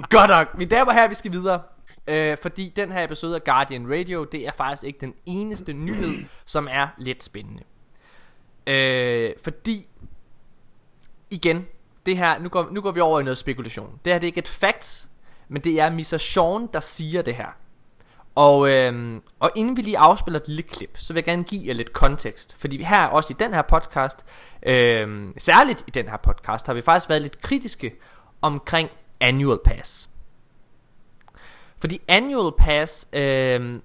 [0.16, 0.58] Godt nok.
[0.58, 1.62] Mine damer og herrer, vi skal videre.
[2.08, 6.26] Øh, fordi den her episode af Guardian Radio, det er faktisk ikke den eneste nyhed,
[6.46, 7.64] som er lidt spændende.
[8.68, 9.88] Øh, fordi,
[11.30, 11.68] igen,
[12.06, 14.00] det her, nu går, nu går vi over i noget spekulation.
[14.06, 15.08] Det her det er ikke et fact,
[15.48, 16.18] men det er Mr.
[16.18, 17.58] Sean, der siger det her.
[18.40, 21.68] Og, øhm, og inden vi lige afspiller et lille klip, så vil jeg gerne give
[21.68, 22.56] jer lidt kontekst.
[22.58, 24.26] Fordi vi her, også i den her podcast,
[24.64, 27.96] øhm, særligt i den her podcast, har vi faktisk været lidt kritiske
[28.42, 30.10] omkring Annual Pass.
[31.80, 33.82] Fordi Annual Pass øhm,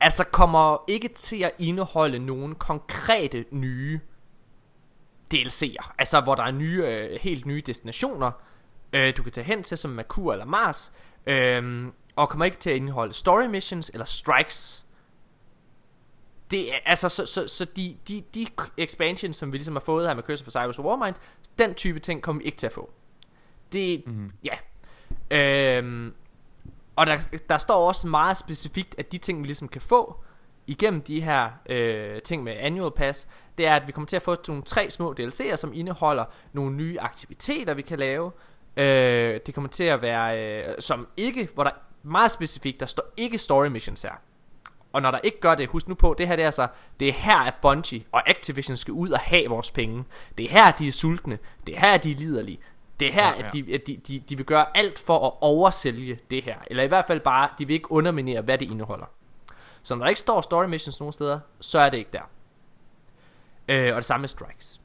[0.00, 4.00] altså kommer ikke til at indeholde nogen konkrete nye
[5.34, 5.92] DLC'er.
[5.98, 8.30] Altså hvor der er nye, øh, helt nye destinationer,
[8.92, 10.92] øh, du kan tage hen til, som Merkur eller Mars.
[11.26, 11.86] Øh,
[12.16, 14.84] og kommer ikke til at indeholde story missions eller strikes.
[16.50, 18.46] Det er, altså, så, så, så de, de, de
[18.76, 21.14] expansions, som vi ligesom har fået her med Curse of Cyrus og Warmind,
[21.58, 22.90] den type ting kommer vi ikke til at få.
[23.72, 24.32] Det, mm.
[24.44, 24.54] ja.
[25.30, 26.14] Øhm,
[26.96, 30.24] og der, der står også meget specifikt, at de ting, vi ligesom kan få
[30.66, 34.22] igennem de her øh, ting med Annual Pass, det er, at vi kommer til at
[34.22, 38.32] få nogle tre små DLC'er, som indeholder nogle nye aktiviteter, vi kan lave.
[38.76, 41.70] Øh, det kommer til at være, øh, som ikke, hvor der
[42.04, 44.12] meget specifikt, der står ikke story missions her.
[44.92, 46.68] Og når der ikke gør det, husk nu på, det her det er altså,
[47.00, 50.04] det er her, at Bungie og Activision skal ud og have vores penge.
[50.38, 51.38] Det er her, de er sultne.
[51.66, 52.58] Det er her, de er liderlige.
[53.00, 53.46] Det er her, Ja, ja.
[53.46, 56.56] at, de, at de, de, de vil gøre alt for at oversælge det her.
[56.66, 59.06] Eller i hvert fald bare, de vil ikke underminere, hvad det indeholder.
[59.82, 62.30] Så når der ikke står story missions nogen steder, så er det ikke der.
[63.68, 64.80] Øh, og det samme med strikes.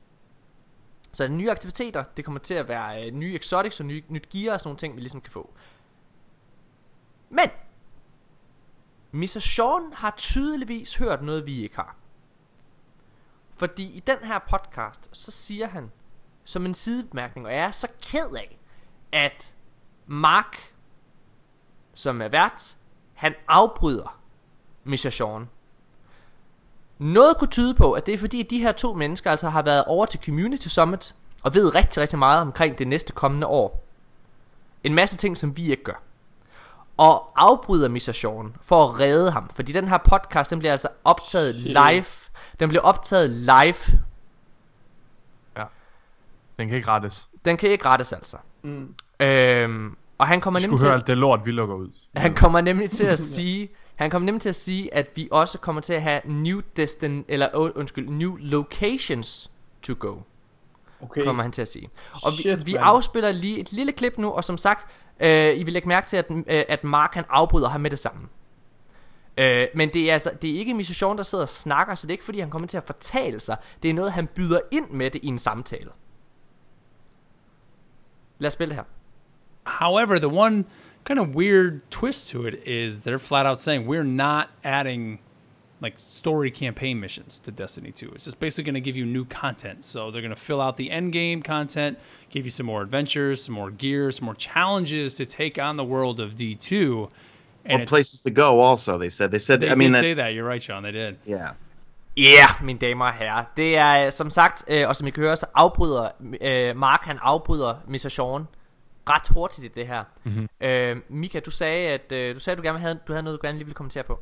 [1.12, 4.54] Så nye aktiviteter, det kommer til at være øh, nye exotics og nye, nyt gear
[4.54, 5.54] og sådan nogle ting, vi ligesom kan få.
[7.30, 7.50] Men,
[9.12, 9.40] Mr.
[9.40, 11.96] Sean har tydeligvis hørt noget, vi ikke har.
[13.56, 15.92] Fordi i den her podcast, så siger han,
[16.44, 18.60] som en sidebemærkning, og jeg er så ked af,
[19.12, 19.56] at
[20.08, 20.74] Mark,
[21.94, 22.78] som er vært,
[23.14, 24.20] han afbryder
[24.84, 25.10] Mr.
[25.10, 25.50] Sean.
[26.98, 29.62] Noget kunne tyde på, at det er fordi, at de her to mennesker altså har
[29.62, 33.84] været over til Community Summit, og ved rigtig, rigtig meget omkring det næste kommende år.
[34.84, 36.04] En masse ting, som vi ikke gør.
[37.00, 38.12] Og afbryder Mr.
[38.14, 42.06] Sean for at redde ham, fordi den her podcast, den bliver altså optaget live.
[42.60, 44.00] Den bliver optaget live.
[45.58, 45.64] Ja.
[46.60, 47.28] Den kan ikke rettes.
[47.46, 48.38] Den kan ikke rettes altså.
[48.62, 48.96] Mm.
[49.20, 51.90] Øhm, og han kommer nemlig skulle høre til, alt det lort, vi lukker ud.
[52.16, 55.58] han kommer nemlig til at sige, han kommer nemlig til at sige, at vi også
[55.58, 59.52] kommer til at have new destin eller undskyld, new locations
[59.82, 60.16] to go.
[61.02, 61.24] Okay.
[61.24, 61.90] kommer han til at sige.
[62.14, 62.84] Og vi, Shit, vi mand.
[62.86, 64.88] afspiller lige et lille klip nu, og som sagt,
[65.20, 68.00] øh, I vil lægge mærke til, at, øh, at Mark han afbryder ham med det
[68.00, 68.28] samme.
[69.38, 72.12] Øh, men det er altså det er ikke Mission, der sidder og snakker, så det
[72.12, 73.58] er ikke fordi, han kommer til at fortale sig.
[73.84, 75.90] Det er noget, han byder ind med det i en samtale.
[78.40, 78.84] Lad os spille det her.
[79.64, 80.66] However, the one
[81.06, 85.20] kind of weird twist to it is they're flat out saying we're not adding
[85.82, 88.12] like story campaign missions to Destiny 2.
[88.16, 89.86] It's just basically going to give you new content.
[89.86, 91.98] So they're going to fill out the end game content,
[92.30, 95.86] give you some more adventures, some more gear, some more challenges to take on the
[95.86, 97.10] world of D2.
[97.66, 98.60] And it's- places to go.
[98.62, 99.32] Also, they said.
[99.32, 99.62] They said.
[99.62, 100.34] They I mean, did that, say that.
[100.34, 100.84] You're right, Sean.
[100.84, 101.16] They did.
[101.28, 101.54] yeah.
[102.18, 103.44] Ja, yeah, mine damer og herrer.
[103.58, 106.10] Det er øh, som sagt, øh, og som I kan høre, så afbryder
[106.42, 108.10] øh, Mark, han afbryder Mr.
[108.10, 108.48] Sean
[109.10, 110.04] ret hurtigt i det her.
[110.24, 110.50] Mhm.
[110.62, 113.42] Øh, Mika, du sagde, at øh, du sagde, at du gerne havde, du havde noget,
[113.42, 114.20] du gerne lige ville kommentere på.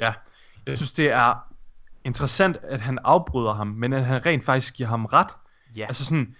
[0.00, 0.12] Ja,
[0.66, 1.34] jeg synes, det er
[2.04, 5.30] interessant, at han afbryder ham, men at han rent faktisk giver ham ret.
[5.76, 5.86] Ja.
[5.86, 6.34] Altså sådan,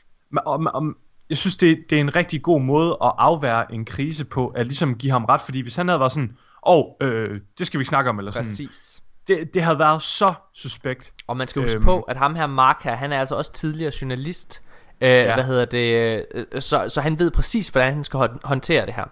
[0.46, 0.96] om, om,
[1.30, 4.66] jeg synes, det, det er en rigtig god måde at afvære en krise på, at
[4.66, 6.36] ligesom give ham ret, fordi hvis han havde været sådan,
[6.66, 8.44] åh, oh, øh, det skal vi ikke snakke om, eller sådan.
[8.44, 9.02] Præcis.
[9.28, 11.12] Det, det havde været så suspekt.
[11.26, 11.84] Og man skal huske Øhm.
[11.84, 14.62] på, at ham her Mark her, han er altså også tidligere journalist.
[15.00, 15.34] Øh, ja.
[15.34, 15.94] Hvad hedder det?
[16.34, 19.04] Øh, så, så han ved præcis, hvordan han skal håndtere det her.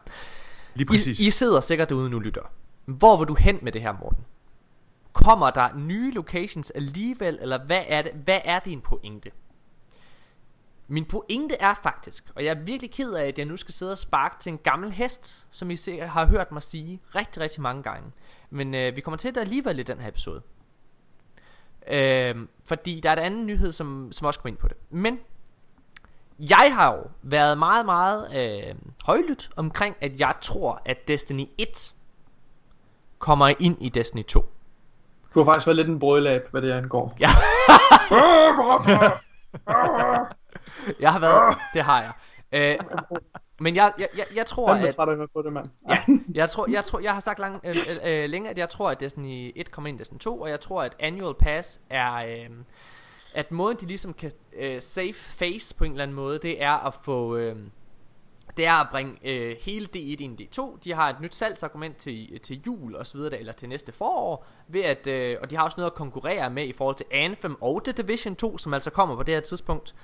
[0.74, 1.20] Lige præcis.
[1.20, 2.42] I, I sidder sikkert derude nu, lytter.
[2.84, 4.24] Hvor vil du hen med det her, Morten?
[5.12, 9.30] Kommer der nye locations alligevel, eller hvad er det, hvad er din pointe?
[10.88, 13.92] Min pointe er faktisk, og jeg er virkelig ked af, at jeg nu skal sidde
[13.92, 17.62] og sparke til en gammel hest, som I ser, har hørt mig sige rigtig, rigtig
[17.62, 18.12] mange gange.
[18.50, 20.42] Men øh, vi kommer til det alligevel i den her episode.
[21.86, 24.76] Øh, fordi der er et andet nyhed, som, som også kommer ind på det.
[24.90, 25.18] Men
[26.38, 28.36] jeg har jo været meget, meget
[28.68, 28.74] øh,
[29.04, 31.94] højlydt omkring, at jeg tror, at Destiny 1
[33.18, 34.52] kommer ind i Destiny 2.
[35.34, 37.16] Du har faktisk været lidt en brølab, hvad det angår.
[37.20, 37.28] Ja.
[41.00, 42.12] jeg har været, det har jeg.
[42.52, 42.78] Øh,
[43.60, 44.94] men jeg, jeg, jeg, jeg tror, Fandme at...
[44.98, 45.66] at høre på det, mand.
[45.90, 45.98] Ja,
[46.34, 49.00] jeg tror, jeg tror, jeg har sagt lang, øh, øh, længe, at jeg tror, at
[49.00, 52.50] Destiny 1 kommer ind i Destiny 2, og jeg tror, at Annual Pass er, øh,
[53.34, 56.86] at måden de ligesom kan øh, save face på en eller anden måde, det er
[56.86, 57.56] at få, øh,
[58.56, 60.78] det er at bringe øh, hele D1 ind i D2.
[60.84, 64.46] De har et nyt salgsargument til, til jul og så videre, eller til næste forår,
[64.68, 67.56] ved at, øh, og de har også noget at konkurrere med i forhold til Anthem
[67.62, 69.94] og The Division 2, som altså kommer på det her tidspunkt.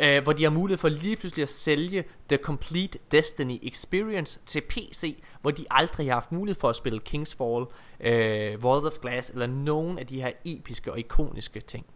[0.00, 4.60] Øh, hvor de har mulighed for lige pludselig at sælge The Complete Destiny Experience til
[4.60, 7.64] PC, hvor de aldrig har haft mulighed for at spille Kingsfall,
[8.00, 11.86] øh, World of Glass eller nogen af de her episke og ikoniske ting.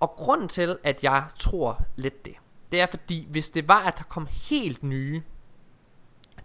[0.00, 2.34] Og grunden til, at jeg tror lidt det,
[2.74, 5.22] det er fordi, hvis det var, at der kom helt nye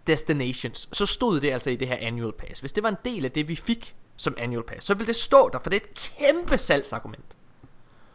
[0.06, 2.60] destinations, så stod det altså i det her annual pass.
[2.60, 5.16] Hvis det var en del af det, vi fik som annual pass, så ville det
[5.16, 7.36] stå der, for det er et kæmpe salgsargument.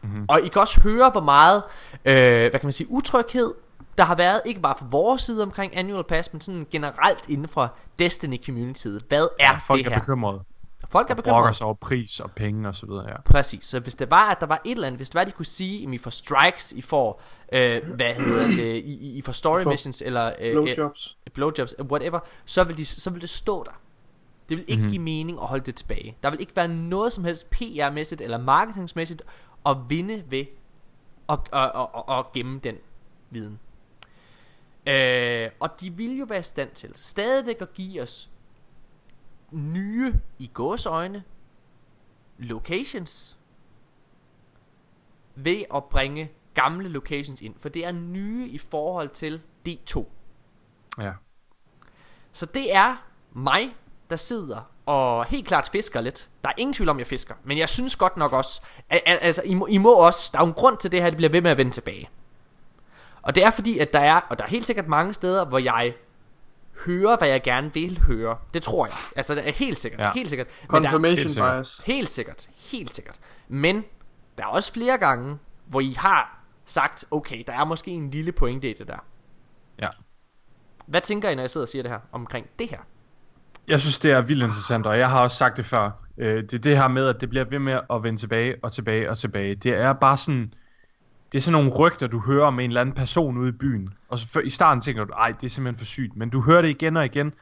[0.01, 0.25] Mm-hmm.
[0.29, 1.63] Og I kan også høre, hvor meget,
[2.05, 3.53] øh, hvad kan man sige, utryghed,
[3.97, 7.47] der har været, ikke bare fra vores side omkring Annual Pass, men sådan generelt inden
[7.47, 9.03] for Destiny Communityet.
[9.09, 9.99] Hvad er Ja, folk det er her?
[9.99, 10.41] bekymrede.
[10.89, 11.53] Folk er bekymrede.
[11.53, 13.21] sig over pris og penge og så videre, ja.
[13.21, 15.27] Præcis, så hvis det var, at der var et eller andet, hvis det var, at
[15.27, 17.21] de kunne sige, at I får strikes, I får,
[17.51, 21.17] øh, hvad hedder det, I, I- I får story I får missions, eller øh, blowjobs.
[21.27, 23.71] øh, blowjobs, whatever, så vil, de, så vil det stå der.
[24.49, 24.91] Det vil ikke Mhm.
[24.91, 26.17] give mening at holde det tilbage.
[26.23, 29.21] Der vil ikke være noget som helst PR-mæssigt eller marketingsmæssigt
[29.65, 30.45] at vinde ved
[31.29, 32.75] at, at, at, at, at gemme den
[33.29, 33.59] viden.
[34.87, 38.29] Øh, og de vil jo være i stand til stadigvæk at give os
[39.55, 41.23] nye i gåsøjne
[42.37, 43.37] locations
[45.35, 50.05] ved at bringe gamle locations ind, for det er nye i forhold til D2.
[50.99, 51.11] Ja.
[52.31, 53.75] Så det er mig,
[54.09, 56.29] der sidder og helt klart fisker lidt.
[56.43, 57.35] Der er ingen tvivl om, jeg fisker.
[57.43, 60.39] Men jeg synes godt nok også, at, at, altså I må, I må også, der
[60.39, 62.09] er jo en grund til det her, det bliver ved med at vende tilbage.
[63.21, 65.57] Og det er fordi, at der er, og der er helt sikkert mange steder, hvor
[65.57, 65.93] jeg
[66.85, 68.37] hører, hvad jeg gerne vil høre.
[68.53, 68.95] Det tror jeg.
[69.15, 69.99] Altså, det er helt sikkert.
[70.01, 70.11] Ja.
[70.13, 70.47] Helt sikkert.
[70.71, 71.55] Men der- Confirmation Helt sikkert.
[71.55, 71.81] bias.
[71.85, 73.19] Helt sikkert, helt sikkert.
[73.47, 73.83] Men
[74.37, 78.31] der er også flere gange, hvor I har sagt, okay, der er måske en lille
[78.31, 79.05] pointe i det der.
[79.81, 79.87] Ja.
[80.85, 82.79] Hvad tænker I, når jeg sidder og siger det her omkring det her?
[83.67, 85.91] Jeg synes, det er vildt interessant, og jeg har også sagt det før.
[86.17, 88.71] Øh, det er det her med, at det bliver ved med at vende tilbage og
[88.73, 89.55] tilbage og tilbage.
[89.55, 90.53] Det er bare sådan...
[91.35, 93.89] Det er sådan nogle rygter, du hører om en eller anden person ude i byen.
[94.09, 96.15] Og så i starten tænker du, ej, det er simpelthen for sygt.
[96.15, 97.33] Men du hører det igen og igen.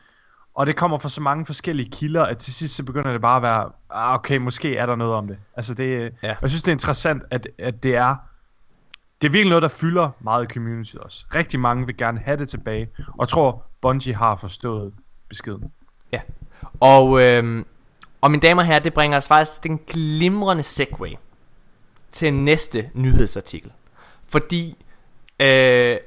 [0.53, 3.35] Og det kommer fra så mange forskellige kilder, at til sidst så begynder det bare
[3.35, 5.37] at være, ah, okay, måske er der noget om det.
[5.55, 6.35] Altså det, Ja.
[6.41, 8.15] jeg synes, det er interessant, at, at det er,
[9.21, 11.25] det er virkelig noget, der fylder meget i communityet også.
[11.35, 14.93] Rigtig mange vil gerne have det tilbage, og tror, Bungie har forstået
[15.29, 15.71] beskeden.
[16.11, 16.21] Ja.
[16.79, 17.65] Og, øhm,
[18.21, 21.09] og mine damer og herrer, det bringer os faktisk den glimrende segue
[22.11, 23.71] til næste nyhedsartikel.
[24.33, 24.85] Fordi
[25.39, 25.97] øh,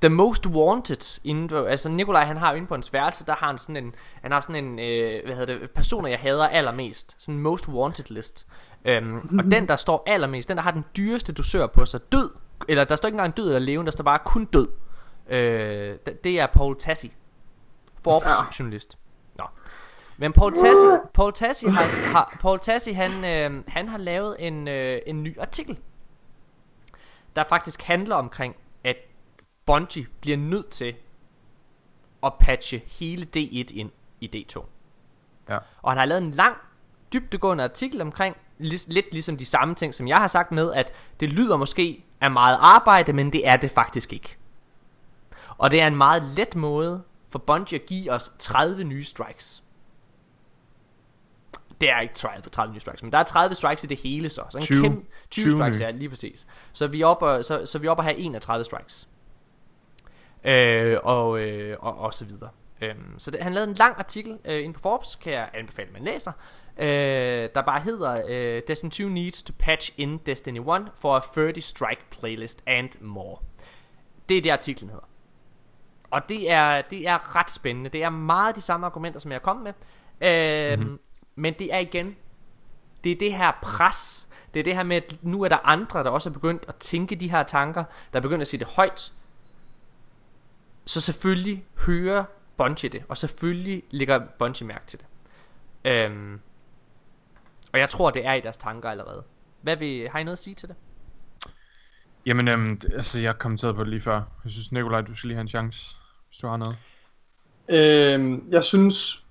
[0.00, 3.46] The Most Wanted inde på, altså Nikolaj han har inde på hans værelse, der har
[3.46, 7.16] han sådan en, han har sådan en, øh, hvad hedder det, personer jeg hader allermest,
[7.18, 8.46] sådan en Most Wanted list.
[8.84, 12.30] Øhm, og den der står allermest, den der har den dyreste dusør på sig, død,
[12.68, 14.68] eller der står ikke engang død eller levende, der står bare kun død.
[15.28, 17.12] Øh, det, er Paul Tassi,
[18.04, 18.98] Forbes journalist.
[19.38, 19.44] Nå.
[20.16, 24.68] Men Paul Tassi, Paul Tassi har, har Paul Tassi han, øh, han har lavet en,
[24.68, 25.78] øh, en ny artikel
[27.38, 28.96] der faktisk handler omkring at
[29.66, 30.94] Bungie bliver nødt til
[32.22, 33.90] at patche hele D1 ind
[34.20, 34.64] i D2.
[35.48, 35.58] Ja.
[35.82, 36.56] Og han har lavet en lang,
[37.12, 40.92] dybdegående artikel omkring lig, lidt ligesom de samme ting, som jeg har sagt med, at
[41.20, 44.36] det lyder måske af meget arbejde, men det er det faktisk ikke.
[45.58, 49.62] Og det er en meget let måde for Bungie at give os 30 nye strikes.
[51.80, 54.30] Det er ikke 30, 30 nye strikes, men der er 30 strikes i det hele
[54.30, 54.42] så.
[54.50, 54.82] Så en 20.
[54.82, 56.46] kæmpe, 20, 20 strikes, ja, lige præcis.
[56.72, 59.08] Så vi er oppe, så, så vi er oppe at have 31 strikes.
[60.44, 62.50] Øh, og, øh, og, og så videre.
[62.82, 65.88] Øhm, så det, han lavede en lang artikel øh, inde på Forbes, kan jeg anbefale,
[65.88, 66.32] at man læser,
[66.78, 71.20] øh, der bare hedder øh, Destiny 2 needs to patch in Destiny 1 for a
[71.34, 73.36] 30 strike playlist and more.
[74.28, 75.08] Det er det artiklen hedder.
[76.10, 77.90] Og det er, det er ret spændende.
[77.90, 79.72] Det er meget de samme argumenter, som jeg er kommet med.
[80.30, 80.98] Øhm, mm-hmm.
[81.38, 82.16] Men det er igen,
[83.04, 84.28] det er det her pres.
[84.54, 86.74] Det er det her med, at nu er der andre, der også er begyndt at
[86.76, 87.84] tænke de her tanker.
[88.12, 89.12] Der er begyndt at sige det højt.
[90.84, 92.24] Så selvfølgelig hører
[92.56, 93.04] Bungie det.
[93.08, 95.06] Og selvfølgelig ligger Bungie mærke til det.
[95.84, 96.40] Øhm,
[97.72, 99.24] og jeg tror, det er i deres tanker allerede.
[99.62, 100.76] Hvad vil, har I noget at sige til det?
[102.26, 104.22] Jamen, øhm, altså, jeg kommenterede på det lige før.
[104.44, 105.96] Jeg synes, Nikolaj, du skal lige have en chance,
[106.28, 106.76] hvis du har noget.
[107.70, 109.24] Øhm, jeg synes,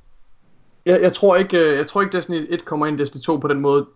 [0.87, 3.37] jeg, jeg tror ikke, øh, jeg tror ikke Destiny 1 kommer ind i Destiny 2
[3.37, 3.87] på den måde,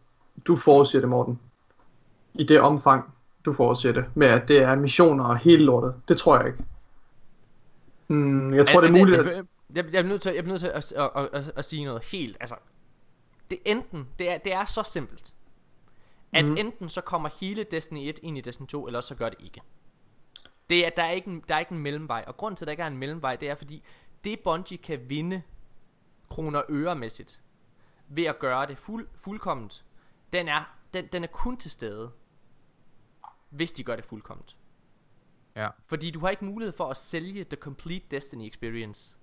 [0.45, 1.39] du forudsiger det, Morten.
[2.33, 3.13] I det omfang,
[3.45, 4.05] du forudsiger det.
[4.15, 5.95] Med at det er missioner og hele lortet.
[6.07, 6.63] Det tror jeg ikke.
[8.07, 9.45] Mm, jeg tror, det er muligt, at...
[9.75, 11.85] Jeg, jeg, er nødt til, jeg er nødt til at, at, at, at, at sige
[11.85, 12.37] noget helt.
[12.39, 12.55] Altså,
[13.49, 15.33] det er enten, det er, det er så simpelt,
[16.33, 16.57] at mm.
[16.57, 19.61] enten så kommer hele Destiny 1 ind i Destiny 2, eller så gør det ikke.
[20.69, 22.67] Det er, der, er ikke en, der er ikke en mellemvej, og grunden til, at
[22.67, 23.83] der ikke er en mellemvej, det er fordi,
[24.23, 25.41] det Bungie kan vinde
[26.31, 27.41] kroner øremæssigt,
[28.07, 29.85] ved at gøre det fuld, fuldkomment,
[30.33, 32.11] den er, den, den er kun til stede,
[33.49, 34.57] hvis de gør det fuldkomment.
[35.55, 35.67] Ja.
[35.87, 39.15] Fordi du har ikke mulighed for at sælge The Complete Destiny Experience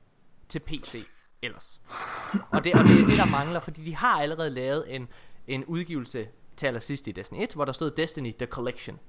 [0.49, 1.07] til PC
[1.43, 1.81] ellers.
[2.51, 5.09] Og det, og det er det, der mangler, fordi de har allerede lavet en,
[5.47, 9.01] en udgivelse til allersidst i Destiny 1, hvor der stod Destiny The Collection.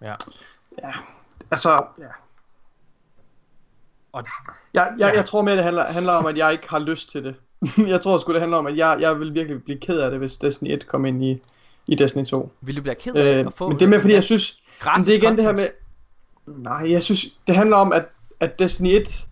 [0.00, 0.14] Ja.
[0.82, 0.92] Ja,
[1.50, 2.08] altså, ja.
[4.12, 4.24] Og,
[4.74, 7.24] Jeg, jeg, jeg tror mere, det handler, handler om, at jeg ikke har lyst til
[7.24, 7.34] det.
[7.92, 10.18] jeg tror sgu, det handler om, at jeg, jeg vil virkelig blive ked af det,
[10.18, 11.42] hvis Destiny 1 kom ind i,
[11.86, 12.52] i Destiny 2.
[12.60, 14.60] Vil du blive ked af at få Øh, Men det er mere, fordi jeg synes...
[14.96, 15.68] Men det er igen det her med...
[16.46, 18.04] Nej, jeg synes, det handler om, at,
[18.40, 19.26] at Destiny 1,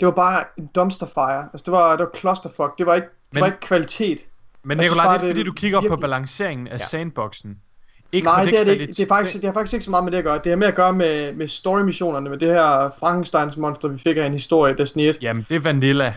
[0.00, 1.48] det var bare en dumpster fire.
[1.52, 2.78] Altså, det var, det var clusterfuck.
[2.78, 4.18] Det var ikke, det Men- var ikke kvalitet.
[4.64, 6.84] Men bare, det er fordi, du kigger på virkelig- balanceringen af Ja.
[6.84, 7.58] sandboxen.
[8.12, 8.86] Ikke Nej, det er det ikke.
[8.86, 10.40] Det, er faktisk, det har faktisk ikke så meget med det at gøre.
[10.44, 14.16] Det har mere at gøre med, med story-missionerne, med det her Frankensteins monster, vi fik
[14.16, 15.18] af en historie Destiny 1.
[15.22, 16.14] Jamen, det er Vanilla.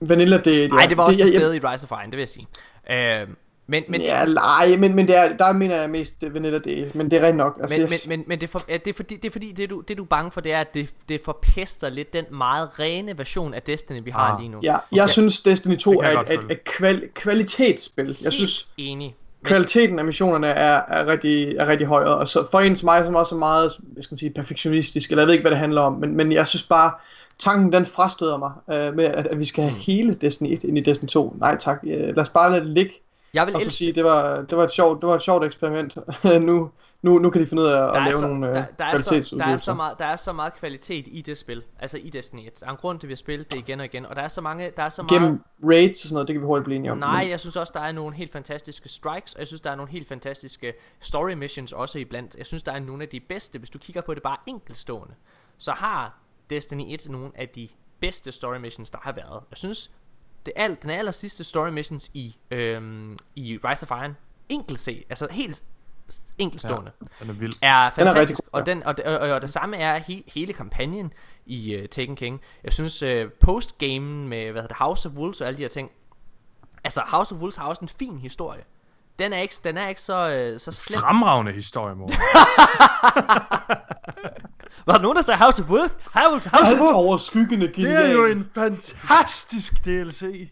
[0.00, 2.18] Vanilla, det, Nej, det var også jeg- til jeg- i Rise of Iron, det vil
[2.18, 2.46] jeg sige.
[2.90, 3.28] Øh,
[3.66, 6.90] men, men, ja, nej, men, men det er, der mener jeg mest det Vanilla del,
[6.94, 7.58] men det er rent nok.
[7.62, 9.32] Altså, men, jeg- men, men, men det, er for, ja, det er fordi, det, er
[9.32, 12.12] fordi det, du, det du er bange for, det er, at det, det forpester lidt
[12.12, 14.40] den meget rene version af Destiny, vi har Ah.
[14.40, 14.58] lige nu.
[14.62, 15.12] Ja, jeg Okay.
[15.12, 18.18] synes Destiny 2 Det kan er jeg et, et, et kval, kvalitetsspil.
[18.22, 19.14] Jeg synes, Enig.
[19.44, 23.06] Kvaliteten af missionerne er, er, rigtig, er rigtig høj, og så for en som mig,
[23.06, 25.80] som også er meget, hvad skal sige, perfektionistisk, eller jeg ved ikke, hvad det handler
[25.80, 26.92] om, men, men jeg synes bare,
[27.38, 29.80] tanken den frastøder mig, øh, med at, at vi skal have Mm.
[29.86, 31.36] hele Destiny 1 ind i Destiny 2.
[31.38, 32.92] Nej tak, øh, lad os bare lade det ligge,
[33.34, 35.22] Jeg vil og så elske sige, det var, det var et sjovt, det var et
[35.22, 35.96] sjovt eksperiment.
[36.46, 36.70] nu,
[37.02, 38.64] nu, nu kan de finde ud af at, der er, lave så, nogle øh, der,
[38.78, 41.62] der, er så, der, er så meget, der er så meget kvalitet i det spil,
[41.78, 42.60] altså i Destiny 1.
[42.60, 44.22] Der er en grund til, at vi har spillet det igen og igen, og der
[44.22, 45.22] er så mange, der er så meget...
[45.22, 46.98] Gennem raids og sådan noget, det kan vi hurtigt blive enige om.
[46.98, 49.76] Nej, jeg synes også, der er nogle helt fantastiske strikes, og jeg synes, der er
[49.76, 52.36] nogle helt fantastiske story missions også iblandt.
[52.36, 55.14] Jeg synes, der er nogle af de bedste, hvis du kigger på det bare enkeltstående,
[55.58, 56.18] så har
[56.50, 57.68] Destiny 1 nogle af de
[58.00, 59.42] bedste story missions, der har været.
[59.50, 59.90] Jeg synes,
[60.46, 64.16] det er, den aller sidste story missions i, øhm, i Rise of Iron,
[64.48, 65.62] enkelt se, altså helt
[66.38, 67.52] enkeltstående, Ja, den er vild.
[67.62, 68.16] er Den er fantastisk.
[68.18, 71.12] rigtig god, og, den, og, og, og, og det samme er he, hele kampagnen
[71.46, 72.40] i uh, Taken King.
[72.64, 73.10] Jeg synes, uh,
[73.40, 75.90] postgamen med hvad hedder det, House of Wolves og alle de her ting,
[76.84, 78.62] Altså House of Wolves har også en fin historie.
[79.18, 81.00] Den er ikke, den er ikke så, øh, så slem.
[81.00, 82.08] Fremragende historie, mor.
[84.86, 85.92] Var der nogen, der sagde House of Wolves?
[86.12, 86.94] House, House of Wolves?
[86.94, 88.10] overskyggende Det er genial.
[88.12, 90.50] jo en fantastisk DLC.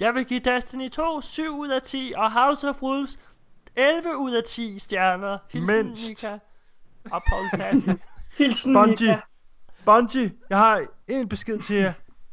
[0.00, 3.18] Jeg vil give Destiny 2 7 ud af 10, og House of Wolves
[3.78, 5.38] 11 ud af 10 stjerner.
[5.50, 6.08] Hilsen Mindst.
[6.08, 6.38] Mika
[7.10, 7.90] og Paul Tassi.
[8.38, 9.20] Hilsen Bungie, Mika.
[9.84, 11.92] Bungie, jeg har en besked til jer.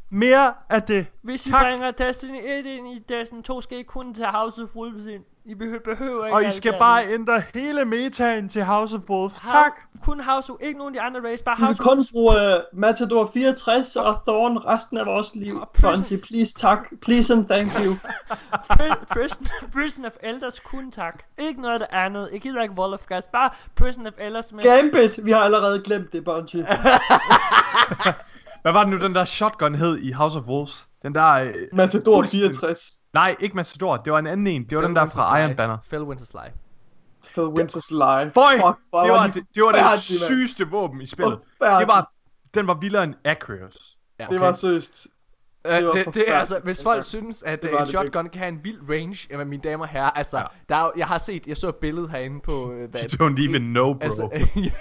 [0.09, 1.05] Mere af det.
[1.21, 1.61] Hvis I Tak.
[1.61, 5.23] bringer Destiny 1 ind i Destiny 2, skal I kun tage House of Wolves ind.
[5.47, 7.13] I behøver, behøver ikke Og I skal det bare andet.
[7.13, 9.33] ændre hele metaen til House of Wolves.
[9.35, 9.71] Hau- Tak.
[10.03, 12.11] Kun House of, ikke nogen af de andre race, bare Vi House of kun Wolves.
[12.11, 15.63] bruge uh, Matador 64 og Thorn resten af vores liv.
[15.81, 16.87] Bungie, please tak.
[17.01, 17.93] Please and thank you.
[18.73, 21.23] Pri- Prison, Prison of Elders kun tak.
[21.37, 22.29] Ikke noget af det andet.
[22.33, 23.23] Jeg gider ikke Wall of Gas.
[23.27, 24.63] Bare Prison of Elders med...
[24.63, 26.67] Gambit, vi har allerede glemt det, Bungie.
[28.61, 30.87] Hvad var det nu, den der shotgun hed i House of Wolves?
[31.05, 31.31] Den der...
[31.33, 33.01] Øh, Matador fuldstændig- 64.
[33.13, 33.97] Nej, ikke Matador.
[33.97, 34.63] Det var en anden en.
[34.63, 35.45] Det var Phil den der fra Lie.
[35.45, 35.77] Iron Banner.
[35.89, 36.53] Phil Winter's Lie.
[37.33, 38.31] Phil Winters Lie.
[38.33, 41.39] Føj, Fuck, det var de det, det, var det sygeste våben i spillet.
[41.61, 42.11] Det var,
[42.53, 43.97] den var vildere end Acreus.
[44.19, 44.27] Ja.
[44.29, 45.07] Det var seriøst.
[45.65, 48.29] Øh, Det det, det er altså, hvis folk synes, at Det øh, en det shotgun
[48.29, 50.43] kan have en vild range, jamen mine damer og herrer, altså, ja.
[50.69, 53.49] der er, jeg har set, jeg så et billede herinde på, øh, hvad, You don't
[53.49, 53.99] even know, bro.
[54.03, 54.71] Altså, ja,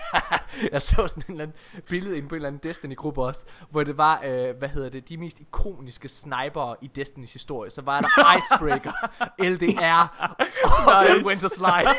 [0.72, 1.56] jeg så sådan en eller anden
[1.88, 5.08] billede inde på en eller anden Destiny-gruppe også, hvor det var, øh, hvad hedder det,
[5.08, 7.70] de mest ikoniske snipere i Destinys historie.
[7.70, 8.92] Så var der Icebreaker,
[9.38, 10.30] LDR
[10.64, 11.26] og nice.
[11.26, 11.94] Winter Slide.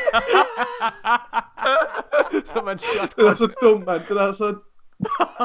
[2.50, 3.24] så man shotgun.
[3.24, 4.02] Det er så dumt, mand.
[4.08, 4.54] Det er så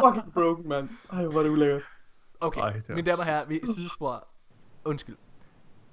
[0.05, 0.89] fucking broken, mand.
[1.13, 1.81] Ej, hvor er det ulækkert.
[2.41, 4.27] Okay, Ej, mine damer og herrer, vi sidespor.
[4.85, 5.18] Undskyld.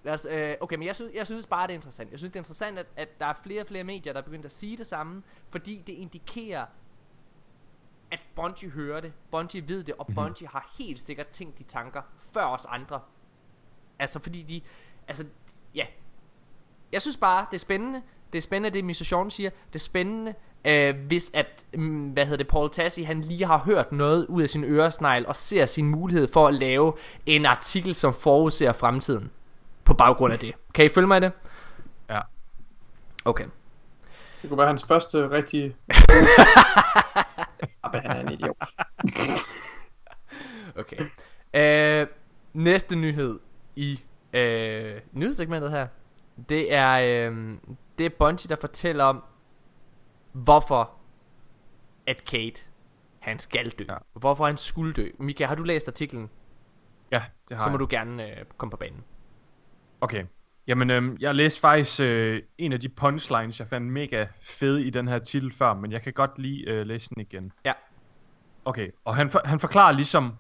[0.02, 2.10] Lad os, øh, okay, men jeg synes, jeg synes bare, det er interessant.
[2.10, 4.24] Jeg synes, det er interessant, at, at der er flere og flere medier, der er
[4.24, 6.66] begyndt at sige det samme, fordi det indikerer,
[8.10, 12.02] at Bungie hører det, Bungie ved det, og Bungie har helt sikkert tænkt de tanker
[12.18, 13.00] før os andre.
[13.98, 14.60] Altså, fordi de,
[15.08, 15.26] altså,
[15.74, 15.86] ja.
[16.92, 18.02] Jeg synes bare, det er spændende.
[18.32, 19.04] Det er spændende, det Mr.
[19.04, 19.50] Sean siger.
[19.50, 20.34] Det er spændende,
[20.64, 24.43] øh, hvis at, mm, hvad hedder det, Paul Tassi, han lige har hørt noget ud
[24.43, 26.93] af sin øresnegl, og ser sin mulighed for at lave
[27.26, 29.30] en artikel, som forudser fremtiden.
[29.85, 30.55] På baggrund af det.
[30.74, 31.32] Kan I følge mig i det?
[32.10, 32.20] Ja.
[33.24, 33.44] Okay.
[34.43, 35.76] Det kunne være hans første rigtige...
[37.85, 38.56] Ah, han er en idiot.
[40.78, 40.97] Okay.
[41.55, 42.06] Øh,
[42.52, 43.39] næste nyhed
[43.76, 44.01] i
[44.32, 45.86] øh, nyhedssegmentet her,
[46.48, 47.56] det er, øh,
[47.98, 49.24] det er Bungie, der fortæller om,
[50.32, 50.90] hvorfor
[52.06, 52.60] at Kate,
[53.18, 53.84] han skal dø.
[53.88, 53.96] Ja.
[54.12, 55.09] Hvorfor han skulle dø.
[55.18, 56.30] Mika, har du læst artiklen?
[57.10, 57.80] Ja, det har Så må jeg.
[57.80, 59.05] du gerne øh, komme på banen.
[60.00, 60.24] Okay.
[60.66, 64.90] Jamen, øhm, jeg læste faktisk øh, en af de punchlines, jeg fandt mega fed i
[64.90, 67.52] den her titel før, men jeg kan godt lige øh, læse den igen.
[67.64, 67.72] Ja.
[68.64, 70.32] Okay, og han, for, han forklarer ligesom,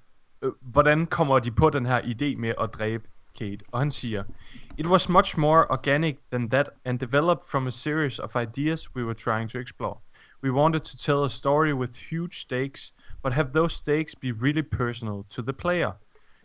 [0.42, 3.08] øh, hvordan kommer de på den her idé med at dræbe
[3.40, 9.04] It was much more organic than that and developed from a series of ideas we
[9.04, 9.98] were trying to explore.
[10.42, 12.92] We wanted to tell a story with huge stakes,
[13.22, 15.94] but have those stakes be really personal to the player.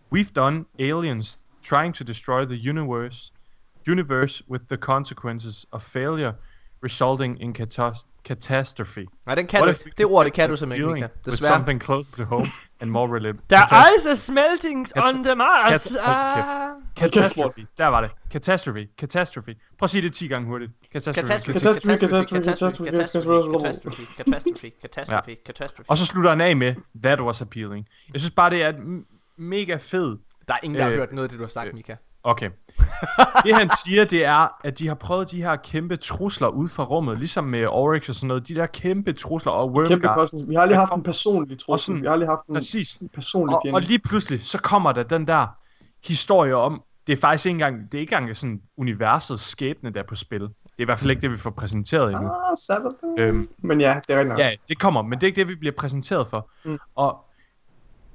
[0.10, 3.32] We've done aliens trying to destroy the universe
[3.86, 6.36] universe with the consequences of failure
[6.82, 9.06] resulting in catas- catastrophe.
[9.26, 11.06] Nej, den kan du- det ord, det kan du simpelthen ikke, Mika.
[11.06, 11.54] with Desværre.
[11.54, 12.46] something closer to home
[12.80, 13.42] and more relatable.
[13.50, 13.64] The
[13.98, 15.86] ice is melting on the Mars.
[15.88, 16.70] Cat- Ah.
[16.98, 17.66] Catastrophe.
[17.78, 18.12] Der var det.
[18.32, 18.88] Catastrophe.
[19.00, 19.56] Catastrophe.
[19.80, 20.72] Prøv at sige det 10 gange hurtigt.
[20.94, 21.22] Catastrophe.
[21.22, 22.92] Catastrophe, catastrophe, catastrophe, catastrophe,
[24.18, 25.90] catastrophe, catastrophe, catastrophe.
[25.90, 27.88] Og så slutter han af med, that was appealing.
[28.14, 28.74] Jeg synes bare, det er
[29.38, 30.18] mega fed.
[30.48, 31.96] Der er ingen, der har øh, hørt noget af det, du har sagt, Mika.
[32.24, 32.50] Okay.
[33.46, 36.84] Det han siger, det er, at de har prøvet de her kæmpe trusler ud fra
[36.84, 38.48] rummet, ligesom med Oryx og sådan noget.
[38.48, 39.88] De der kæmpe trusler og Wormguard.
[39.88, 40.42] Kæmpe kosmos.
[40.48, 41.86] Vi har aldrig haft en personlig og trussel.
[41.86, 42.96] sådan- Vi har aldrig haft en Præcis.
[42.96, 43.78] en personlig og, fjende.
[43.78, 45.48] og lige pludselig, så kommer der den der
[46.08, 50.00] historie om, det er faktisk ikke engang, det er ikke engang sådan universets skæbne, der
[50.00, 50.40] er på spil.
[50.42, 50.48] Det
[50.80, 52.28] er i hvert fald ikke det, vi får præsenteret endnu.
[52.30, 52.96] Ah, Sabbath.
[53.18, 54.40] Øhm, Men ja, det er rigtigt.
[54.40, 56.50] Ja, det kommer, men det er ikke det, vi bliver præsenteret for.
[56.66, 56.80] Mm.
[56.96, 57.26] Og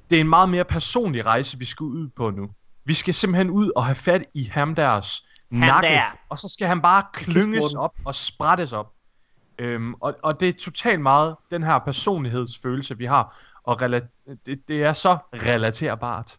[0.09, 2.49] det er en meget mere personlig rejse, vi skal ud på nu.
[2.89, 6.01] Vi skal simpelthen ud og have fat i ham deres nakke, der.
[6.29, 8.93] og så skal han bare klynges op og sprættes op.
[9.59, 14.67] Øhm, og, og det er totalt meget den her personlighedsfølelse, vi har, og rela- det,
[14.67, 16.37] det er så relaterbart.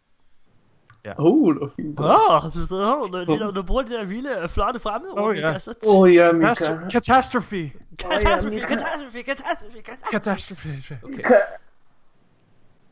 [1.04, 1.12] Ja.
[1.18, 2.00] Oh, det var fint.
[2.00, 5.06] Åh, du sidder her, når, når du bruger det der vilde, flotte fremme.
[5.18, 5.58] Åh, ja.
[5.58, 6.52] Så Åh oh, ja, Mika.
[6.52, 7.72] Catastro- Catastrophe!
[7.98, 10.10] Catastrophe, catastrophe, catastrophe, catastrophe.
[10.12, 10.98] Catastrophe!
[11.04, 11.22] Okay.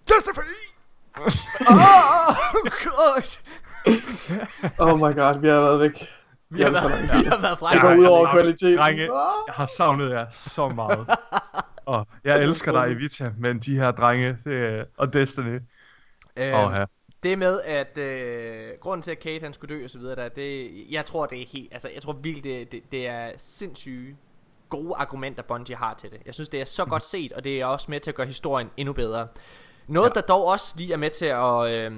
[0.08, 0.42] Catastrophe!
[1.70, 2.36] Åh,
[2.84, 3.40] gosh.
[4.78, 6.08] Oh my god, vi har været væk.
[6.50, 8.78] Vi har været, vi har været fra Det går ud over jeg- kvaliteten.
[8.78, 9.02] Drenge,
[9.46, 11.06] jeg har savnet jer så meget.
[11.86, 15.60] og jeg elsker dig, Evita, men de her drenge, det er, og Destiny.
[16.36, 16.84] Øh, Åh, ja.
[17.22, 20.28] Det med at øh, grunden til at Kate han skulle dø og så videre der,
[20.28, 24.16] det jeg tror det er helt altså jeg tror virkelig det, det, det er sindssyge
[24.68, 26.18] gode argumenter Bungie har til det.
[26.26, 28.26] Jeg synes det er så godt set og det er også med til at gøre
[28.26, 29.26] historien endnu bedre.
[29.88, 30.20] Noget ja.
[30.20, 31.92] der dog også lige er med til at øh,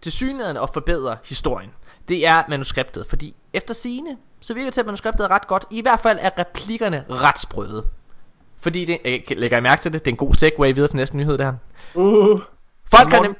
[0.00, 1.70] til synligheden at forbedre historien.
[2.08, 5.64] Det er manuskriptet, fordi efter sigende så virker det til at manuskriptet er ret godt.
[5.70, 7.86] I hvert fald er replikkerne ret sprøde.
[8.58, 10.96] Fordi det, jeg lægger I mærke til det, det er en god segue videre til
[10.96, 11.54] næste nyhed der.
[11.94, 12.40] Uh.
[12.90, 13.36] Folk har, nem,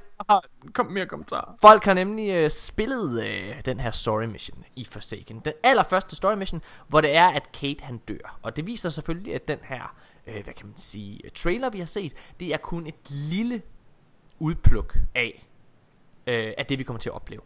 [0.73, 1.57] Kom mere kommentarer.
[1.61, 5.41] Folk har nemlig øh, spillet øh, den her story mission i Forsaken.
[5.45, 8.39] Den allerførste story mission, hvor det er, at Kate han dør.
[8.43, 9.95] Og det viser selvfølgelig, at den her,
[10.27, 13.63] øh, hvad kan man sige, trailer vi har set, det er kun et lille
[14.39, 15.49] udpluk af,
[16.27, 17.43] øh, af det vi kommer til at opleve.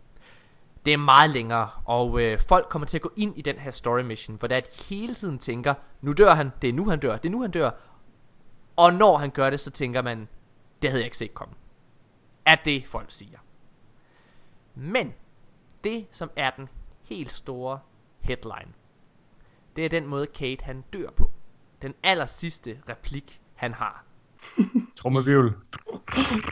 [0.86, 3.70] Det er meget længere, og øh, folk kommer til at gå ind i den her
[3.70, 6.88] story mission, hvor der er, de hele tiden tænker, nu dør han, det er nu
[6.88, 7.70] han dør, det er nu han dør.
[8.76, 10.28] Og når han gør det, så tænker man,
[10.82, 11.54] det havde jeg ikke set komme
[12.50, 13.38] er det folk siger.
[14.74, 15.14] Men
[15.84, 16.68] det som er den
[17.02, 17.80] helt store
[18.20, 18.72] headline,
[19.76, 21.30] det er den måde Kate han dør på.
[21.82, 24.04] den aller sidste replik, han har.
[24.96, 25.54] Trummevivl.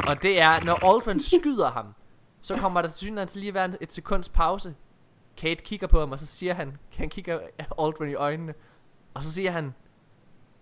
[0.08, 1.86] Og det er, når Aldrin skyder ham,
[2.40, 4.74] så kommer der til synligheden til lige at være et sekunds pause.
[5.36, 7.38] Kate kigger på ham, og så siger han, han kigger
[7.78, 8.54] Aldrin i øjnene,
[9.14, 9.74] og så siger han,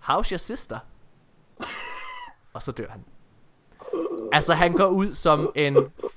[0.08, 0.78] How's your sister?
[2.52, 3.04] Og så dør han.
[4.32, 5.76] Altså, han går ud som en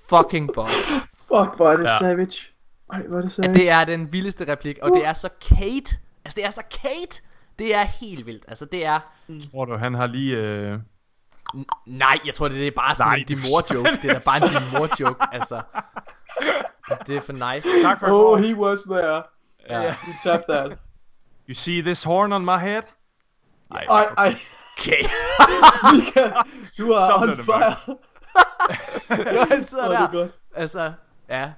[0.09, 0.89] fucking boss.
[1.13, 1.97] Fuck, hvor er det Ja.
[1.99, 2.47] savage.
[2.93, 3.53] Ej, hvor er det savage.
[3.53, 5.97] Det er den vildeste replik, og det er så Kate.
[6.25, 7.21] Altså, det er så Kate.
[7.59, 8.45] Det er helt vildt.
[8.47, 8.99] Altså, det er...
[9.51, 10.35] Tror du, han har lige...
[10.37, 10.79] Øh...
[11.85, 13.91] Nej, jeg tror, det er bare sådan Nej, en Dimor-joke.
[14.01, 15.61] Det er da bare en Dimor-joke, altså.
[17.07, 17.67] Det er for nice.
[17.83, 19.23] Tak for Oh, he was there.
[19.69, 19.83] Ja.
[19.83, 20.77] Yeah, you tapped that.
[21.49, 22.81] You see this horn on my head?
[23.71, 23.85] Ej,
[24.17, 24.35] ej.
[24.79, 25.03] Okay.
[25.95, 26.31] Mika,
[26.77, 27.95] du er Sådan on fire.
[29.09, 30.19] Når han sidder er det der.
[30.19, 30.31] godt.
[30.55, 30.93] Altså,
[31.29, 31.51] ja.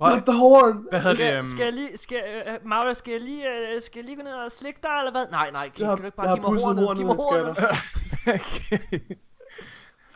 [0.00, 0.86] Not the horn.
[0.90, 1.26] Hvad hedder det?
[1.26, 1.46] Skal, Um...
[1.50, 2.22] skal jeg lige, skal,
[2.62, 3.44] uh, Maura, skal jeg lige,
[3.76, 5.26] uh, skal jeg lige gå ned og slikke dig, eller hvad?
[5.30, 7.56] Nej, nej, kan, Jeg kan du ikke bare give mig hornet, Giv mig hornet.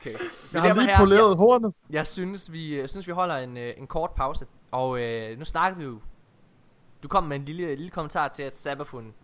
[0.00, 0.12] Okay.
[0.52, 1.74] Jeg har lige poleret hornet.
[1.90, 4.46] Jeg synes, vi, jeg synes, vi holder en, øh, en kort pause.
[4.70, 6.00] Og øh, nu snakker vi jo...
[7.02, 9.14] Du kom med en lille, lille kommentar til, at Sabafun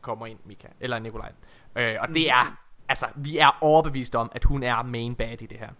[0.00, 0.68] kommer ind, Mika.
[0.80, 1.32] Eller Nikolaj.
[1.76, 2.56] Øh, og det er...
[2.88, 5.70] Altså, vi er overbevist om, at hun er main bad i det her.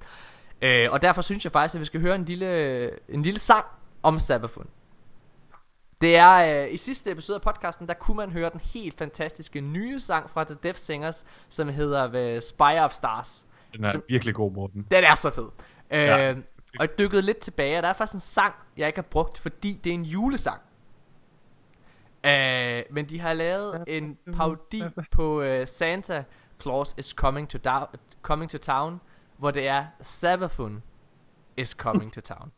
[0.62, 3.64] Øh, og derfor synes jeg faktisk, at vi skal høre en lille, en lille sang
[4.02, 4.66] om Sabafun.
[6.00, 9.60] Det er øh, i sidste episode af podcasten, der kunne man høre den helt fantastiske
[9.60, 13.46] nye sang fra The Deaf Singers, som hedder øh, Spy of Stars.
[13.72, 14.86] Den er Som- virkelig god, Morten.
[14.90, 15.48] den er så fed.
[15.90, 16.30] Øh, Ja.
[16.78, 19.38] Og jeg dykkede lidt tilbage, og der er faktisk en sang, jeg ikke har brugt,
[19.38, 20.60] fordi det er en julesang.
[22.24, 26.24] Øh, men de har lavet en parodi på uh, Santa
[26.62, 29.00] Claus is coming to, da- coming to town,
[29.36, 30.82] hvor det er Savafun
[31.56, 32.52] is coming to town.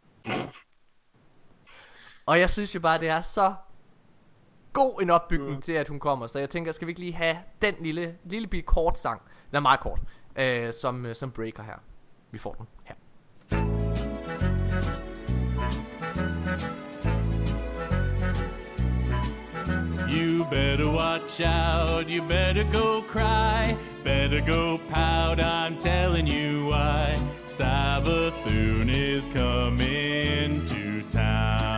[2.26, 3.54] Og jeg synes jo bare, det er så
[4.72, 6.26] god en opbygning til, at hun kommer.
[6.26, 9.56] Så jeg tænker, skal vi ikke lige have den lille, lille bitte kort sang, den
[9.56, 10.00] er meget kort,
[10.36, 11.76] øh, som, øh, som breaker her.
[12.30, 12.94] Vi får den her.
[20.10, 27.16] You better watch out, you better go cry, better go pout, I'm telling you why.
[27.46, 31.71] Savathun is coming to town.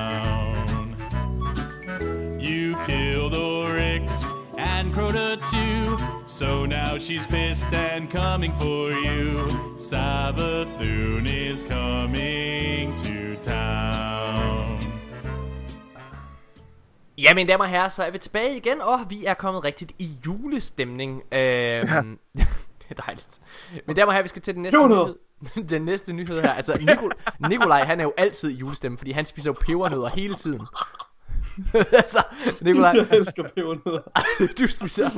[2.47, 4.25] You killed Oryx
[4.59, 5.97] and Crota too,
[6.27, 9.47] so now she's pissed and coming for you.
[9.79, 14.79] Savathun is coming to town.
[17.19, 19.93] Ja, mine damer og herrer, så er vi tilbage igen, og vi er kommet rigtigt
[19.99, 21.23] i julestemning.
[21.33, 22.19] Øhm,
[22.79, 23.41] det er dejligt.
[23.87, 25.15] Mine damer og herrer, vi skal til den næste nyhed.
[25.75, 26.53] den næste nyhed her.
[26.53, 30.35] Altså, Nikol- Nikolaj, han er jo altid i julestemning, fordi han spiser jo pebernødder hele
[30.35, 30.67] tiden.
[32.03, 32.25] altså,
[32.63, 34.01] Nikolaj, Jeg elsker pebernødder.
[34.59, 35.11] du spiser...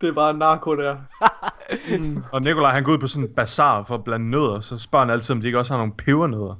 [0.00, 0.96] Det er bare narko der.
[2.32, 5.04] Og Nikolaj, han går ud på sådan en bazar for at blande nødder, så spørger
[5.06, 6.54] han altid, om de ikke også har nogle pebernødder.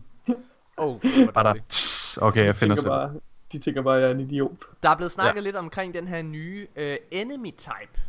[0.77, 1.01] Oh,
[1.35, 1.55] Bare der...
[1.69, 2.87] Tss, Okay, jeg finder selv.
[2.89, 3.13] bare,
[3.53, 4.53] de tænker bare, at jeg er en idiot.
[4.83, 5.45] Der er blevet snakket ja.
[5.45, 8.01] lidt omkring den her nye uh, enemy type.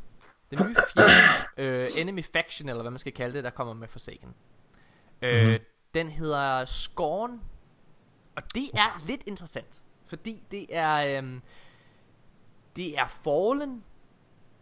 [0.51, 0.75] Den nye
[1.57, 4.29] fjende, uh, enemy faction, eller hvad man skal kalde det, der kommer med Forsaken.
[5.23, 5.57] Uh, Mhm.
[5.93, 7.31] Den hedder Scorn.
[8.35, 9.81] Og det er lidt interessant.
[10.09, 11.19] Fordi det er...
[11.19, 11.41] Um,
[12.75, 13.83] det er Fallen.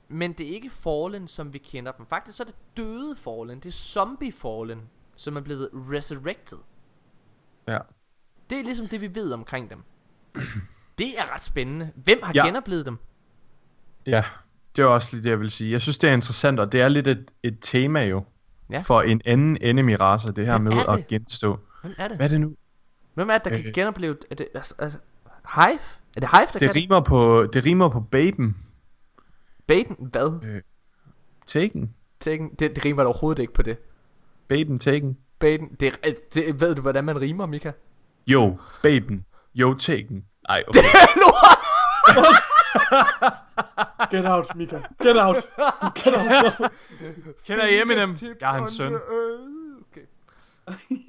[0.10, 2.06] Men det er ikke Fallen, som vi kender dem.
[2.06, 3.60] Faktisk så er det døde Fallen.
[3.60, 4.82] Det er Zombie Fallen,
[5.16, 6.58] som er blevet resurrected.
[7.68, 7.78] Ja.
[8.50, 9.84] Det er ligesom det, vi ved omkring dem.
[10.98, 11.92] Det er ret spændende.
[11.96, 12.46] Hvem har Ja.
[12.46, 12.98] genoplevet dem?
[14.06, 14.24] Ja,
[14.76, 15.72] det er også lidt det, jeg vil sige.
[15.72, 18.24] Jeg synes, det er interessant, og det er lidt et, et tema jo.
[18.70, 18.80] Ja.
[18.80, 21.08] For en anden enemy-race, det her Hvem med er at det?
[21.08, 21.60] genstå.
[21.82, 22.18] Hvem er det?
[22.18, 22.56] Hvad er det nu?
[23.14, 23.74] Hvem er det, der kan Øh.
[23.74, 24.18] genopleve...
[24.32, 24.98] Er det, altså, altså,
[25.56, 25.80] Hive?
[26.16, 28.48] Er det Hive, der Det kan rimer på, det rimer på Baben.
[28.48, 28.56] det?
[29.68, 29.96] Baden?
[30.12, 30.40] Hvad?
[30.44, 30.62] Øh,
[31.48, 31.94] Taken.
[32.20, 32.50] Taken?
[32.50, 33.78] Det, det rimer da overhovedet ikke på det.
[34.48, 35.18] Baben Taken.
[35.40, 35.68] Baden?
[35.80, 37.72] Det, er- det, ved du, hvordan man rimer, Mika?
[38.28, 39.26] Jo, Baben.
[39.56, 40.26] Jo, Taken.
[40.50, 40.82] Ej, okay.
[44.12, 44.80] Get out, Mika.
[45.04, 45.36] Get out.
[45.96, 46.72] Get out.
[47.46, 48.16] Kender I Eminem?
[48.42, 48.94] Jeg har en søn.
[49.92, 50.02] Okay.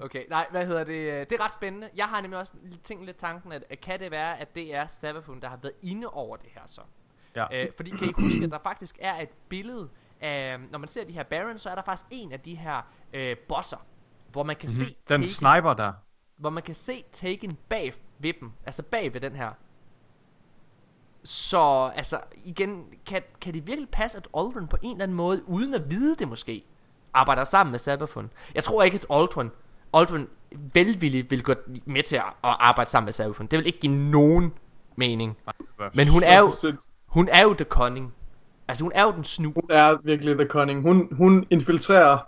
[0.00, 1.30] Okay, nej, hvad hedder det?
[1.30, 1.88] Det er ret spændende.
[1.96, 2.52] Jeg har nemlig også
[2.82, 6.06] tænkt lidt tanken, at kan det være, at det er Stavafun, der har været inde
[6.08, 6.80] over det her så?
[7.36, 7.46] Ja.
[7.64, 9.88] Øh, fordi kan I huske, at der faktisk er et billede
[10.20, 12.82] af, når man ser de her Barons, så er der faktisk en af de her
[13.12, 13.86] øh, bosser,
[14.32, 14.74] hvor man kan Mhm.
[14.74, 15.92] se Den Taken, sniper der.
[16.36, 19.50] hvor man kan se Taken bag ved dem, altså bag ved den her.
[21.24, 25.48] Så altså igen, kan, kan det virkelig passe, at Aldrin på en eller anden måde,
[25.48, 26.64] uden at vide det måske,
[27.16, 28.30] arbejder sammen med Sabafun?
[28.54, 29.50] Jeg tror ikke, at Aldrin,
[29.94, 30.28] Aldrin
[30.74, 33.46] velvilligt vil gå med til at, arbejde sammen med Sabafun.
[33.46, 34.52] Det vil ikke give nogen
[34.96, 35.36] mening.
[35.94, 36.52] Men hun er jo,
[37.06, 38.12] Hun er jo the cunning.
[38.68, 39.52] Altså hun er jo den snu.
[39.54, 40.82] Hun er virkelig the cunning.
[40.82, 42.18] Hun, hun infiltrerer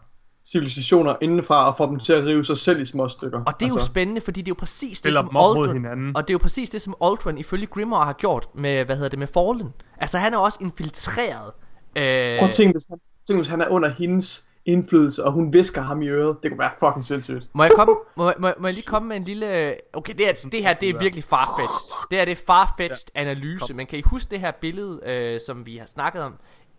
[0.52, 3.42] civilisationer indenfra og får dem til at rive sig selv i små stykker.
[3.46, 5.86] Og det er jo spændende, fordi det er jo præcis det, som Aldrin,
[6.16, 9.08] og det er jo præcis det, som Aldrin ifølge Grimoire har gjort med, hvad hedder
[9.08, 9.72] det, med Fallen.
[9.98, 11.52] Altså han er også infiltreret.
[11.96, 15.52] Øh, Prøv at tænke, hvis han, tænk, hvis han er under hendes indflydelse, og hun
[15.52, 16.36] visker ham i øret.
[16.42, 17.48] Det kunne være fucking sindssygt.
[17.52, 19.74] Må jeg, komme, må, må, må jeg lige komme med en lille...
[19.92, 22.08] Okay, det, er, det her det er virkelig farfetched.
[22.10, 23.74] Det er det farfetched analyse.
[23.74, 26.34] Men kan I huske det her billede, øh, som vi har snakket om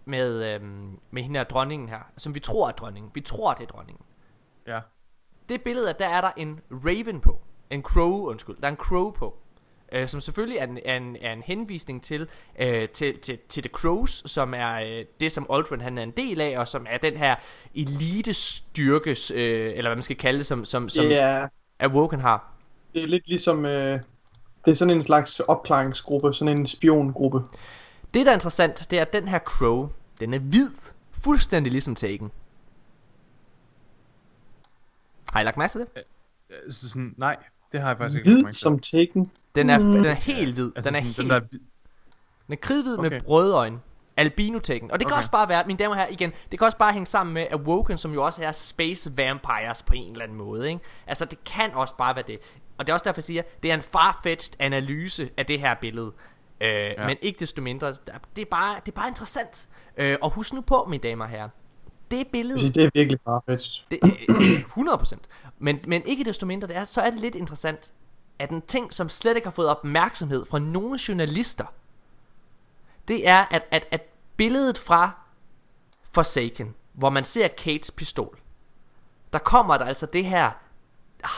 [0.06, 0.62] med, øh,
[1.12, 2.00] med hende her dronningen her?
[2.18, 3.12] Som vi tror er dronningen.
[3.14, 4.06] Vi tror, det er dronningen.
[4.68, 4.80] Ja.
[5.50, 7.40] Det billede, der er der en raven på.
[7.70, 8.56] En crow, undskyld.
[8.62, 9.38] Der er en crow på.
[9.92, 12.28] Øh, som selvfølgelig er en, er en, er en henvisning til,
[12.60, 16.12] øh, til, til, til The Crows, som er øh, det, som Aldrin han er en
[16.12, 17.36] del af, og som er den her
[17.76, 21.46] elitestyrkes, øh, eller hvad man skal kalde det, som, som, som Ja.
[21.80, 22.54] Awoken har.
[22.94, 23.66] Det er lidt ligesom...
[23.66, 24.02] Øh,
[24.66, 27.40] det er sådan en slags opklaringsgruppe, sådan en spiongruppe.
[28.14, 29.90] Det, der er interessant, det er, at den her Crow,
[30.20, 30.72] den er hvid,
[31.12, 32.32] fuldstændig ligesom Taken.
[35.34, 35.88] Har I lagt mærke til det?
[35.96, 37.36] Øh, Så sådan, nej,
[37.72, 39.32] det har jeg faktisk ikke Hvid som Taken.
[39.56, 39.92] Den er, Mm.
[39.92, 40.72] den er helt hvid.
[40.76, 43.10] Altså Den er sådan, helt den der Den er kridhvid okay.
[43.10, 43.26] med Okay.
[43.30, 43.80] røde øjne.
[44.18, 44.92] Albino Taken.
[44.92, 45.20] Og det kan Okay.
[45.20, 47.46] også bare være, mine damer og herrer, igen, det kan også bare hænge sammen med
[47.52, 50.80] Awoken, som jo også er space vampires på en eller anden måde, ikke?
[51.08, 52.40] Altså, det kan også bare være det.
[52.78, 55.76] Og det er også derfor, jeg siger, det er en farfetched analyse af det her
[55.82, 56.12] billede.
[56.62, 57.08] Øh, ja.
[57.08, 57.88] Men ikke desto mindre,
[58.36, 59.68] det er bare, det er bare interessant.
[59.98, 61.50] Øh, og husk nu på, mine damer og herrer,
[62.12, 62.60] det billede...
[62.74, 63.20] Det er virkelig
[63.50, 63.86] fedt.
[63.92, 65.18] Det, øh, det er 100%.
[65.60, 67.94] Men, men ikke desto mindre, det er, så er det lidt interessant,
[68.40, 71.66] at en ting, som slet ikke har fået opmærksomhed fra nogle journalister,
[73.08, 74.02] det er, at, at, at
[74.38, 75.12] billedet fra
[76.12, 78.40] Forsaken, hvor man ser Kates pistol,
[79.34, 80.52] der kommer der altså det her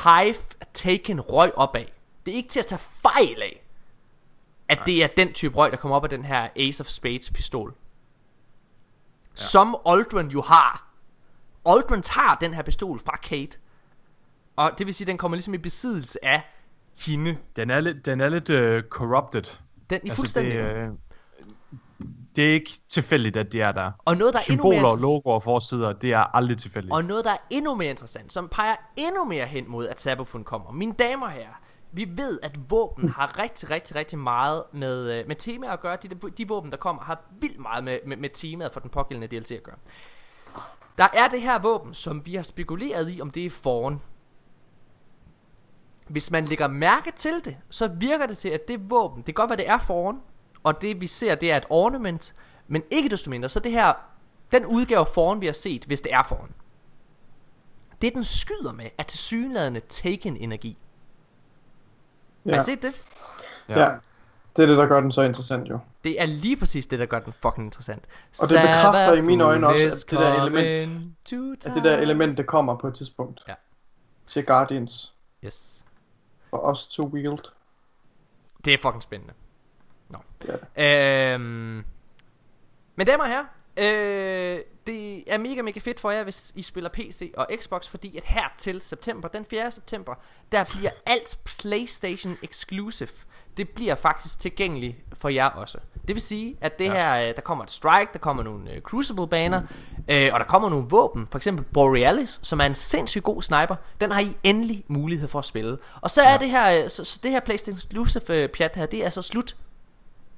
[0.03, 0.35] Hive
[0.73, 1.85] Taken røg opad.
[2.25, 3.63] Det er ikke til at tage fejl af,
[4.69, 7.29] at det er den type røg, der kommer op af den her Ace of Spades
[7.29, 7.75] pistol.
[9.31, 9.35] Ja.
[9.35, 10.87] Som Aldrin jo har.
[11.65, 13.57] Aldrin tager den her pistol fra Kate.
[14.61, 16.41] Og det vil sige, at den kommer ligesom i besiddelse af
[17.05, 17.37] hende.
[17.55, 19.43] Den er lidt, den er lidt uh, corrupted.
[19.89, 20.53] Den er fuldstændig.
[20.53, 20.89] Det, øh,
[22.35, 23.91] det er ikke tilfældigt, at de er der.
[24.05, 26.93] Og noget, der er endnu mere logoer og forsider, det er aldrig tilfældigt.
[26.93, 30.43] Og noget, der er endnu mere interessant, som peger endnu mere hen mod, at Sabafun
[30.43, 30.71] kommer.
[30.71, 31.61] Mine damer og herrer,
[31.91, 35.97] vi ved, at våben har rigtig, rigtig, rigtig meget med, øh, med temaer at gøre.
[36.03, 39.37] De, de våben, der kommer, har vildt meget med, med, med temaet for den pågældende
[39.37, 39.75] DLC at gøre.
[40.97, 44.01] Der er det her våben, som vi har spekuleret i, om det er foran.
[46.11, 49.33] Hvis man lægger mærke til det, så virker det til, at det våben, det kan
[49.33, 50.19] godt være, det er foran,
[50.63, 52.35] og det vi ser, det er et ornament,
[52.67, 53.93] men ikke desto mindre, så det her,
[54.51, 56.51] den udgave foran, vi har set, hvis det er foran,
[58.01, 60.77] det den skyder med, er tilsyneladende taken energi.
[62.45, 62.51] Ja.
[62.51, 63.03] Har I set det?
[63.69, 63.79] Ja.
[63.79, 63.89] ja.
[64.55, 65.79] Det er det, der gør den så interessant jo.
[66.03, 68.05] Det er lige præcis det, der gør den fucking interessant.
[68.41, 72.37] Og det bekræfter i mine øjne også, at det der element, at det der element,
[72.37, 73.41] det kommer på et tidspunkt.
[73.47, 73.53] Ja.
[74.27, 75.15] Til Guardians.
[75.45, 75.83] Yes.
[76.51, 77.51] For os to wield.
[78.65, 79.33] Det er fucking spændende.
[80.09, 80.17] Nå.
[80.75, 81.85] Er Øhm,
[82.95, 83.45] men damer og herrer,
[83.77, 88.17] øh, det er mega mega fedt for jer, hvis I spiller PC og Xbox, fordi
[88.17, 89.71] at her til september, den 4.
[89.71, 90.13] september,
[90.51, 93.09] der bliver alt PlayStation exclusive.
[93.57, 95.77] Det bliver faktisk tilgængeligt for jer også.
[96.07, 96.91] Det vil sige, at det ja.
[96.93, 99.61] her, øh, der kommer et strike, der kommer nogle øh, crucible baner,
[100.07, 103.75] øh, og der kommer nogle våben, for eksempel Borealis, som er en sindssygt god sniper.
[104.01, 105.77] Den har I endelig mulighed for at spille.
[106.01, 108.85] Og så er det her, øh, så, så det her PlayStation exclusive øh, pjat her,
[108.85, 109.55] det er så slut.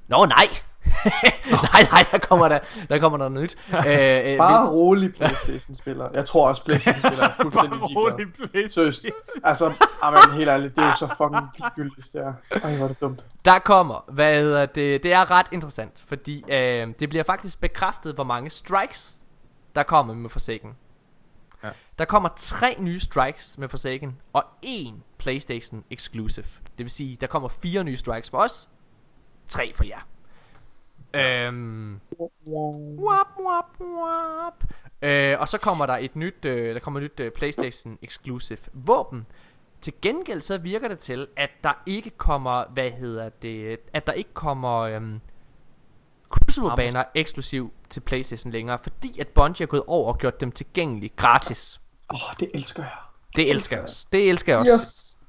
[0.07, 0.47] Nå nej!
[1.73, 2.59] nej, nej, der kommer der,
[2.89, 3.57] der kommer der noget nyt.
[3.87, 6.09] Øh, øh, Bare rolig Playstation-spiller.
[6.13, 8.71] Jeg tror også Playstation-spiller er fuldstændig Bare rolig.
[8.71, 9.05] Seriøst.
[9.43, 12.33] Altså, amen, helt ærligt, det er jo så fucking ligegyldigt, det er.
[12.63, 13.23] Ej, hvor er det dumt.
[13.45, 18.15] Der kommer, hvad hedder det, det er ret interessant, fordi øh, det bliver faktisk bekræftet,
[18.15, 19.23] hvor mange strikes,
[19.75, 20.69] der kommer med Forsaken.
[21.63, 21.69] Ja.
[21.99, 26.45] Der kommer tre nye strikes med Forsaken, og en PlayStation exclusive.
[26.77, 28.69] Det vil sige, der kommer fire nye strikes for os,
[29.47, 30.07] tre for jer.
[31.15, 31.99] Øhm,
[32.47, 34.63] wap, wap, wap.
[35.01, 38.59] Øh, og så kommer der et nyt, øh, der kommer et nyt øh, PlayStation exclusive
[38.73, 39.25] våben.
[39.81, 44.13] Til gengæld så virker det til, at der ikke kommer, hvad hedder det, at der
[44.13, 45.19] ikke kommer øhm,
[46.29, 50.51] Crucible baner eksklusiv til PlayStation længere, fordi at Bungie er gået over og gjort dem
[50.51, 51.81] tilgængelige gratis.
[52.13, 52.91] Åh, oh, det elsker jeg.
[53.35, 54.07] Det elsker jeg også.
[54.11, 54.71] Det elsker jeg også.
[54.73, 55.19] Yes.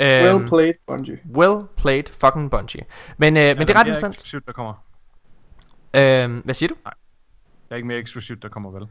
[0.00, 1.18] Well played, Bungie.
[1.34, 2.84] Well played, fucking Bungie.
[3.16, 4.34] Men, øh, men det er ret interessant.
[4.46, 4.74] Der kommer.
[5.94, 6.74] Øh, hvad siger du?
[6.84, 6.94] Nej.
[7.68, 8.88] Der er ikke mere eksklusivt, der kommer vel.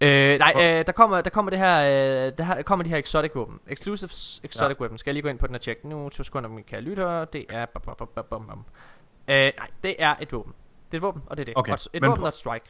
[0.00, 2.96] Øh, nej, øh, der kommer der kommer det her øh, der her, kommer de her
[2.96, 3.60] exotic weapon.
[3.68, 4.10] Exclusive
[4.44, 4.80] exotic ja.
[4.80, 4.98] weapon.
[4.98, 7.24] Skal jeg lige gå ind på den og tjekke nu to sekunder, min kære lytter.
[7.24, 8.64] Det er bam, bam, bam, bam, bam.
[9.28, 10.52] Øh, nej, det er et våben.
[10.90, 11.54] Det er et våben, og det er det.
[11.56, 12.66] Okay, Og et men våben og et strike.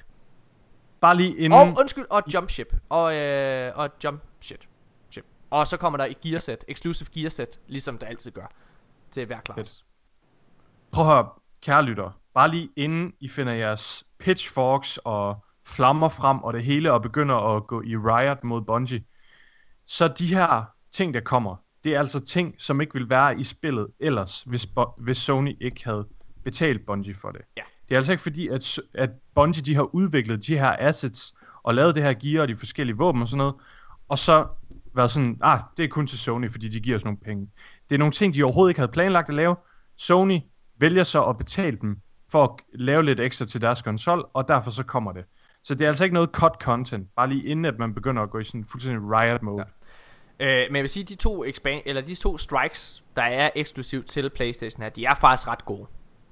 [1.01, 1.53] Bare lige inden...
[1.61, 2.77] Og undskyld, og jump ship.
[2.89, 4.69] Og, øh, og jump shit.
[5.11, 5.25] ship.
[5.51, 8.47] Og så kommer der et gearset, exclusive gearset, ligesom det altid gør.
[9.11, 9.85] Til hver klasse.
[10.93, 11.29] Prøv at høre,
[11.63, 12.11] kære lytter.
[12.39, 17.57] Bare lige inden I finder jeres pitchforks og flammer frem og det hele og begynder
[17.57, 19.05] at gå i riot mod Bungie.
[19.87, 23.45] Så de her ting, der kommer, det er altså ting, som ikke ville være i
[23.45, 26.07] spillet ellers, hvis, Bo- hvis Sony ikke havde
[26.45, 27.41] betalt Bungie for det.
[27.57, 27.63] Ja.
[27.89, 31.75] Det er altså ikke fordi, at, at Bungie de har udviklet de her assets og
[31.75, 33.55] lavet det her gear og de forskellige våben og sådan noget,
[34.09, 34.47] og så
[34.95, 37.49] været sådan, ah, det er kun til Sony, fordi de giver os nogle penge.
[37.89, 39.57] Det er nogle ting, de overhovedet ikke havde planlagt at lave.
[39.97, 40.41] Sony
[40.81, 42.01] vælger så at betale dem
[42.33, 42.51] for at
[42.81, 45.25] lave lidt ekstra til deres konsol, og derfor så kommer det.
[45.65, 48.31] Så det er altså ikke noget cut content, bare lige inden at man begynder at
[48.31, 49.65] gå i sådan fuldstændig riot mode.
[50.41, 50.47] Ja.
[50.47, 54.07] Øh, men jeg vil sige, de to, expand, eller de to strikes, der er eksklusivt
[54.07, 55.87] til Playstation her, de er faktisk ret gode.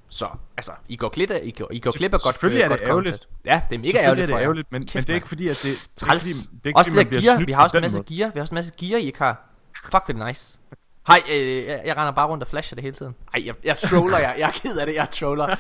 [0.09, 2.69] Så, altså, I går glip af, I går, I går glip af godt, Selvfølgelig er
[2.69, 3.17] godt det ærgerligt.
[3.17, 3.47] content.
[3.47, 5.49] Ja, det er mega ærgerligt er det ærgerligt, men- men Kæft, det er ikke fordi,
[5.49, 7.53] at det- det er ikke fordi- det er ikke også fordi, det der gear, vi
[7.53, 9.49] har også en masse gear, vi har også en masse gear, I ikke har.
[9.91, 10.59] Fuck, det er nice.
[11.07, 13.17] Hej, øh, jeg, jeg render bare rundt og flasher det hele tiden.
[13.35, 14.35] Ej, jeg, jeg troller jer.
[14.35, 15.57] Jeg er ked af det, jeg troller.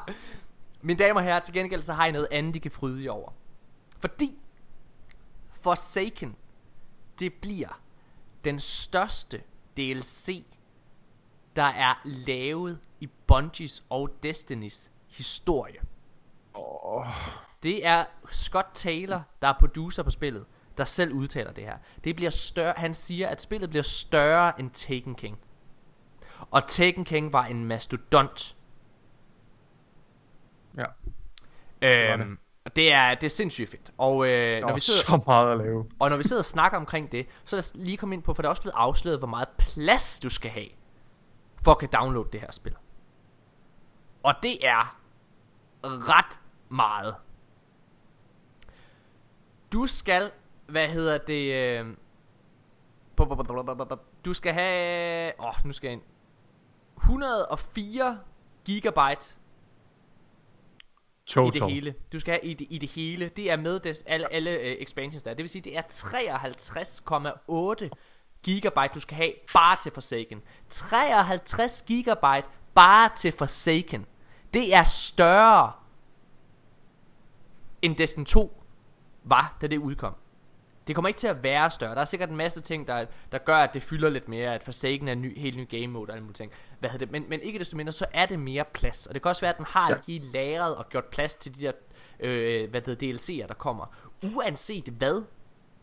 [0.86, 3.10] Mine damer og herrer, til gengæld så har I noget andet, de kan fryde jer
[3.10, 3.32] over.
[3.98, 4.38] Fordi
[5.50, 6.36] Forsaken,
[7.18, 7.80] det bliver
[8.44, 9.42] den største
[9.76, 10.46] DLC,
[11.56, 15.80] der er lavet i Bungies og Destinys historie.
[16.54, 17.06] Oh.
[17.62, 20.44] Det er Scott Taylor, der er producer på spillet,
[20.80, 21.76] der selv udtaler det her.
[22.04, 25.38] Det bliver større, han siger, at spillet bliver større end Taken King.
[26.50, 28.56] Og Taken King var en mastodont.
[30.76, 30.84] Ja.
[31.82, 32.38] Øhm,
[32.76, 33.92] det er, det er sindssygt fedt.
[33.98, 35.86] Og øh, når Nå, vi sidder, så meget at lave.
[35.98, 38.34] og når vi sidder og snakker omkring det, så lad os lige komme ind på,
[38.34, 40.68] for det er også blevet afsløret, hvor meget plads du skal have,
[41.64, 42.76] for at kan downloade det her spil.
[44.22, 44.96] Og det er
[45.82, 46.38] ret
[46.68, 47.14] meget.
[49.72, 50.30] Du skal,
[50.70, 51.96] hvad hedder det, øh,
[54.24, 56.02] du skal have, åh, oh, nu skal jeg ind,
[56.96, 58.18] 104
[58.64, 59.34] gigabyte
[61.26, 61.60] i Total.
[61.60, 61.94] det hele.
[62.12, 63.28] Du skal have i det, i det hele.
[63.28, 65.34] Det er med des, alle, alle uh, expansions der.
[65.34, 65.82] Det vil sige, det er
[67.82, 67.88] 53,8
[68.42, 70.42] gigabyte, du skal have bare til Forsaken.
[70.68, 74.06] 53 gigabyte bare til Forsaken.
[74.54, 75.72] Det er større
[77.82, 78.62] end Destiny 2
[79.24, 80.14] var, da det udkom.
[80.90, 81.94] Det kommer ikke til at være større.
[81.94, 84.62] Der er sikkert en masse ting, der, der gør, at det fylder lidt mere, at
[84.62, 86.52] Forsaken er en ny, helt ny game mode og alle mulige ting.
[86.80, 87.10] Hvad det?
[87.10, 89.06] Men, men ikke desto mindre, så er det mere plads.
[89.06, 89.96] Og det kan også være, at den har Ja.
[90.06, 91.72] lige lagret og gjort plads til de der,
[92.20, 93.86] øh, hvad det hedder, DLC'er, der kommer.
[94.34, 95.22] Uanset hvad,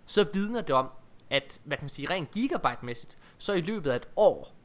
[0.05, 0.89] så vidner det om,
[1.29, 4.56] at, hvad kan man sige, rent gigabyte-mæssigt, så i løbet af et år,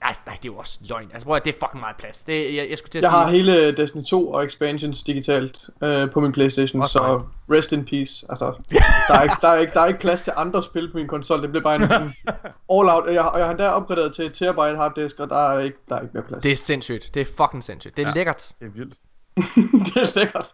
[0.00, 1.10] nej, nej, det er jo også løgn.
[1.12, 2.24] Altså, prøv at, det er fucking meget plads.
[2.24, 5.70] Det, jeg, jeg skulle til at Jeg sige, har hele Destiny 2 og expansions digitalt
[5.82, 7.58] øh, på min Playstation, Også så mig.
[7.58, 8.26] rest in peace.
[8.28, 8.44] Altså,
[9.08, 11.08] der, er ikke, der, er ikke, der er ikke plads til andre spil på min
[11.08, 11.42] konsol.
[11.42, 12.14] Det bliver bare en, en
[12.70, 13.14] all out.
[13.14, 16.00] Jeg, og jeg har endda opgraderet til terabyte harddisk, og der er ikke, der er
[16.00, 16.42] ikke mere plads.
[16.42, 17.10] det er sindssygt.
[17.14, 17.96] Det er fucking sindssygt.
[17.96, 18.14] Det er ja.
[18.14, 18.52] lækkert.
[18.60, 18.94] Det er vildt.
[19.94, 20.52] det er lækkert.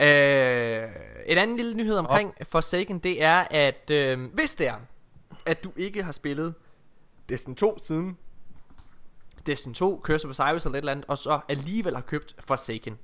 [0.00, 0.88] Øh,
[1.26, 2.46] en anden lille nyhed omkring oh.
[2.46, 4.74] Forsaken, det er, at øh, hvis det er,
[5.46, 6.54] at du ikke har spillet
[7.28, 8.16] Destiny 2 siden
[9.46, 12.98] Destiny 2, Curse of Osiris eller et eller andet, og så alligevel har købt Forsaken,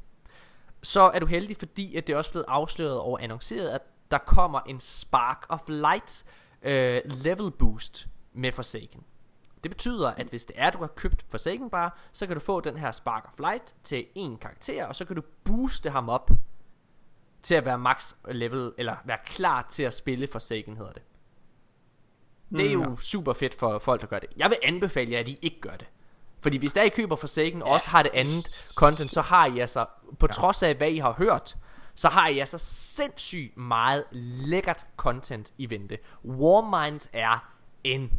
[0.82, 3.80] så er du heldig, fordi at det er også blevet afsløret og annonceret, at
[4.10, 6.24] der kommer en Spark of Light
[6.62, 9.04] øh, level boost med Forsaken.
[9.62, 12.60] Det betyder, at hvis det er, du har købt Forsaken bare, så kan du få
[12.60, 16.30] den her Spark of Light til en karakter, og så kan du booste ham op
[17.42, 21.02] til at være max level, eller være klar til at spille Forsaken, hedder det.
[22.50, 22.82] Det er Mm.
[22.82, 24.28] jo super fedt for folk, der gør det.
[24.36, 25.86] Jeg vil anbefale jer, at I ikke gør det.
[26.42, 29.58] Fordi hvis der I køber Forsaken, og også har det andet content, så har I
[29.58, 29.86] altså,
[30.18, 31.56] på trods af hvad I har hørt,
[31.94, 34.04] så har I altså sindssygt meget
[34.46, 35.98] lækkert content i vente.
[36.24, 37.52] Warmind er
[37.84, 38.12] en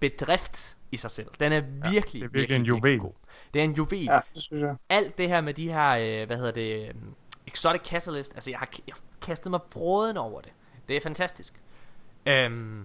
[0.00, 1.28] bedrift i sig selv.
[1.40, 2.98] Den er virkelig, det er virkelig virkelig, en juvel.
[2.98, 3.12] god.
[3.54, 4.04] Det er en juvel.
[4.04, 4.76] Ja, det synes jeg.
[4.88, 6.94] Alt det her med de her, øh, hvad hedder det, øh,
[7.46, 10.52] Exotic Catalyst, altså jeg har, jeg har kastet mig fråden over det.
[10.88, 11.54] Det er fantastisk.
[12.26, 12.84] Øhm, ja.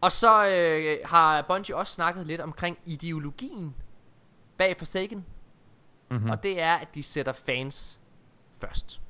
[0.00, 3.74] Og så øh, har Bungie også snakket lidt omkring ideologien
[4.58, 5.24] bag Forsaken.
[6.10, 6.30] Mm-hmm.
[6.30, 8.00] Og det er, at de sætter fans
[8.60, 9.00] først.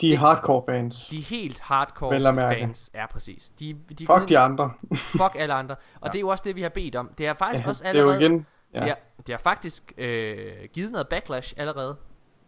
[0.00, 1.08] De er hardcore fans.
[1.08, 3.50] De helt hardcore fans er præcis.
[3.60, 4.72] De, de Fuck de andre.
[5.18, 5.74] Fuck alle andre.
[5.94, 6.08] Og Ja.
[6.08, 7.10] det er jo også det, vi har bedt om.
[7.18, 8.24] Det har faktisk Ja, også det er jo allerede...
[8.24, 8.80] igen- ja.
[8.80, 11.96] det, har, det har faktisk øh, givet noget backlash allerede.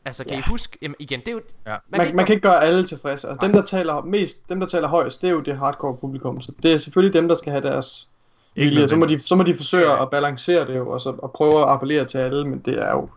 [0.04, 0.38] Altså, kan Ja.
[0.38, 0.78] I huske...
[0.82, 1.40] Jamen, igen, det er jo...
[1.66, 1.76] Ja.
[1.88, 3.28] Man, man kan ikke gøre alle tilfredse.
[3.28, 6.40] Altså, dem, der taler mest, dem, der taler højst, det er jo det hardcore publikum.
[6.40, 8.08] Så det er selvfølgelig dem, der skal have deres,
[8.54, 8.88] vilje.
[8.88, 11.62] Så må, de, så må de forsøge at balancere det jo, og, så, og prøve
[11.62, 13.08] at appellere til alle, men det er jo...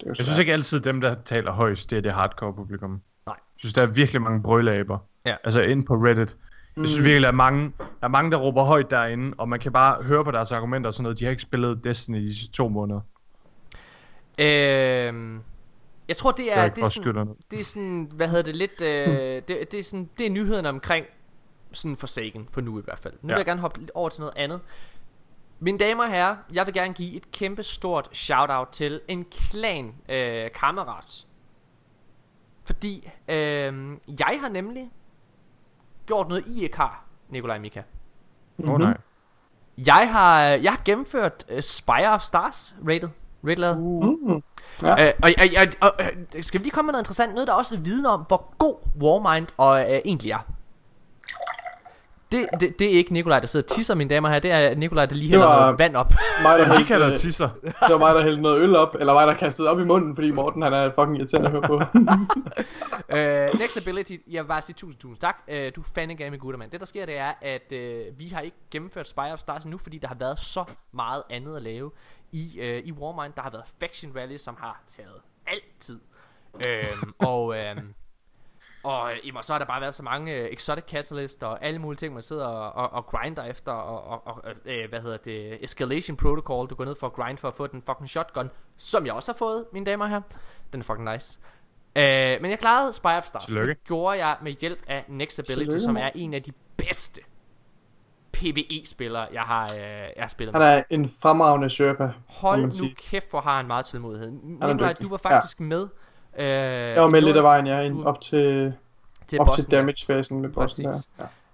[0.00, 2.54] Det er jo Jeg synes ikke altid, dem der taler højst, det er det hardcore
[2.54, 2.90] publikum.
[2.90, 3.00] Nej.
[3.26, 4.98] Jeg synes, der er virkelig mange brølaber.
[5.26, 5.34] Ja.
[5.44, 6.36] Altså ind på Reddit.
[6.76, 7.04] Jeg synes Mm.
[7.04, 10.02] virkelig, der er, mange, der er mange, der råber højt derinde, og man kan bare
[10.02, 11.18] høre på deres argumenter og sådan noget.
[11.18, 13.00] De har ikke spillet Destiny de sidste to måneder.
[14.38, 15.40] Øhm,
[16.08, 18.80] jeg tror det er er det er, sådan, det er sådan hvad hedder det lidt
[18.80, 21.06] øh, det, det er sådan det er nyhederne omkring
[21.72, 23.14] sådan Forsaken for nu i hvert fald.
[23.22, 23.34] Nu ja.
[23.34, 24.60] vil jeg gerne hoppe lidt over til noget andet.
[25.60, 29.24] Mine damer og herrer, jeg vil gerne give et kæmpe stort shout out til en
[29.24, 31.26] klan øh, kammerat.
[32.64, 34.90] Fordi øh, jeg har nemlig
[36.06, 37.82] gjort noget I ikke har, Nikolaj Mika.
[38.64, 38.96] Åh oh, nej.
[39.86, 43.08] Jeg har, jeg har gennemført uh, Spire of Stars rated.
[43.44, 44.42] Rated Mm.
[44.82, 45.06] Ja.
[45.06, 47.34] Øh, og, og, og, og, skal vi lige komme med noget interessant?
[47.34, 50.46] Noget, der også vidner viden om, hvor god Warmind og, øh, egentlig er.
[52.32, 54.38] Det, det, det er ikke Nikolaj, der sidder og tisser, mine damer her.
[54.38, 56.12] Det er Nikolaj, der lige hælder var noget vand op.
[56.42, 57.48] Mig, der hældte, øh, tisser.
[57.62, 60.14] det var mig, der hældte noget øl op, eller mig, der kastede op i munden,
[60.14, 61.74] fordi Morten han er fucking irriterende at høre på.
[61.74, 65.36] uh, next ability, jeg vil bare sige tusind, tusind tak.
[65.48, 66.70] Uh, du er fandme game gutter, mand.
[66.70, 69.78] Det der sker, det er, at uh, vi har ikke gennemført Spire of Stars nu,
[69.78, 71.90] fordi der har været så meget andet at lave
[72.32, 73.32] i, uh, i Warmind.
[73.36, 76.00] Der har været Faction Rally, som har taget altid.
[76.54, 77.46] Uh, og...
[77.46, 77.54] Uh,
[78.82, 81.78] og øh, jamen, så har der bare været så mange øh, exotic catalyst og alle
[81.78, 85.16] mulige ting, man sidder og, og, og grinder efter, og, og, og øh, hvad hedder
[85.16, 88.50] det, escalation protocol, du går ned for at grind for at få den fucking shotgun,
[88.76, 90.20] som jeg også har fået, mine damer her.
[90.72, 91.40] Den er fucking nice.
[91.96, 93.44] Øh, men jeg klarede Spy of Stars.
[93.44, 93.74] Tillykke.
[93.74, 97.20] Det gjorde jeg med hjælp af Next Ability, Tillykke, som er en af de bedste
[98.32, 100.68] PvE-spillere, jeg har, øh, jeg har spillet Han med.
[100.68, 102.12] er en fremragende Sherpa.
[102.28, 104.30] Hold nu kæft, hvor har han meget tålmodighed.
[104.30, 105.88] Nikolaj, du var faktisk med.
[106.36, 108.74] Øh, Jeg var med lidt af vejen, ja, ind op til,
[109.26, 110.90] til op til damage-fasen med bossen der.
[110.92, 111.08] Præcis.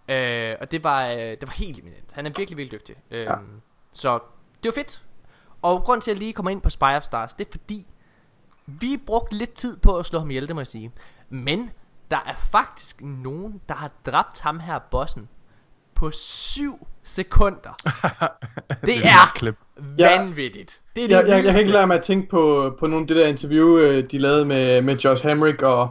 [0.09, 0.51] Ja.
[0.53, 2.13] Øh, og det var, øh, det var helt eminent.
[2.13, 2.97] Han er virkelig, virkelig dygtig.
[3.11, 3.35] Øh, Ja.
[3.93, 4.19] Så
[4.63, 5.03] det var fedt.
[5.63, 7.87] Og grund til, at jeg lige kommer ind på Spy of Stars, det er fordi,
[8.67, 10.93] vi brugte lidt tid på at slå ham ihjel, det må jeg sige.
[11.29, 11.71] Men
[12.11, 15.29] der er faktisk nogen, der har dræbt ham her bossen
[15.97, 17.77] på 7 sekunder.
[18.87, 19.55] det er klip.
[19.99, 20.81] vanvittigt.
[20.97, 23.03] Det er det jeg, jeg, jeg kan ikke lade mig at tænke på, på nogle
[23.03, 25.91] af det der interview, øh, de lavede med, med Josh Hamrick og,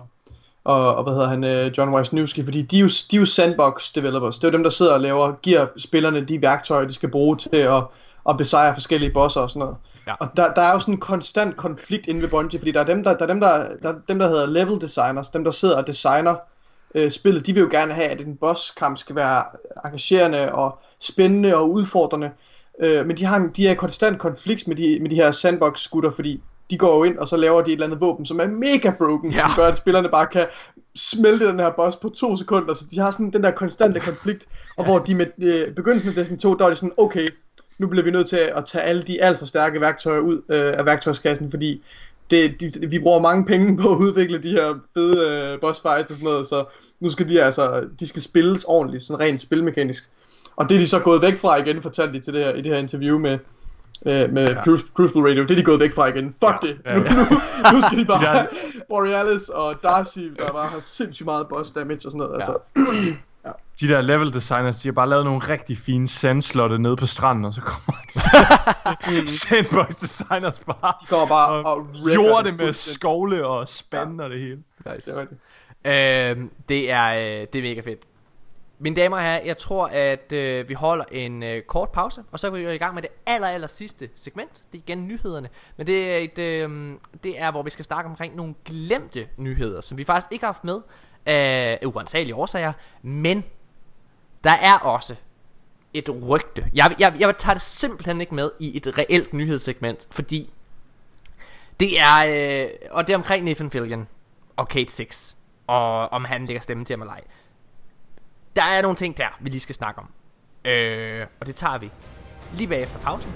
[0.63, 3.25] og, og hvad hedder han, øh, John Wisniewski, fordi de er, jo, de er jo
[3.25, 4.35] sandbox developers.
[4.35, 7.37] Det er jo dem, der sidder og laver, giver spillerne de værktøjer, de skal bruge
[7.37, 7.83] til at,
[8.29, 9.75] at besejre forskellige bosser og sådan noget.
[10.07, 10.13] Ja.
[10.19, 12.85] Og der, der er jo sådan en konstant konflikt inde ved Bungie, fordi der er
[12.85, 15.51] dem, der, der, er dem, der, der, er dem, der hedder level designers, dem, der
[15.51, 16.35] sidder og designer
[16.95, 19.43] øh, spillet, de vil jo gerne have, at en bosskamp skal være
[19.85, 22.31] engagerende og spændende og udfordrende.
[22.79, 25.31] Øh, men de har en, de er i konstant konflikt med de, med de her
[25.31, 26.41] sandbox-skutter, fordi
[26.71, 28.91] de går jo ind, og så laver de et eller andet våben, som er mega
[28.97, 29.37] broken, Ja.
[29.37, 29.47] ja.
[29.47, 30.45] som gør, at spillerne bare kan
[30.95, 34.45] smelte den her boss på to sekunder, så de har sådan den der konstante konflikt,
[34.77, 37.29] og hvor de med øh, begyndelsen af Destiny 2, der var de sådan, okay,
[37.77, 40.73] nu bliver vi nødt til at tage alle de alt for stærke værktøjer ud øh,
[40.77, 41.83] af værktøjskassen, fordi
[42.33, 46.11] det, de, vi bruger mange penge på at udvikle de her fede øh, boss fights
[46.11, 46.65] og sådan noget, så
[46.99, 50.09] nu skal de altså, de skal spilles ordentligt, sådan rent spilmekanisk.
[50.55, 52.61] Og det er de så gået væk fra igen, fortalte de til det her, i
[52.61, 53.37] det her interview med,
[54.05, 54.63] øh, med ja.
[54.93, 55.43] Crucible Radio.
[55.43, 56.25] Det er de gået væk fra igen.
[56.25, 56.67] Fuck ja.
[56.67, 56.77] det!
[56.85, 57.13] Ja, Nu, ja.
[57.13, 57.23] nu,
[57.73, 58.47] nu skal de bare have
[58.89, 62.35] Borealis og Darcy, der bare har sindssygt meget boss damage og sådan noget.
[62.35, 62.57] Altså,
[63.79, 67.45] De der level designers, de har bare lavet nogle rigtig fine sandslotte nede på stranden,
[67.45, 72.65] og så kommer de sandbox designers bare de går bare og, og gjorde det det
[72.65, 74.63] med skovle og spande og det hele.
[74.93, 75.11] Nice.
[75.11, 75.41] Det er rigtigt.
[75.85, 77.99] Øhm, det er øh, det er mega fedt.
[78.79, 82.39] Mine damer og herrer, jeg tror at øh, vi holder en øh, kort pause, og
[82.39, 84.63] så går vi i gang med det aller, aller sidste segment.
[84.71, 86.91] Det er igen nyhederne, men det er et, øh,
[87.23, 90.53] det er hvor vi skal snakke omkring nogle glemte nyheder, som vi faktisk ikke har
[90.53, 90.81] haft med
[91.25, 93.43] af uansagelige årsager, men
[94.43, 95.15] der er også
[95.93, 96.65] et rygte.
[96.73, 100.53] Jeg, jeg, jeg tager det simpelthen ikke med i et reelt nyhedssegment, fordi
[101.79, 104.07] det er, øh, og det er omkring Nathan Fillion
[104.55, 105.35] og Kate Six,
[105.67, 107.21] og om han lægger stemme til ham eller ej.
[108.55, 110.09] Der er nogle ting der, vi lige skal snakke om.
[110.71, 111.91] Øh, og det tager vi
[112.53, 113.33] lige bagefter pausen.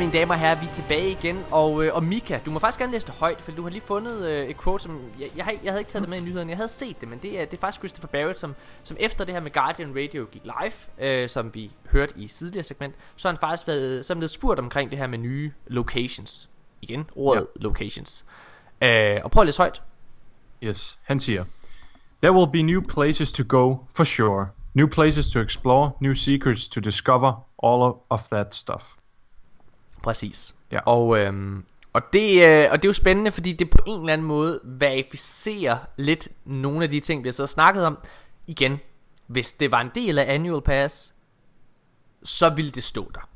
[0.00, 2.78] Mine damer og herrer, vi er tilbage igen, og, øh, og Mika, du må faktisk
[2.78, 5.60] gerne læse det højt, for du har lige fundet øh, et quote, som, jeg, jeg,
[5.64, 7.44] jeg havde ikke taget det med i nyhederne, jeg havde set det, men det er,
[7.44, 11.08] det er faktisk Christopher Barrett, som, som efter det her med Guardian Radio gik live,
[11.08, 14.58] øh, som vi hørte i tidligere segment, så har han faktisk været, så blevet spurgt
[14.60, 16.48] omkring det her med nye locations.
[16.82, 17.62] Igen, ordet ja.
[17.62, 18.24] locations.
[18.82, 19.82] Øh, og prøv at læse højt.
[20.62, 21.44] Yes, han siger,
[22.22, 24.46] There will be new places to go, for sure.
[24.74, 27.32] New places to explore, new secrets to discover,
[27.62, 28.84] all of that stuff.
[30.02, 30.54] Præcis.
[30.72, 30.80] Ja.
[30.86, 34.12] Og, øhm, og, det, øh, og det er jo spændende, fordi det på en eller
[34.12, 37.98] anden måde verificerer lidt nogle af de ting, vi har så snakket om.
[38.46, 38.80] Igen,
[39.26, 41.14] hvis det var en del af Annual Pass,
[42.22, 43.28] så ville det stå der.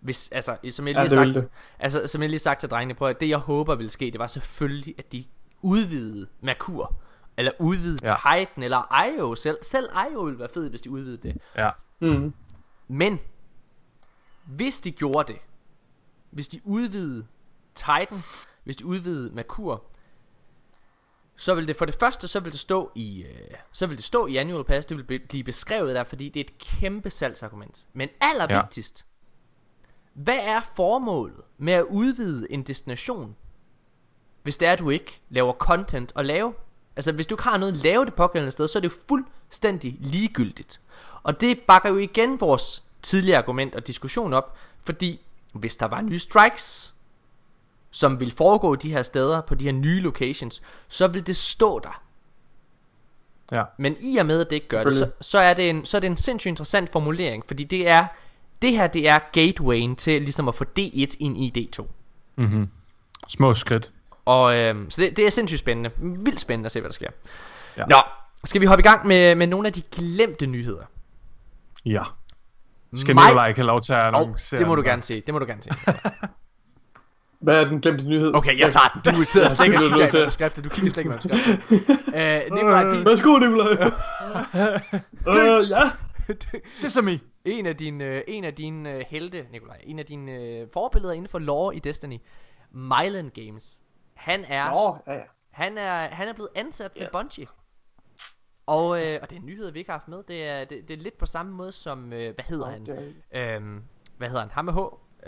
[0.00, 1.46] Hvis, altså, som jeg Ja, lige ville sagt,
[1.78, 4.10] altså, som jeg lige har sagt til drengene, prøv at, det jeg håber ville ske,
[4.10, 5.24] det var selvfølgelig, at de
[5.62, 6.94] udvidede Merkur,
[7.36, 8.30] eller udvidede Ja.
[8.30, 8.38] ja.
[8.44, 9.58] Titan, eller IO selv.
[9.62, 11.36] Selv IO ville være fedt, hvis de udvidede det.
[11.56, 11.70] Ja.
[12.00, 12.34] Mm.
[12.88, 13.20] Men
[14.44, 15.40] hvis de gjorde det,
[16.34, 17.26] hvis de udvidede
[17.74, 18.22] Titan,
[18.64, 19.84] hvis de udvidede Merkur,
[21.36, 24.04] så vil det for det første så vil det stå i øh, så vil det
[24.04, 27.10] stå i annual pass, det vil be- blive beskrevet der, fordi det er et kæmpe
[27.10, 27.86] salgsargument.
[27.92, 30.22] Men allervigtigst, ja.
[30.22, 33.36] hvad er formålet med at udvide en destination,
[34.42, 36.54] hvis det er at du ikke laver content at lave?
[36.96, 38.94] Altså hvis du ikke har noget at lave det pågældende sted, så er det jo
[39.08, 40.80] fuldstændig ligegyldigt.
[41.22, 45.20] Og det bakker jo igen vores tidligere argument og diskussion op, fordi
[45.54, 46.94] hvis der var nye strikes,
[47.90, 51.78] som vil foregå de her steder på de her nye locations, så vil det stå
[51.78, 52.02] der.
[53.52, 53.64] Ja.
[53.78, 55.96] Men i og med at det ikke gør det, så, så, er det en, så
[55.96, 58.06] er det en sindssygt interessant formulering, fordi det er
[58.62, 61.86] det her det er gatewayen til ligesom at få D1 ind i D2.
[62.36, 62.68] Mm-hmm.
[63.28, 63.90] Små skridt.
[64.24, 65.90] Og øhm, så det, det er sindssygt spændende.
[65.96, 67.10] Vildt spændende at se hvad der sker.
[67.76, 67.84] Ja.
[67.84, 67.96] Nå,
[68.44, 70.84] skal vi hoppe i gang med, med nogle af de glemte nyheder?
[71.84, 72.02] Ja.
[72.96, 75.20] Skal Mig- Nikolaj ikke have lov til at Oh, annoncere det må du gerne se.
[75.20, 75.70] Det må du gerne se.
[77.40, 78.34] Hvad er den glemte nyhed?
[78.34, 79.14] Okay, jeg tager den.
[79.14, 80.20] Du sidder slet ikke og er kigger i til.
[80.20, 80.64] manuskriptet.
[80.64, 81.60] Du kigger slet ikke i manuskriptet.
[82.48, 83.72] øh, Nikolaj, din, Værsgo, Nikolaj.
[85.60, 85.90] øh, ja.
[86.74, 87.20] Sesame.
[87.44, 91.12] En af dine, øh, en af dine øh, helte, Nikolaj, en af dine øh, forbilleder
[91.14, 92.18] inden for lore i Destiny,
[92.72, 93.80] Mylan Games.
[94.14, 95.24] Han er, Nå, ja, ja.
[95.50, 97.00] han er, han er blevet ansat yes.
[97.00, 97.46] med Bungie.
[98.66, 100.22] Og, øh, og det er en nyhed, vi ikke har haft med.
[100.28, 102.88] Det er, det, det er lidt på samme måde som, øh, hvad hedder han?
[103.32, 103.82] Øhm,
[104.16, 104.50] hvad hedder han?
[104.50, 104.78] Ham med H?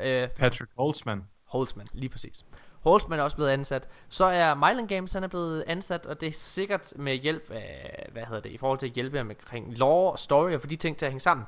[0.09, 1.25] Øh, Patrick Holtzman.
[1.45, 2.45] Holtzman, lige præcis.
[2.81, 3.89] Holtzman er også blevet ansat.
[4.09, 8.09] Så er Mylan Games, han er blevet ansat, og det er sikkert med hjælp af,
[8.13, 10.67] hvad hedder det, i forhold til at hjælpe med omkring lore og story og få
[10.67, 11.47] de ting til at hænge sammen.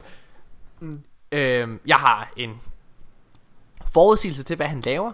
[0.81, 1.03] Mm.
[1.33, 2.61] Øhm, jeg har en
[3.87, 5.13] forudsigelse til, hvad han laver.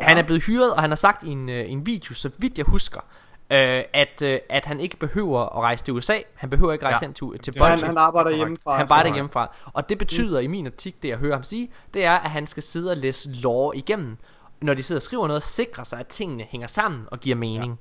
[0.00, 2.58] Han er blevet hyret, og han har sagt i en, øh, en video, så vidt
[2.58, 3.00] jeg husker,
[3.50, 6.18] øh, at, øh, at han ikke behøver at rejse til USA.
[6.34, 7.06] Han behøver ikke rejse Ja.
[7.06, 9.56] hen til, til er- han- han arbejder hjemmefra, Han arbejder hjemmefra.
[9.72, 10.44] Og det betyder mm.
[10.44, 12.96] i min optik, det jeg hører ham sige, det er, at han skal sidde og
[12.96, 14.16] læse lore igennem,
[14.60, 17.36] når de sidder og skriver noget, og sikre sig, at tingene hænger sammen og giver
[17.36, 17.78] mening.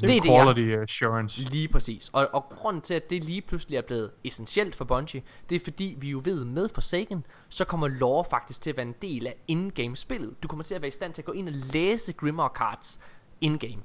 [0.00, 1.40] Det Det er er det, jeg- quality assurance.
[1.42, 2.10] Lige præcis.
[2.12, 5.60] Og, og grunden til, at det lige pludselig er blevet essentielt for Bungie, det er
[5.64, 9.26] fordi, vi jo ved med Forsaken, så kommer lore faktisk til at være en del
[9.26, 10.42] af in-game spillet.
[10.42, 13.00] Du kommer til at være i stand til at gå ind og læse Grimoire cards
[13.40, 13.82] in-game.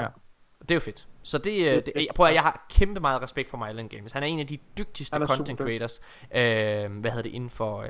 [0.00, 0.06] Ja.
[0.62, 1.06] Det er jo fedt.
[1.22, 4.12] Så det, øh, det jeg prøver, jeg har kæmpe meget respekt for Myland Games.
[4.12, 5.64] Han er en af de dygtigste er content super.
[5.64, 6.00] creators.
[6.34, 7.80] Øh, hvad hedder det inden for...
[7.80, 7.88] Øh,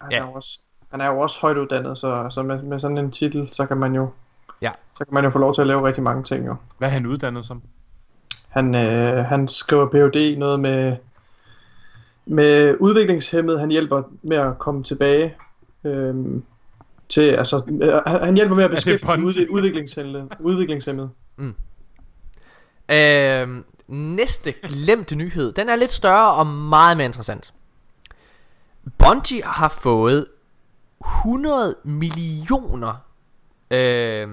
[0.00, 2.98] Han, er jo også, han er jo også højt uddannet, så, så med, med sådan
[2.98, 4.10] en titel, så kan man jo
[4.62, 4.70] Ja.
[4.98, 6.56] så kan man jo få lov til at lave rigtig mange ting jo.
[6.78, 7.62] Hvad er han uddannet som?
[8.48, 10.38] Han, øh, han skriver Ph.D.
[10.38, 10.96] noget med,
[12.26, 13.60] med udviklingshemmet.
[13.60, 15.34] Han hjælper med at komme tilbage
[15.84, 16.44] øhm,
[17.08, 19.26] til, altså, øh, han, hjælper med at det beskæftige Bungie?
[19.52, 19.56] ud,
[21.40, 21.54] udviklingshemmet.
[22.88, 27.52] Øh, næste glemte nyhed, den er lidt større og meget mere interessant.
[28.98, 30.26] Bungie har fået
[31.00, 33.04] 100 millioner
[33.70, 34.28] øh,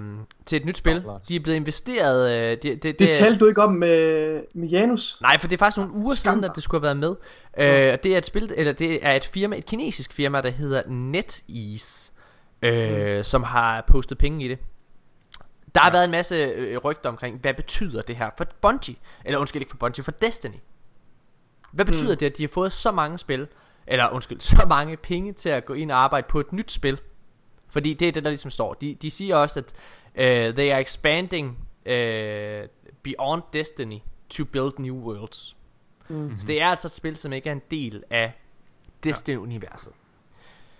[0.45, 1.03] til et nyt spil.
[1.29, 2.31] De er blevet investeret.
[2.31, 5.21] Øh, det, det, Det det, talte du ikke om med, med Janus?
[5.21, 7.15] Nej, for det er faktisk nogle uger siden, at det skulle have været med.
[7.57, 10.81] Øh, det er et spil, eller det er et firma, et kinesisk firma, der hedder
[10.87, 12.11] NetEase,
[12.61, 14.57] øh, som har postet penge i det.
[15.77, 18.95] Der har været en masse øh, rygter omkring, hvad betyder det her for Bungie?
[19.25, 20.55] Eller undskyld, ikke for Bungie, for Destiny.
[21.71, 22.17] Hvad betyder Mm.
[22.17, 23.47] det, at de har fået så mange spil,
[23.87, 26.99] eller undskyld, så mange penge til at gå ind og arbejde på et nyt spil?
[27.69, 28.73] Fordi det er det, der ligesom står.
[28.73, 29.73] De, de siger også, at
[30.49, 31.47] uh, they are expanding
[31.85, 32.69] uh,
[33.03, 33.99] beyond Destiny
[34.29, 35.55] to build new worlds.
[36.07, 36.39] Mhm.
[36.39, 38.33] Så det er altså et spil, som ikke er en del af
[39.03, 39.93] Destiny-universet.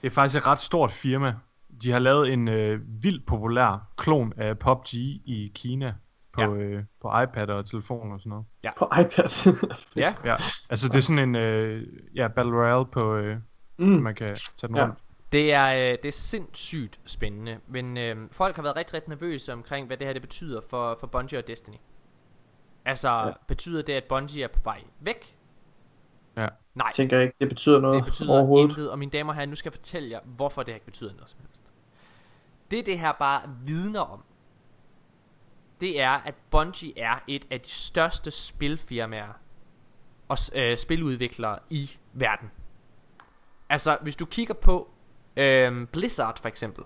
[0.02, 1.34] Det er faktisk et ret stort firma.
[1.82, 5.94] De har lavet en øh, vildt populær klon af PUBG i Kina
[6.34, 6.48] på, ja.
[6.48, 8.46] øh, på iPad og telefon og sådan noget.
[8.64, 8.72] Ja.
[8.78, 9.54] På iPad.
[9.96, 10.08] Ja.
[10.26, 10.36] ja.
[10.70, 13.38] Altså det er sådan en øh, ja, Battle Royale på, øh,
[13.80, 13.88] Mm.
[13.88, 14.84] man kan tage den Ja.
[14.84, 14.96] rundt.
[15.32, 19.54] Det er, øh, det er sindssygt spændende, men øh, folk har været rigtig, rigtig nervøse
[19.54, 21.76] omkring, hvad det her det betyder for, for Bungie og Destiny.
[22.86, 23.32] Altså, ja.
[23.48, 25.36] Betyder det, at Bungie er på vej væk?
[26.38, 26.48] Ja.
[26.76, 26.92] Nej.
[26.94, 28.70] Tænker jeg ikke, det betyder noget Det betyder overhovedet.
[28.70, 30.86] intet, og mine damer og herrer, nu skal jeg fortælle jer, hvorfor det her ikke
[30.86, 31.67] betyder noget som helst.
[32.72, 34.24] Det det her bare vidner om,
[35.82, 39.34] det er, at Bungie er et af de største spilfirmaer
[40.28, 42.52] og øh, spiludviklere i verden.
[43.70, 44.90] Altså, hvis du kigger på
[45.38, 46.84] øh, Blizzard for eksempel.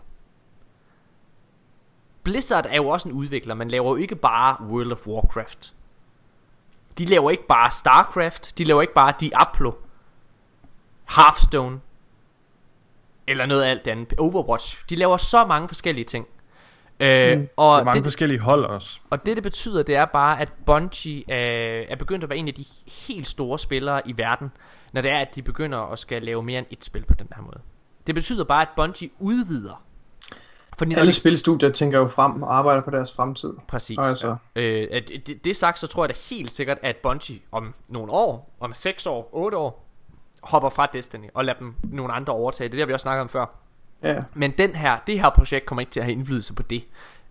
[2.24, 5.74] Blizzard er jo også en udvikler, man laver jo ikke bare World of Warcraft.
[6.98, 9.72] De laver ikke bare Starcraft, de laver ikke bare Diablo,
[11.16, 11.82] Hearthstone,
[13.32, 14.84] eller noget af alt det andet, Overwatch.
[14.90, 16.28] De laver så mange forskellige ting.
[16.99, 17.48] Øh, Mm.
[17.58, 18.99] og er mange det, forskellige hold også.
[19.10, 22.48] og det det betyder, det er bare, at Bungie er, er begyndt at være en
[22.48, 22.66] af de
[23.08, 24.52] helt store spillere i verden,
[24.94, 27.28] når det er, at de begynder at skal lave mere end et spil på den
[27.36, 27.60] her måde.
[28.08, 29.84] Det betyder bare, at Bungie udvider.
[30.78, 33.53] Fordi Alle spilstudier tænker jo frem og arbejder på deres fremtid.
[33.68, 33.98] Præcis.
[33.98, 34.88] Og altså, Øh,
[35.28, 38.74] det, det sagt, så tror jeg da helt sikkert, at Bungie om nogle år, om
[38.74, 39.88] 6 år, 8 år,
[40.41, 42.69] hopper fra Destiny og lader dem nogle andre overtage.
[42.69, 43.45] Det er det, har vi også snakket om før.
[44.03, 44.19] Ja.
[44.34, 46.84] Men den her, det her projekt kommer ikke til at have indflydelse på det.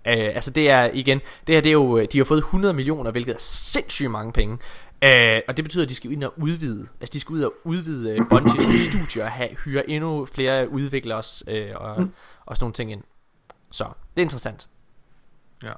[0.07, 3.11] Øh, altså det er igen, det her det er jo, de har fået 100 millioner,
[3.11, 4.59] hvilket er sindssygt mange penge.
[5.05, 7.55] Øh, og det betyder, at de skal ind og udvide, altså de skal ud og
[7.65, 12.09] udvide øh, Bungies studier og have, hyre endnu flere udviklere øh, og,
[12.47, 13.03] og sådan nogle ting ind.
[13.71, 14.69] Så det er interessant.
[15.63, 15.73] Ja.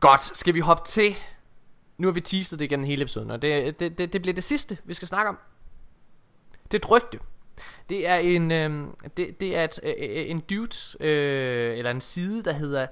[0.00, 1.14] Godt, skal vi hoppe til
[1.98, 4.44] Nu har vi teaset det igennem hele episoden Og det, det, det, det bliver det
[4.44, 5.38] sidste vi skal snakke om
[6.70, 7.18] det er et rygte
[7.88, 12.00] Det er en øh, det, det er et, øh, øh en dude øh, Eller en
[12.00, 12.86] side der hedder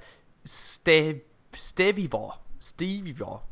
[0.45, 1.13] Stav,
[1.53, 2.41] Stavivor.
[2.59, 3.43] Stavivor.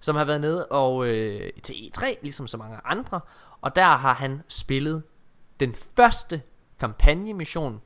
[0.00, 3.20] Som har været nede og øh, til E3 Ligesom så mange andre
[3.60, 5.02] Og der har han spillet
[5.60, 6.42] Den første
[6.80, 7.80] kampagnemission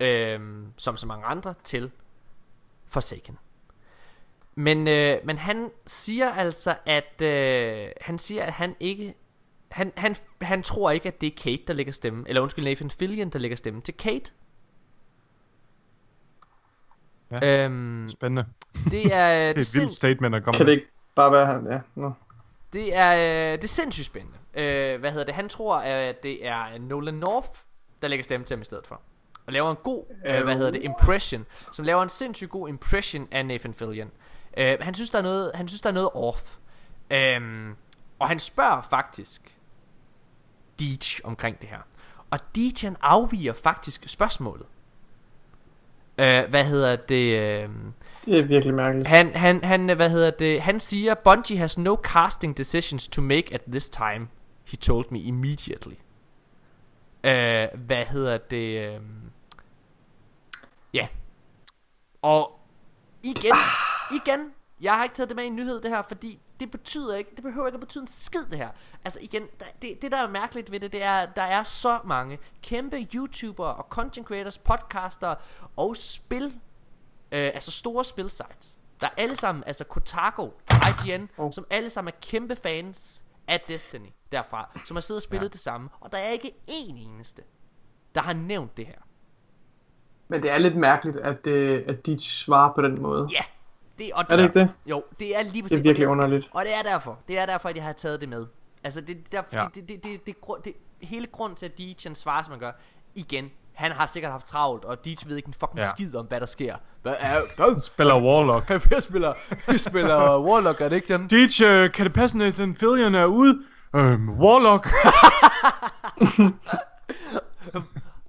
[0.00, 0.40] øh,
[0.76, 1.90] Som så mange andre til
[2.86, 3.38] Forsaken
[4.58, 9.14] men, øh, men han siger altså, at øh, han siger, at han ikke,
[9.70, 12.90] han, han, han tror ikke, at det er Kate, der lægger stemme, eller undskyld, Nathan
[12.90, 14.30] Fillion, der lægger stemme til Kate.
[17.30, 18.46] Ja, Øhm, spændende.
[18.74, 21.32] Det er, det er det et sind- vildt statement at komme kan det ikke bare
[21.32, 21.66] være han?
[21.72, 22.10] Ja, no.
[22.72, 23.12] Det er,
[23.52, 24.38] øh, det er sindssygt spændende.
[24.54, 25.34] Øh, hvad hedder det?
[25.34, 27.48] Han tror, at det er Nolan North,
[28.02, 29.00] der lægger stemme til ham i stedet for.
[29.46, 31.46] Og laver en god, øh, hvad hedder det, impression.
[31.50, 34.10] Som laver en sindssygt god impression af Nathan Fillion.
[34.56, 36.56] Øh, han synes, der er noget, han synes, der er noget off.
[37.10, 37.74] Øhm,
[38.18, 39.57] og han spørger faktisk
[40.78, 41.78] Deej omkring det her.
[42.30, 44.66] Og Deej han afviger faktisk spørgsmålet.
[46.18, 47.32] Øh, hvad hedder det?
[47.38, 47.68] Øh,
[48.24, 49.08] Det er virkelig mærkeligt.
[49.08, 50.60] han, han, han, hvad hedder det?
[50.62, 54.28] Han siger, Bungie has no casting decisions to make at this time.
[54.64, 55.94] He told me immediately.
[57.28, 58.96] Uh, hvad hedder det?
[58.98, 59.30] Um,
[60.94, 61.08] ja.
[62.22, 62.60] Og
[63.22, 63.52] igen,
[64.14, 64.40] igen,
[64.80, 67.30] jeg har ikke taget det med i en nyhed det her, fordi det betyder ikke,
[67.36, 68.70] det behøver ikke at betyde en skid det her.
[69.04, 71.62] Altså igen, der, det, det der er mærkeligt ved det, det er, at der er
[71.62, 75.34] så mange kæmpe YouTubere og content creators, podcaster
[75.76, 76.44] og spil
[77.32, 81.52] øh, altså store spilsites, der er alle sammen, altså Kotaku, IGN, oh.
[81.52, 85.52] som alle sammen er kæmpe fans af Destiny derfra, som har siddet og spillet ja.
[85.52, 87.42] det samme, og der er ikke én eneste,
[88.14, 88.98] der har nævnt det her.
[90.28, 93.28] Men det er lidt mærkeligt, at, øh, at de svarer på den måde.
[93.32, 93.42] Ja,
[93.98, 94.68] det, og Er det ikke det?
[94.86, 95.68] Jo, det er lige præcis.
[95.76, 96.48] Det er virkelig og underligt.
[96.52, 98.46] Og det er derfor, det er derfor, at jeg har taget det med.
[98.84, 99.62] Altså, det, der, Ja.
[99.62, 99.68] ja.
[99.74, 100.72] det, det, det, det, det, det,
[101.08, 102.72] hele grund til, at Deej svarer, som han gør,
[103.14, 105.88] igen, han har sikkert haft travlt, og Deej ved ikke en fucking Ja.
[105.88, 106.76] skid om, hvad der sker.
[107.02, 107.80] Hvad er, hvad?
[107.80, 108.70] Spiller Warlock.
[108.94, 109.32] vi spiller,
[109.72, 111.28] vi spiller Warlock, er det ikke dem?
[111.28, 113.58] Deej, uh, kan det passe, at den Fillion er ude?
[113.96, 114.88] Øhm, Warlock.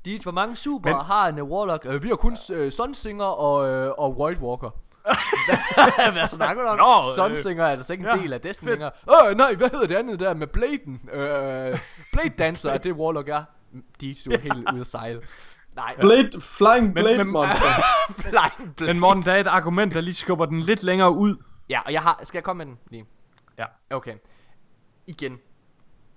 [0.05, 1.05] Deej, hvor mange super Men- Men...
[1.05, 1.85] har en uh, Warlock?
[1.85, 4.69] Uh, vi har kun uh, Sunsinger og, uh, og White Walker.
[6.13, 6.77] hvad, snakker du om?
[6.77, 8.91] Nå, Nå, øh, Sunsinger er altså ikke en ja, del af Destiny længere.
[9.07, 10.93] Åh, nej, hvad hedder det andet der med Bladen?
[11.03, 11.79] Uh,
[12.11, 13.43] Blade Dancer, er det Warlock er?
[14.01, 15.21] Deej, du er helt ude at sejle.
[15.75, 15.95] Nej.
[15.99, 17.65] Blade, Flying Blade men- Monster.
[18.29, 18.93] Flying Blade.
[18.93, 21.35] Men Morten, der er et argument, der lige skubber den lidt længere ud.
[21.69, 22.19] Ja, og jeg har...
[22.23, 23.05] Skal jeg komme med den lige?
[23.57, 23.65] Ja.
[23.89, 24.15] Okay.
[25.07, 25.37] Igen.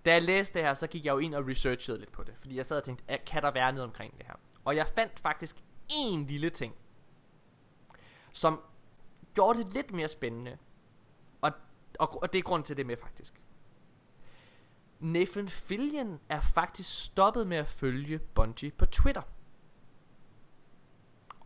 [0.06, 2.34] Da jeg læste det her, så gik jeg jo ind og researchede lidt på det.
[2.40, 4.34] Fordi jeg sad og tænkte, "Ah, kan der være noget omkring det her?
[4.64, 5.56] Og jeg fandt faktisk
[6.08, 6.74] en lille ting,
[8.32, 8.60] som
[9.34, 10.56] gjorde det lidt mere spændende.
[11.40, 11.52] Og,
[11.98, 13.34] og, og det er grund til det med faktisk.
[15.00, 19.22] Nathan Fillion er faktisk stoppet med at følge Bungie på Twitter.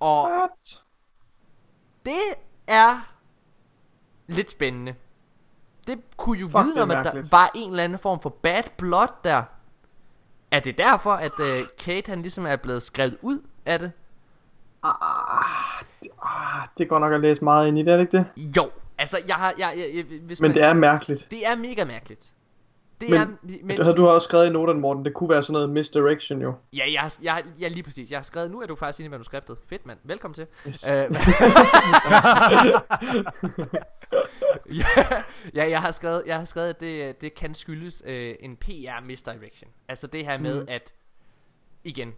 [0.00, 0.84] Og What?
[2.04, 2.34] det
[2.66, 3.14] er
[4.26, 4.94] lidt spændende.
[5.86, 8.62] Det kunne jo Fuck, vide om, at der var en eller anden form for bad
[8.78, 9.44] blood der.
[10.50, 13.92] Er det derfor, at øh, Kate han ligesom er blevet skrevet ud af det?
[14.82, 15.84] Ah,
[16.78, 18.56] det går nok at læse meget ind i det, er det ikke det?
[18.56, 19.54] Jo, altså jeg har...
[19.58, 21.26] Jeg, jeg, jeg, hvis Men det er mærkeligt.
[21.30, 22.32] Det er mega mærkeligt.
[23.00, 23.26] Det Men, er...
[23.64, 23.82] men...
[23.82, 25.04] Havde du har også skrevet i noterne, Morten.
[25.04, 26.54] Det kunne være sådan noget misdirection jo.
[26.72, 28.10] Ja, jeg, har- jeg, jeg, lige præcis.
[28.10, 29.56] Jeg har skrevet, nu er du faktisk inde i manuskriptet.
[29.68, 29.98] Fedt, mand.
[30.04, 30.46] Velkommen til.
[30.68, 30.90] Yes.
[30.90, 30.96] Øh,
[34.80, 34.86] ja,
[35.54, 39.04] ja, jeg har skrevet, jeg har skrevet at det, det kan skyldes øh, en PR
[39.04, 39.70] misdirection.
[39.88, 40.68] Altså det her med, mm.
[40.68, 40.94] at,
[41.84, 42.12] igen,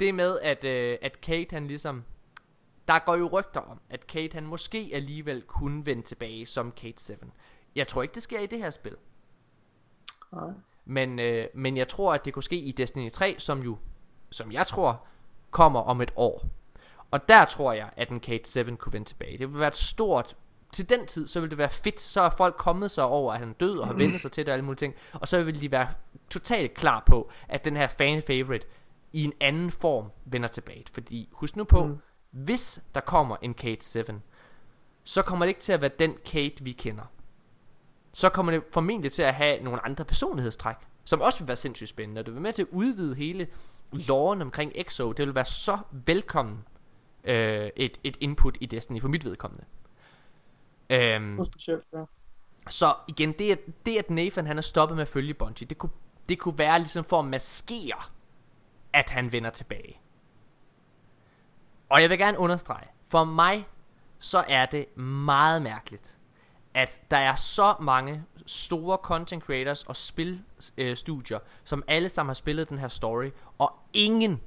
[0.00, 2.04] det med, at, øh, at Kate han ligesom,
[2.88, 7.02] der går jo rygter om, at Kate han måske alligevel kunne vende tilbage som Kate
[7.02, 7.14] 7.
[7.76, 8.96] Jeg tror ikke, det sker i det her spil.
[10.32, 10.50] Nej.
[10.84, 13.76] Men, øh, men jeg tror, at det kunne ske i Destiny 3, som jo,
[14.30, 15.06] som jeg tror,
[15.50, 16.44] kommer om et år.
[17.10, 19.38] Og der tror jeg, at en Kate 7 kunne vende tilbage.
[19.38, 20.36] Det vil være et stort...
[20.72, 22.00] Til den tid, så vil det være fedt.
[22.00, 24.46] Så er folk kommet sig over, at han er død og har vendt sig til
[24.46, 24.94] det og alle mulige ting.
[25.12, 25.88] Og så vil de være
[26.30, 28.66] totalt klar på, at den her fan favorite
[29.12, 30.84] i en anden form vender tilbage.
[30.92, 31.98] Fordi husk nu på, Mm.
[32.34, 34.02] Hvis der kommer en Kate 7,
[35.04, 37.04] så kommer det ikke til at være den Kate, vi kender
[38.14, 41.90] så kommer det formentlig til at have nogle andre personlighedstræk, som også vil være sindssygt
[41.90, 42.18] spændende.
[42.18, 43.46] Og det vil være med til at udvide hele
[43.92, 45.12] loven omkring EXO.
[45.12, 46.64] Det vil være så velkommen
[47.24, 49.64] øh, et, et input i Destiny for mit vedkommende.
[50.90, 52.04] Øhm, Det specielt, ja.
[52.68, 55.78] så igen, det at, det at Nathan han er stoppet med at følge Bungie, det
[55.78, 55.92] kunne,
[56.28, 58.02] det kunne være ligesom for at maskere,
[58.92, 60.00] at han vender tilbage.
[61.94, 63.66] Og jeg vil gerne understrege, for mig,
[64.18, 66.18] så er det meget mærkeligt,
[66.74, 72.34] at der er så mange store content creators og spilstudier, øh, som alle sammen har
[72.34, 74.40] spillet den her story, og ingen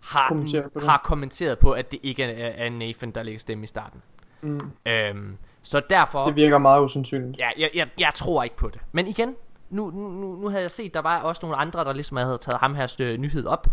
[0.00, 0.88] har, Kommenterer på det.
[0.88, 4.02] har kommenteret på, at det ikke er, er Nathan, der lægger stemme i starten.
[4.40, 4.70] Mm.
[4.86, 6.26] Øhm, så derfor...
[6.26, 7.38] Det virker meget usandsynligt.
[7.38, 8.80] Ja, jeg, jeg, jeg tror ikke på det.
[8.92, 9.36] Men igen,
[9.70, 12.58] nu, nu, nu, havde jeg set, der var også nogle andre, der ligesom havde taget
[12.58, 13.66] ham her stø- nyhed op.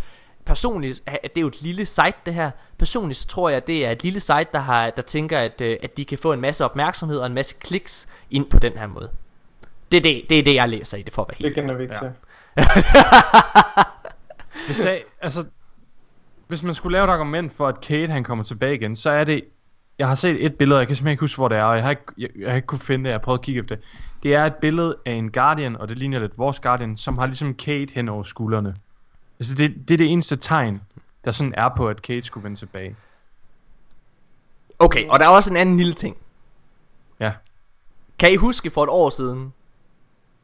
[0.50, 2.52] Personligt, er- det er jo et lille site det her.
[2.78, 5.78] Personligt så tror jeg, det er et lille site, der, har, der tænker, at, øh,
[5.84, 8.88] at de kan få en masse opmærksomhed og en masse kliks ind på den her
[8.88, 9.10] måde.
[9.92, 11.64] Det er det, det, er det jeg læser i det, for at være helt Det
[11.64, 12.10] kender vi ikke Ja.
[14.66, 15.46] Hvis, jeg, altså,
[16.48, 19.24] hvis man skulle lave et argument for, at Kate han kommer tilbage igen, så er
[19.24, 19.44] det...
[20.00, 21.84] Jeg har set et billede, jeg kan simpelthen ikke huske, hvor det er, og jeg
[21.84, 23.76] har ikke, jeg, jeg har ikke kunne finde det, jeg har prøvet at kigge efter
[23.76, 23.86] det.
[24.24, 27.26] Det er et billede af en Guardian, og det ligner lidt vores Guardian, som har
[27.26, 28.76] ligesom Kate hen over skuldrene.
[29.40, 30.82] Altså det, det er det eneste tegn,
[31.26, 32.96] der sådan er på, at Kate skulle vende tilbage.
[34.80, 36.18] Okay, og der er også en anden lille ting.
[37.20, 37.34] Ja.
[38.20, 39.54] Kan I huske for et år siden,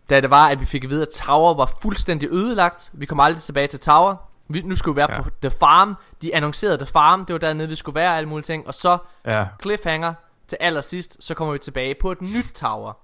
[0.09, 2.91] da det var, at vi fik at vide, at Tower var fuldstændig ødelagt.
[2.93, 4.15] Vi kom aldrig tilbage til Tower.
[4.47, 5.15] Vi, nu skulle vi være Ja.
[5.17, 5.21] ja.
[5.21, 5.95] på The Farm.
[6.21, 7.25] De annoncerede The Farm.
[7.25, 8.67] Det var dernede, vi skulle være og alle mulige ting.
[8.67, 9.45] Og så Ja.
[9.61, 10.13] cliffhanger
[10.47, 12.97] til allersidst, så kommer vi tilbage på et nyt Tower.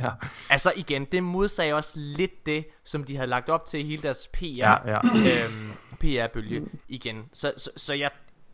[0.00, 0.10] Ja.
[0.50, 4.26] Altså igen, det modsagde også lidt det, som de havde lagt op til hele deres
[4.32, 4.98] PR, Ja, ja.
[5.44, 5.70] Øhm,
[6.00, 7.24] PR-bølge igen.
[7.32, 8.10] Så, så, så jeg,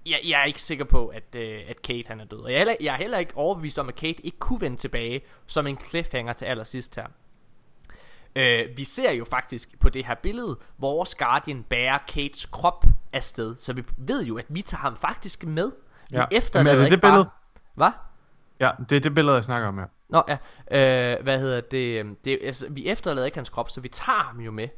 [0.07, 2.39] jeg, jeg er ikke sikker på, at, øh, at Kate han er død.
[2.39, 4.77] Og jeg er, heller, jeg er heller ikke overbevist om, at Kate ikke kunne vende
[4.77, 7.07] tilbage som en cliffhanger til allersidst her.
[8.37, 13.57] Øh, vi ser jo faktisk på det her billede, vores Guardian bærer Kates krop afsted.
[13.59, 15.71] Så vi ved jo, at vi tager ham faktisk med.
[16.11, 16.25] Vi Ja.
[16.33, 17.25] efterlader Men er det billede?
[17.25, 17.33] Bare...
[17.75, 17.91] Hvad?
[18.61, 19.87] Ja, det er det billede, jeg snakker om her.
[20.13, 20.37] Nå ja,
[20.71, 24.41] øh, hvad hedder det, det altså, vi efterlader ikke hans krop, så vi tager ham
[24.41, 24.69] jo med.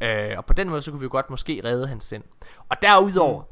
[0.00, 2.24] Øh, og på den måde, så kunne vi jo godt måske redde hans sind.
[2.68, 3.48] Og derudover, mm.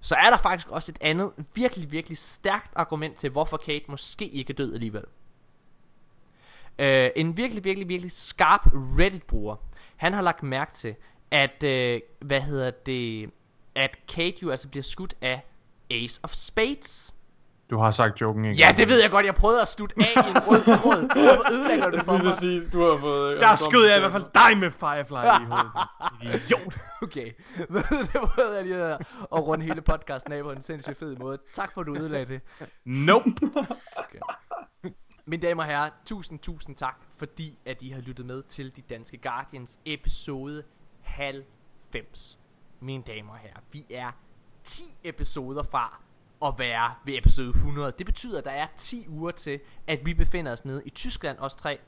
[0.00, 4.28] så er der faktisk også et andet, virkelig, virkelig stærkt argument til, hvorfor Kate måske
[4.28, 5.04] ikke er død alligevel.
[6.78, 9.56] Øh, en virkelig, virkelig, virkelig skarp Reddit-bruger,
[9.96, 10.94] han har lagt mærke til,
[11.30, 13.30] at, øh, hvad hedder det,
[13.74, 15.44] at Kate jo altså bliver skudt af
[15.90, 17.14] Ace of Spades.
[17.70, 18.58] Du har sagt joken ikke?
[18.62, 19.26] Ja, det ved jeg godt.
[19.26, 20.96] Jeg prøvede at slutte af i en rød tråd.
[21.24, 22.36] Hvorfor ødelægger du det for mig?
[22.36, 23.34] sige, du har fået...
[23.34, 26.44] øh, Der skød jeg i hvert fald dig med Firefly i hovedet.
[26.44, 26.78] Idiot.
[27.02, 27.32] Okay,
[28.12, 28.98] det prøvede jeg lige at
[29.32, 31.38] runde hele podcasten af på en sindssygt fed måde.
[31.54, 32.40] Tak for, at du ødelagde det.
[32.84, 33.24] Nope.
[33.96, 34.18] Okay.
[35.26, 38.80] Mine damer og herrer, tusind, tusind tak, fordi at I har lyttet med til De
[38.82, 40.62] Danske Guardians episode
[41.02, 42.38] 90.
[42.80, 44.10] Mine damer og herrer, vi er
[44.64, 46.00] 10 episoder fra
[46.44, 47.92] at være ved episode 100.
[47.98, 51.38] Det betyder, at der er 10 uger til, at vi befinder os nede i Tyskland,
[51.40, 51.78] os tre.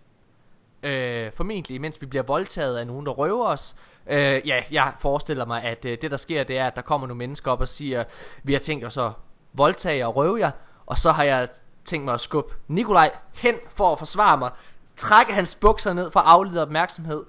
[0.83, 3.77] Øh, formentlig mens vi bliver voldtaget af nogen der røver os
[4.07, 7.07] øh, Ja, jeg forestiller mig at øh, det der sker Det er at der kommer
[7.07, 8.05] nogle mennesker op og siger
[8.43, 9.13] Vi har tænkt os at
[9.53, 10.51] voldtage og røve jer
[10.87, 11.49] Og så har jeg
[11.85, 14.51] tænkt mig at skubbe Nikolaj hen for at forsvare mig
[14.97, 17.25] Trække hans bukser ned for at aflede opmærksomhed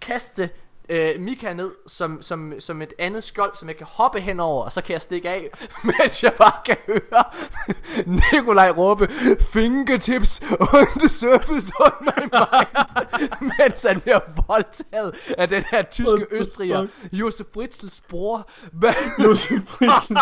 [0.00, 0.50] Kaste
[0.90, 4.72] øh, Mika ned som, som, som et andet skjold, som jeg kan hoppe henover, og
[4.72, 5.50] så kan jeg stikke af,
[5.98, 7.24] mens jeg bare kan høre
[8.32, 9.08] Nikolaj råbe,
[9.52, 13.08] fingertips on the surface on my mind,
[13.58, 16.86] mens han bliver voldtaget af den her tyske østriger?
[17.12, 18.50] Josef Fritzls bror.
[19.24, 20.12] Josef Fritzl.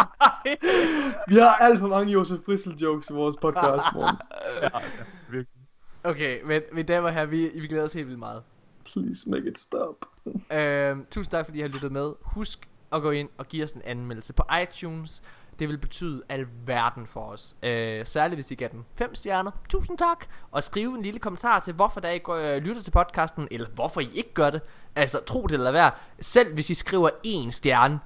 [1.28, 4.16] Vi har alt for mange Josef Fritzl jokes i vores podcast, morgen.
[4.62, 4.68] ja,
[5.28, 5.58] virkelig.
[6.04, 8.42] Okay, men mine damer og herrer, vi, vi glæder os helt vildt meget.
[8.93, 10.06] Please make it stop.
[10.52, 12.12] Øhm, tusind tak fordi I har lyttet med.
[12.23, 15.23] Husk at gå ind og give os en anmeldelse på iTunes.
[15.59, 17.56] Det vil betyde alverden for os.
[17.62, 19.51] Øh, Særligt hvis I gav den 5 stjerner.
[19.69, 20.27] Tusind tak.
[20.51, 23.69] Og skriv en lille kommentar til hvorfor der I går, øh, lytter til podcasten Eller
[23.69, 24.60] hvorfor I ikke gør det.
[24.97, 25.90] Altså tro det eller være.
[26.20, 28.01] Selv hvis I skriver en stjerne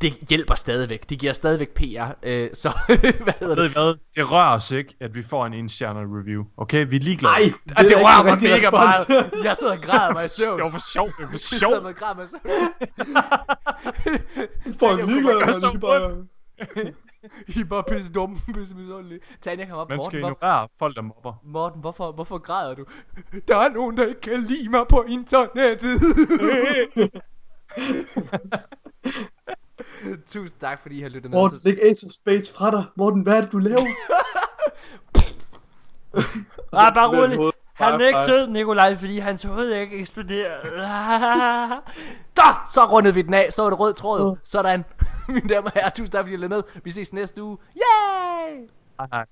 [0.00, 2.70] det hjælper stadigvæk Det giver stadigvæk PR øh, Så
[3.24, 3.94] hvad hedder det hvad?
[4.16, 6.44] Det rører os ikke, at vi får en enstjernet review.
[6.56, 7.34] Okay, vi er ligeglade.
[7.34, 7.42] Ej,
[7.78, 9.08] Og det er rører mig mega respons.
[9.08, 11.38] meget Jeg sidder og græder mig i søvn Det var for sjov, det var for
[11.52, 12.40] Jeg sidder og græder mig i søvn
[14.80, 15.72] Fuck, ligeglad, man.
[15.72, 16.26] kan bare...
[17.48, 19.20] I er bare pisse dumme, pisse misundelige.
[19.42, 19.88] Tanja, kom op.
[19.88, 21.34] Man Morten, skal hvor, ignorere folk, der mobber.
[21.44, 22.84] Morten hvorfor, hvorfor græder du?
[23.48, 26.02] Der er nogen, der ikke kan lide mig på internettet.
[30.32, 31.38] Tusind tak, fordi I har lyttet med.
[31.38, 32.84] Morten, læg Ace of Spades fra dig.
[32.96, 33.86] Morten, hvad er det, du laver?
[36.72, 37.38] Ah, bare rolig.
[37.74, 40.60] Han er ikke død, Nikolaj, fordi hans hoved ikke eksploderer.
[42.36, 42.42] Da,
[42.74, 43.52] så rundede vi den af.
[43.52, 44.36] Så var det rød tråd.
[44.44, 44.84] Sådan.
[45.28, 46.80] Mine damer og herrer, tusind tak, fordi I har lyttet med.
[46.84, 47.58] Vi ses næste uge.
[47.76, 48.68] Yay!
[48.98, 49.24] Hej, hej.